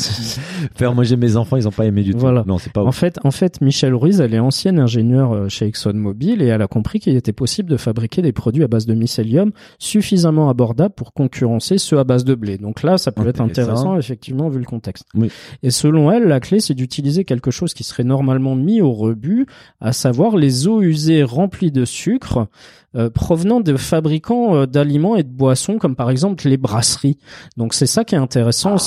faire 0.77 0.95
manger 0.95 1.17
mes 1.17 1.37
enfants. 1.37 1.57
Ils 1.57 1.67
ont 1.67 1.73
pas 1.73 1.87
aimé 1.87 2.03
du 2.05 2.13
tout. 2.13 2.19
Voilà. 2.21 2.45
Non, 2.47 2.59
c'est 2.59 2.73
pas. 2.73 2.85
En 2.85 2.93
fait, 2.93 3.19
en 3.25 3.31
fait, 3.33 3.61
Michelle 3.61 3.95
Ruiz, 3.95 4.21
elle 4.21 4.35
est 4.35 4.39
ancienne 4.39 4.79
ingénieure 4.79 5.24
euh, 5.33 5.49
chez 5.49 5.67
ExxonMobil 5.67 6.43
et 6.43 6.47
elle 6.47 6.63
a 6.63 6.67
compris 6.67 7.01
qu'il 7.01 7.17
était 7.17 7.33
possible 7.33 7.71
de 7.71 7.77
fabriquer 7.77 8.23
des 8.23 8.33
produits 8.33 8.63
à 8.65 8.69
base 8.69 8.87
de 8.87 8.95
mycélium 8.95 9.53
suffisamment 9.79 10.49
abordables 10.49 10.95
pour 10.95 11.13
concurrencer 11.13 11.79
ceux 11.79 11.99
à 11.99 12.05
base 12.05 12.25
de 12.25 12.35
blé. 12.35 12.59
Donc 12.59 12.83
là, 12.83 12.99
ça 12.99 13.13
peut 13.13 13.27
être 13.29 13.41
Intéressant. 13.41 13.97
effectivement, 13.99 14.49
vu 14.49 14.59
le 14.59 14.65
contexte. 14.65 15.07
Oui. 15.15 15.31
Et 15.63 15.71
selon 15.71 16.11
elle, 16.11 16.25
la 16.25 16.41
clé, 16.41 16.61
c'est 16.61 16.75
d'utiliser 16.75 17.25
quelque 17.25 17.51
chose 17.51 17.75
qui 17.75 17.85
serait 17.85 18.05
normalement 18.05 18.55
mis 18.55 18.81
au 18.81 18.93
rebut, 18.93 19.47
à 19.81 19.93
savoir 19.93 20.37
les 20.37 20.67
eaux 20.67 20.83
usées 20.83 21.23
remplies 21.23 21.71
de 21.73 21.85
sucre 21.85 22.49
euh, 22.97 23.11
provenant 23.11 23.59
de 23.61 23.77
fabricants 23.77 24.55
euh, 24.55 24.67
d'aliments 24.67 25.17
et 25.17 25.25
de 25.25 25.29
boissons, 25.29 25.79
comme 25.79 25.97
par 25.97 26.11
exemple 26.11 26.47
les 26.49 26.57
brasseries. 26.57 27.19
Donc 27.57 27.75
c'est 27.75 27.87
ça 27.87 28.05
qui 28.05 28.15
est 28.15 28.19
intéressant, 28.19 28.75
Ah, 28.77 28.79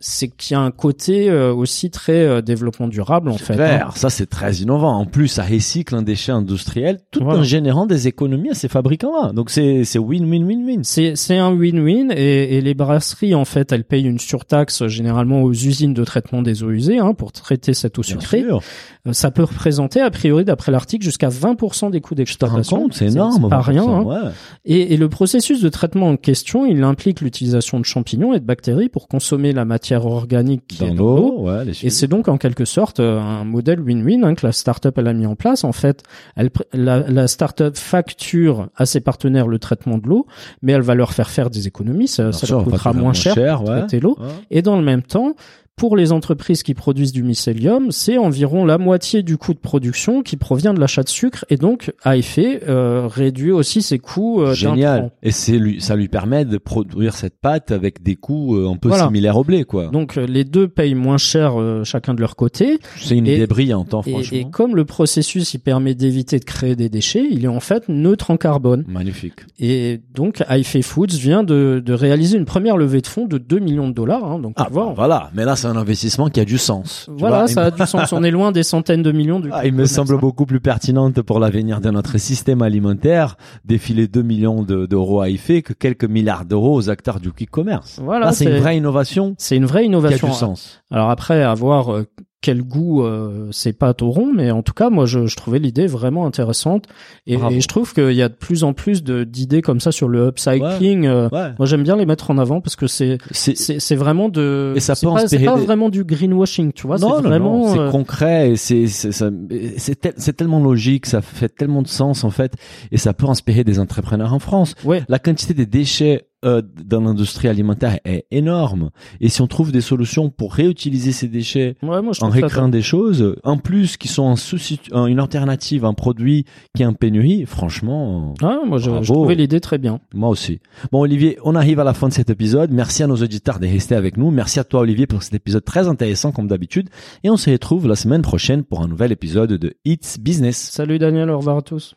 c'est 0.00 0.24
ouais. 0.24 0.30
qu'il 0.36 0.54
y 0.56 0.58
a 0.58 0.60
un 0.60 0.72
côté 0.72 1.30
euh, 1.30 1.54
aussi 1.54 1.88
très 1.90 2.42
développement 2.42 2.88
durable 2.88 3.28
en 3.30 3.38
fait. 3.38 3.52
hein. 3.52 3.56
Clair, 3.56 3.92
ça 3.96 4.10
c'est 4.10 4.26
très 4.26 4.54
innovant. 4.56 4.96
En 4.98 5.06
plus, 5.06 5.28
ça 5.28 5.44
recycle 5.72 5.94
un 5.94 6.02
déchet 6.02 6.32
industriel 6.32 6.98
tout 7.10 7.20
Voilà. 7.22 7.40
en 7.40 7.42
générant 7.42 7.86
des 7.86 8.08
économies 8.08 8.50
à 8.50 8.54
ces 8.54 8.68
fabricants-là. 8.68 9.32
Donc 9.32 9.50
c'est 9.50 9.84
c'est 9.84 9.98
win-win-win-win. 9.98 10.80
C'est 10.84 11.16
c'est 11.16 11.38
un 11.38 11.52
win-win 11.52 12.12
et, 12.14 12.56
et 12.56 12.60
les 12.60 12.74
brasseries 12.74 13.34
en 13.34 13.44
fait 13.44 13.72
elles 13.72 13.84
payent 13.84 14.04
une 14.06 14.18
surtaxe 14.18 14.86
généralement 14.86 15.42
aux 15.42 15.52
usines 15.52 15.94
de 15.94 16.04
traitement 16.04 16.42
des 16.42 16.62
eaux 16.62 16.70
usées 16.70 16.98
hein, 16.98 17.14
pour 17.14 17.32
traiter 17.32 17.74
cette 17.74 17.98
eau 17.98 18.02
Bien 18.02 18.10
sucrée. 18.20 18.42
sûr. 18.42 18.60
Euh, 19.06 19.12
Ça 19.12 19.30
peut 19.30 19.44
représenter 19.44 20.00
a 20.00 20.10
priori 20.10 20.44
d'après 20.44 20.70
l'article 20.72 21.04
jusqu'à 21.04 21.28
20% 21.28 21.90
des 21.90 22.00
coûts 22.00 22.14
d'exploitation. 22.14 22.88
c'est 22.92 23.06
énorme. 23.06 23.48
Pas 23.48 23.60
rien. 23.60 23.82
20%, 23.84 23.88
hein. 23.90 24.02
ouais. 24.04 24.30
Et, 24.64 24.94
et 24.94 24.96
le 24.96 25.08
processus 25.08 25.60
de 25.60 25.68
traitement 25.68 26.08
en 26.08 26.16
question, 26.16 26.66
il 26.66 26.82
implique 26.84 27.20
l'utilisation 27.20 27.80
de 27.80 27.84
champignons 27.84 28.34
et 28.34 28.40
de 28.40 28.44
bactéries 28.44 28.88
pour 28.88 29.08
consommer 29.08 29.52
la 29.52 29.64
matière 29.64 30.06
organique 30.06 30.66
qui 30.68 30.84
est 30.84 30.90
Dans 30.90 30.94
dans 30.94 31.16
l'eau. 31.16 31.40
ouais, 31.42 31.64
Et 31.82 31.90
c'est 31.90 32.06
donc 32.08 32.28
en 32.28 32.36
quelque 32.38 32.64
sorte 32.64 33.00
euh, 33.00 33.18
un 33.20 33.44
modèle 33.44 33.80
win-win 33.80 34.24
hein, 34.24 34.34
que 34.34 34.46
la 34.46 34.52
startup 34.52 34.96
elle 34.98 35.08
a 35.08 35.12
mis 35.12 35.26
en 35.26 35.34
place. 35.36 35.61
En 35.64 35.72
fait, 35.72 36.02
elle, 36.36 36.50
la, 36.72 37.00
la 37.00 37.28
startup 37.28 37.76
facture 37.76 38.68
à 38.76 38.86
ses 38.86 39.00
partenaires 39.00 39.48
le 39.48 39.58
traitement 39.58 39.98
de 39.98 40.06
l'eau, 40.06 40.26
mais 40.62 40.72
elle 40.72 40.82
va 40.82 40.94
leur 40.94 41.12
faire 41.12 41.30
faire 41.30 41.50
des 41.50 41.66
économies. 41.66 42.08
Ça, 42.08 42.30
leur 42.48 42.64
coûtera 42.64 42.92
moins 42.92 43.12
cher, 43.12 43.34
de 43.34 43.68
ouais. 43.68 43.78
traiter 43.78 44.00
l'eau. 44.00 44.16
Ouais. 44.20 44.26
Et 44.50 44.62
dans 44.62 44.76
le 44.76 44.82
même 44.82 45.02
temps, 45.02 45.34
Pour 45.76 45.96
les 45.96 46.12
entreprises 46.12 46.62
qui 46.62 46.74
produisent 46.74 47.12
du 47.12 47.22
mycélium, 47.22 47.90
c'est 47.90 48.18
environ 48.18 48.64
la 48.66 48.76
moitié 48.78 49.22
du 49.22 49.36
coût 49.38 49.54
de 49.54 49.58
production 49.58 50.22
qui 50.22 50.36
provient 50.36 50.74
de 50.74 50.78
l'achat 50.80 51.02
de 51.02 51.08
sucre 51.08 51.44
et 51.48 51.56
donc 51.56 51.92
à 52.04 52.16
effet 52.16 52.60
euh, 52.68 53.08
réduit 53.08 53.50
aussi 53.50 53.80
ses 53.82 53.98
coûts 53.98 54.42
euh, 54.42 54.52
Génial. 54.54 55.10
Et 55.22 55.30
c'est 55.32 55.58
lui, 55.58 55.80
ça 55.80 55.96
lui 55.96 56.08
permet 56.08 56.44
de 56.44 56.58
produire 56.58 57.14
cette 57.14 57.38
pâte 57.40 57.72
avec 57.72 58.02
des 58.02 58.16
coûts 58.16 58.54
euh, 58.56 58.68
un 58.68 58.76
peu 58.76 58.90
Voilà. 58.90 59.06
similaires 59.06 59.36
au 59.38 59.44
blé, 59.44 59.64
quoi. 59.64 59.88
Donc 59.88 60.18
euh, 60.18 60.26
les 60.26 60.44
deux 60.44 60.68
payent 60.68 60.94
moins 60.94 61.16
cher 61.16 61.58
euh, 61.60 61.82
chacun 61.84 62.12
de 62.14 62.20
leur 62.20 62.36
côté. 62.36 62.78
C'est 62.98 63.16
une 63.16 63.26
et- 63.26 63.36
idée 63.36 63.46
brillante, 63.46 63.94
hein, 63.94 64.02
franchement. 64.02 64.38
et 64.38 64.44
comme 64.50 64.76
le 64.76 64.84
processus 64.84 65.54
il 65.54 65.58
permet 65.60 65.94
d'éviter 65.94 66.38
de 66.38 66.44
créer 66.44 66.76
des 66.76 66.90
déchets, 66.90 67.26
il 67.30 67.44
est 67.46 67.48
en 67.48 67.60
fait 67.60 67.88
neutre 67.88 68.30
en 68.30 68.36
carbone. 68.36 68.84
Magnifique. 68.86 69.40
Et 69.58 70.00
donc 70.14 70.44
iFay 70.50 70.82
Foods 70.82 71.16
vient 71.18 71.42
de, 71.42 71.82
de 71.84 71.92
réaliser 71.94 72.36
une 72.36 72.44
première 72.44 72.76
levée 72.76 73.00
de 73.00 73.06
fonds 73.06 73.26
de 73.26 73.38
2 73.38 73.58
millions 73.58 73.88
de 73.88 73.94
dollars. 73.94 74.24
hein, 74.30 74.38
donc 74.38 74.52
Ah, 74.56 74.68
voilà. 74.70 75.30
Mais 75.34 75.44
là, 75.46 75.56
c'est 75.62 75.68
un 75.68 75.76
investissement 75.76 76.28
qui 76.28 76.40
a 76.40 76.44
du 76.44 76.58
sens. 76.58 77.08
Voilà, 77.10 77.46
ça 77.46 77.64
a 77.64 77.70
du 77.70 77.86
sens. 77.86 78.12
On 78.12 78.22
est 78.22 78.30
loin 78.30 78.52
des 78.52 78.62
centaines 78.62 79.02
de 79.02 79.12
millions 79.12 79.40
du 79.40 79.48
Ah, 79.52 79.66
il 79.66 79.72
me 79.72 79.86
semble 79.86 80.18
beaucoup 80.18 80.44
plus 80.46 80.60
pertinente 80.60 81.22
pour 81.22 81.38
l'avenir 81.40 81.80
de 81.80 81.90
notre 81.90 82.18
système 82.18 82.62
alimentaire 82.62 83.36
défiler 83.64 84.08
2 84.08 84.22
millions 84.22 84.62
de- 84.62 84.86
d'euros 84.86 85.20
à 85.20 85.28
IFE 85.28 85.62
que 85.62 85.72
quelques 85.72 86.04
milliards 86.04 86.44
d'euros 86.44 86.74
aux 86.74 86.90
acteurs 86.90 87.20
du 87.20 87.32
quick 87.32 87.50
commerce. 87.50 87.98
Voilà, 88.02 88.26
Là, 88.26 88.32
c'est 88.32 88.44
une 88.44 88.58
vraie 88.58 88.76
innovation 88.76 89.34
C'est 89.38 89.56
une 89.56 89.64
vraie 89.66 89.80
qui 89.80 89.86
a 89.86 89.88
innovation. 89.88 90.28
du 90.28 90.34
sens. 90.34 90.82
Alors 90.90 91.10
après, 91.10 91.42
à 91.42 91.54
voir 91.54 91.92
euh, 91.94 92.06
quel 92.42 92.62
goût 92.62 93.02
euh, 93.04 93.48
ces 93.52 93.72
pâtes 93.72 94.02
auront, 94.02 94.32
mais 94.34 94.50
en 94.50 94.62
tout 94.62 94.74
cas, 94.74 94.90
moi, 94.90 95.06
je, 95.06 95.26
je 95.26 95.36
trouvais 95.36 95.58
l'idée 95.60 95.86
vraiment 95.86 96.26
intéressante. 96.26 96.84
Et, 97.26 97.38
je 97.38 97.66
trouve 97.68 97.94
qu'il 97.94 98.12
y 98.12 98.20
a 98.20 98.28
de 98.28 98.34
plus 98.34 98.64
en 98.64 98.72
plus 98.74 99.02
d'idées 99.04 99.62
comme 99.62 99.80
ça 99.80 99.92
sur 99.92 100.08
le 100.08 100.26
upcycling. 100.28 101.06
euh, 101.06 101.28
Ouais. 101.32 101.52
Moi, 101.58 101.66
j'aime 101.66 101.82
bien 101.84 101.96
les 101.96 102.04
mettre 102.04 102.30
en 102.30 102.38
avant 102.38 102.60
parce 102.60 102.76
que 102.76 102.86
c'est 102.88 103.18
C'est 103.32 103.94
vraiment 103.96 104.28
de 104.28 104.74
Et 104.76 104.80
ça 104.80 104.94
peut 104.96 105.06
pas, 105.06 105.26
c'est 105.28 105.38
pas 105.44 105.56
des- 105.56 105.64
vraiment 105.64 105.88
du 105.88 106.04
greenwashing, 106.04 106.72
tu 106.72 106.86
vois. 106.86 106.98
non, 106.98 107.20
vraiment 107.22 107.58
non, 107.66 107.72
c'est 107.72 107.78
euh, 107.78 107.90
concret 107.90 108.50
et 108.50 108.56
c'est 108.56 109.94
tel- 110.00 110.14
c'est 110.16 110.36
tellement 110.36 110.60
logique, 110.60 111.06
ça 111.06 111.20
fait 111.22 111.48
tellement 111.48 111.82
de 111.82 111.88
sens 111.88 112.24
en 112.24 112.30
fait 112.30 112.54
et 112.90 112.98
ça 112.98 113.14
peut 113.14 113.26
inspirer 113.26 113.64
des 113.64 113.78
entrepreneurs 113.78 114.34
en 114.34 114.38
France. 114.38 114.74
ouais. 114.84 115.02
La 115.08 115.18
quantité 115.18 115.54
des 115.54 115.66
déchets 115.66 116.26
euh, 116.44 116.62
dans 116.84 117.00
l'industrie 117.00 117.48
alimentaire 117.48 117.98
est 118.04 118.26
énorme 118.30 118.90
et 119.20 119.28
si 119.28 119.40
on 119.42 119.46
trouve 119.46 119.70
des 119.72 119.80
solutions 119.80 120.30
pour 120.30 120.54
réutiliser 120.54 121.12
ces 121.12 121.28
déchets 121.28 121.76
Ouais, 121.82 122.02
moi 122.02 122.12
je 122.12 122.22
en 122.24 122.28
récréant 122.28 122.68
des 122.68 122.82
choses, 122.82 123.36
en 123.44 123.56
plus 123.58 123.96
qui 123.96 124.08
sont 124.08 124.28
un 124.28 124.36
souci, 124.36 124.80
un- 124.92 125.06
une 125.06 125.20
alternative, 125.20 125.84
un 125.84 125.94
produit 125.94 126.44
qui 126.76 126.82
est 126.82 126.86
en 126.86 126.94
pénurie, 126.94 127.44
franchement, 127.46 128.34
Ah, 128.42 128.60
moi 128.66 128.78
je, 128.78 128.90
je 129.02 129.12
trouvais 129.12 129.34
l'idée 129.34 129.60
très 129.60 129.78
bien. 129.78 130.00
moi 130.14 130.28
aussi. 130.28 130.60
Bon 130.90 131.00
Olivier, 131.00 131.38
on 131.44 131.54
arrive 131.54 131.78
à 131.80 131.84
la 131.84 131.94
fin 131.94 132.08
de 132.08 132.12
cet 132.12 132.30
épisode. 132.30 132.70
Merci 132.72 133.02
à 133.02 133.06
nos 133.06 133.16
auditeurs 133.16 133.60
de 133.60 133.66
rester 133.66 133.94
avec 133.94 134.16
nous. 134.16 134.30
Merci 134.30 134.58
à 134.60 134.64
toi 134.64 134.80
Olivier 134.80 135.06
pour 135.06 135.22
cet 135.22 135.34
épisode 135.34 135.64
très 135.64 135.86
intéressant 135.88 136.32
comme 136.32 136.48
d'habitude. 136.48 136.88
Et 137.24 137.30
on 137.30 137.36
se 137.36 137.50
retrouve 137.50 137.86
la 137.86 137.96
semaine 137.96 138.22
prochaine 138.22 138.64
pour 138.64 138.82
un 138.82 138.88
nouvel 138.88 139.12
épisode 139.12 139.52
de 139.52 139.74
It's 139.84 140.18
Business. 140.18 140.56
Salut 140.56 140.98
Daniel, 140.98 141.30
au 141.30 141.38
revoir 141.38 141.58
à 141.58 141.62
tous. 141.62 141.94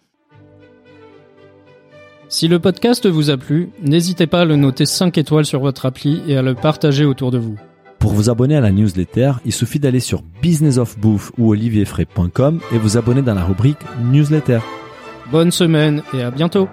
Si 2.27 2.47
le 2.47 2.59
podcast 2.59 3.05
vous 3.07 3.29
a 3.29 3.37
plu, 3.37 3.69
n'hésitez 3.83 4.25
pas 4.25 4.41
à 4.41 4.45
le 4.45 4.55
noter 4.55 4.85
5 4.85 5.17
étoiles 5.17 5.45
sur 5.45 5.59
votre 5.59 5.85
appli 5.85 6.21
et 6.27 6.35
à 6.35 6.41
le 6.41 6.55
partager 6.55 7.05
autour 7.05 7.31
de 7.31 7.37
vous. 7.37 7.55
Pour 7.99 8.13
vous 8.13 8.29
abonner 8.29 8.55
à 8.55 8.61
la 8.61 8.71
newsletter, 8.71 9.33
il 9.45 9.53
suffit 9.53 9.79
d'aller 9.79 9.99
sur 9.99 10.23
businessofbouffe 10.41 11.31
ou 11.37 11.51
olivierfray.com 11.51 12.59
et 12.73 12.77
vous 12.77 12.97
abonner 12.97 13.21
dans 13.21 13.35
la 13.35 13.43
rubrique 13.43 13.79
newsletter. 14.11 14.59
Bonne 15.31 15.51
semaine 15.51 16.01
et 16.13 16.23
à 16.23 16.31
bientôt 16.31 16.67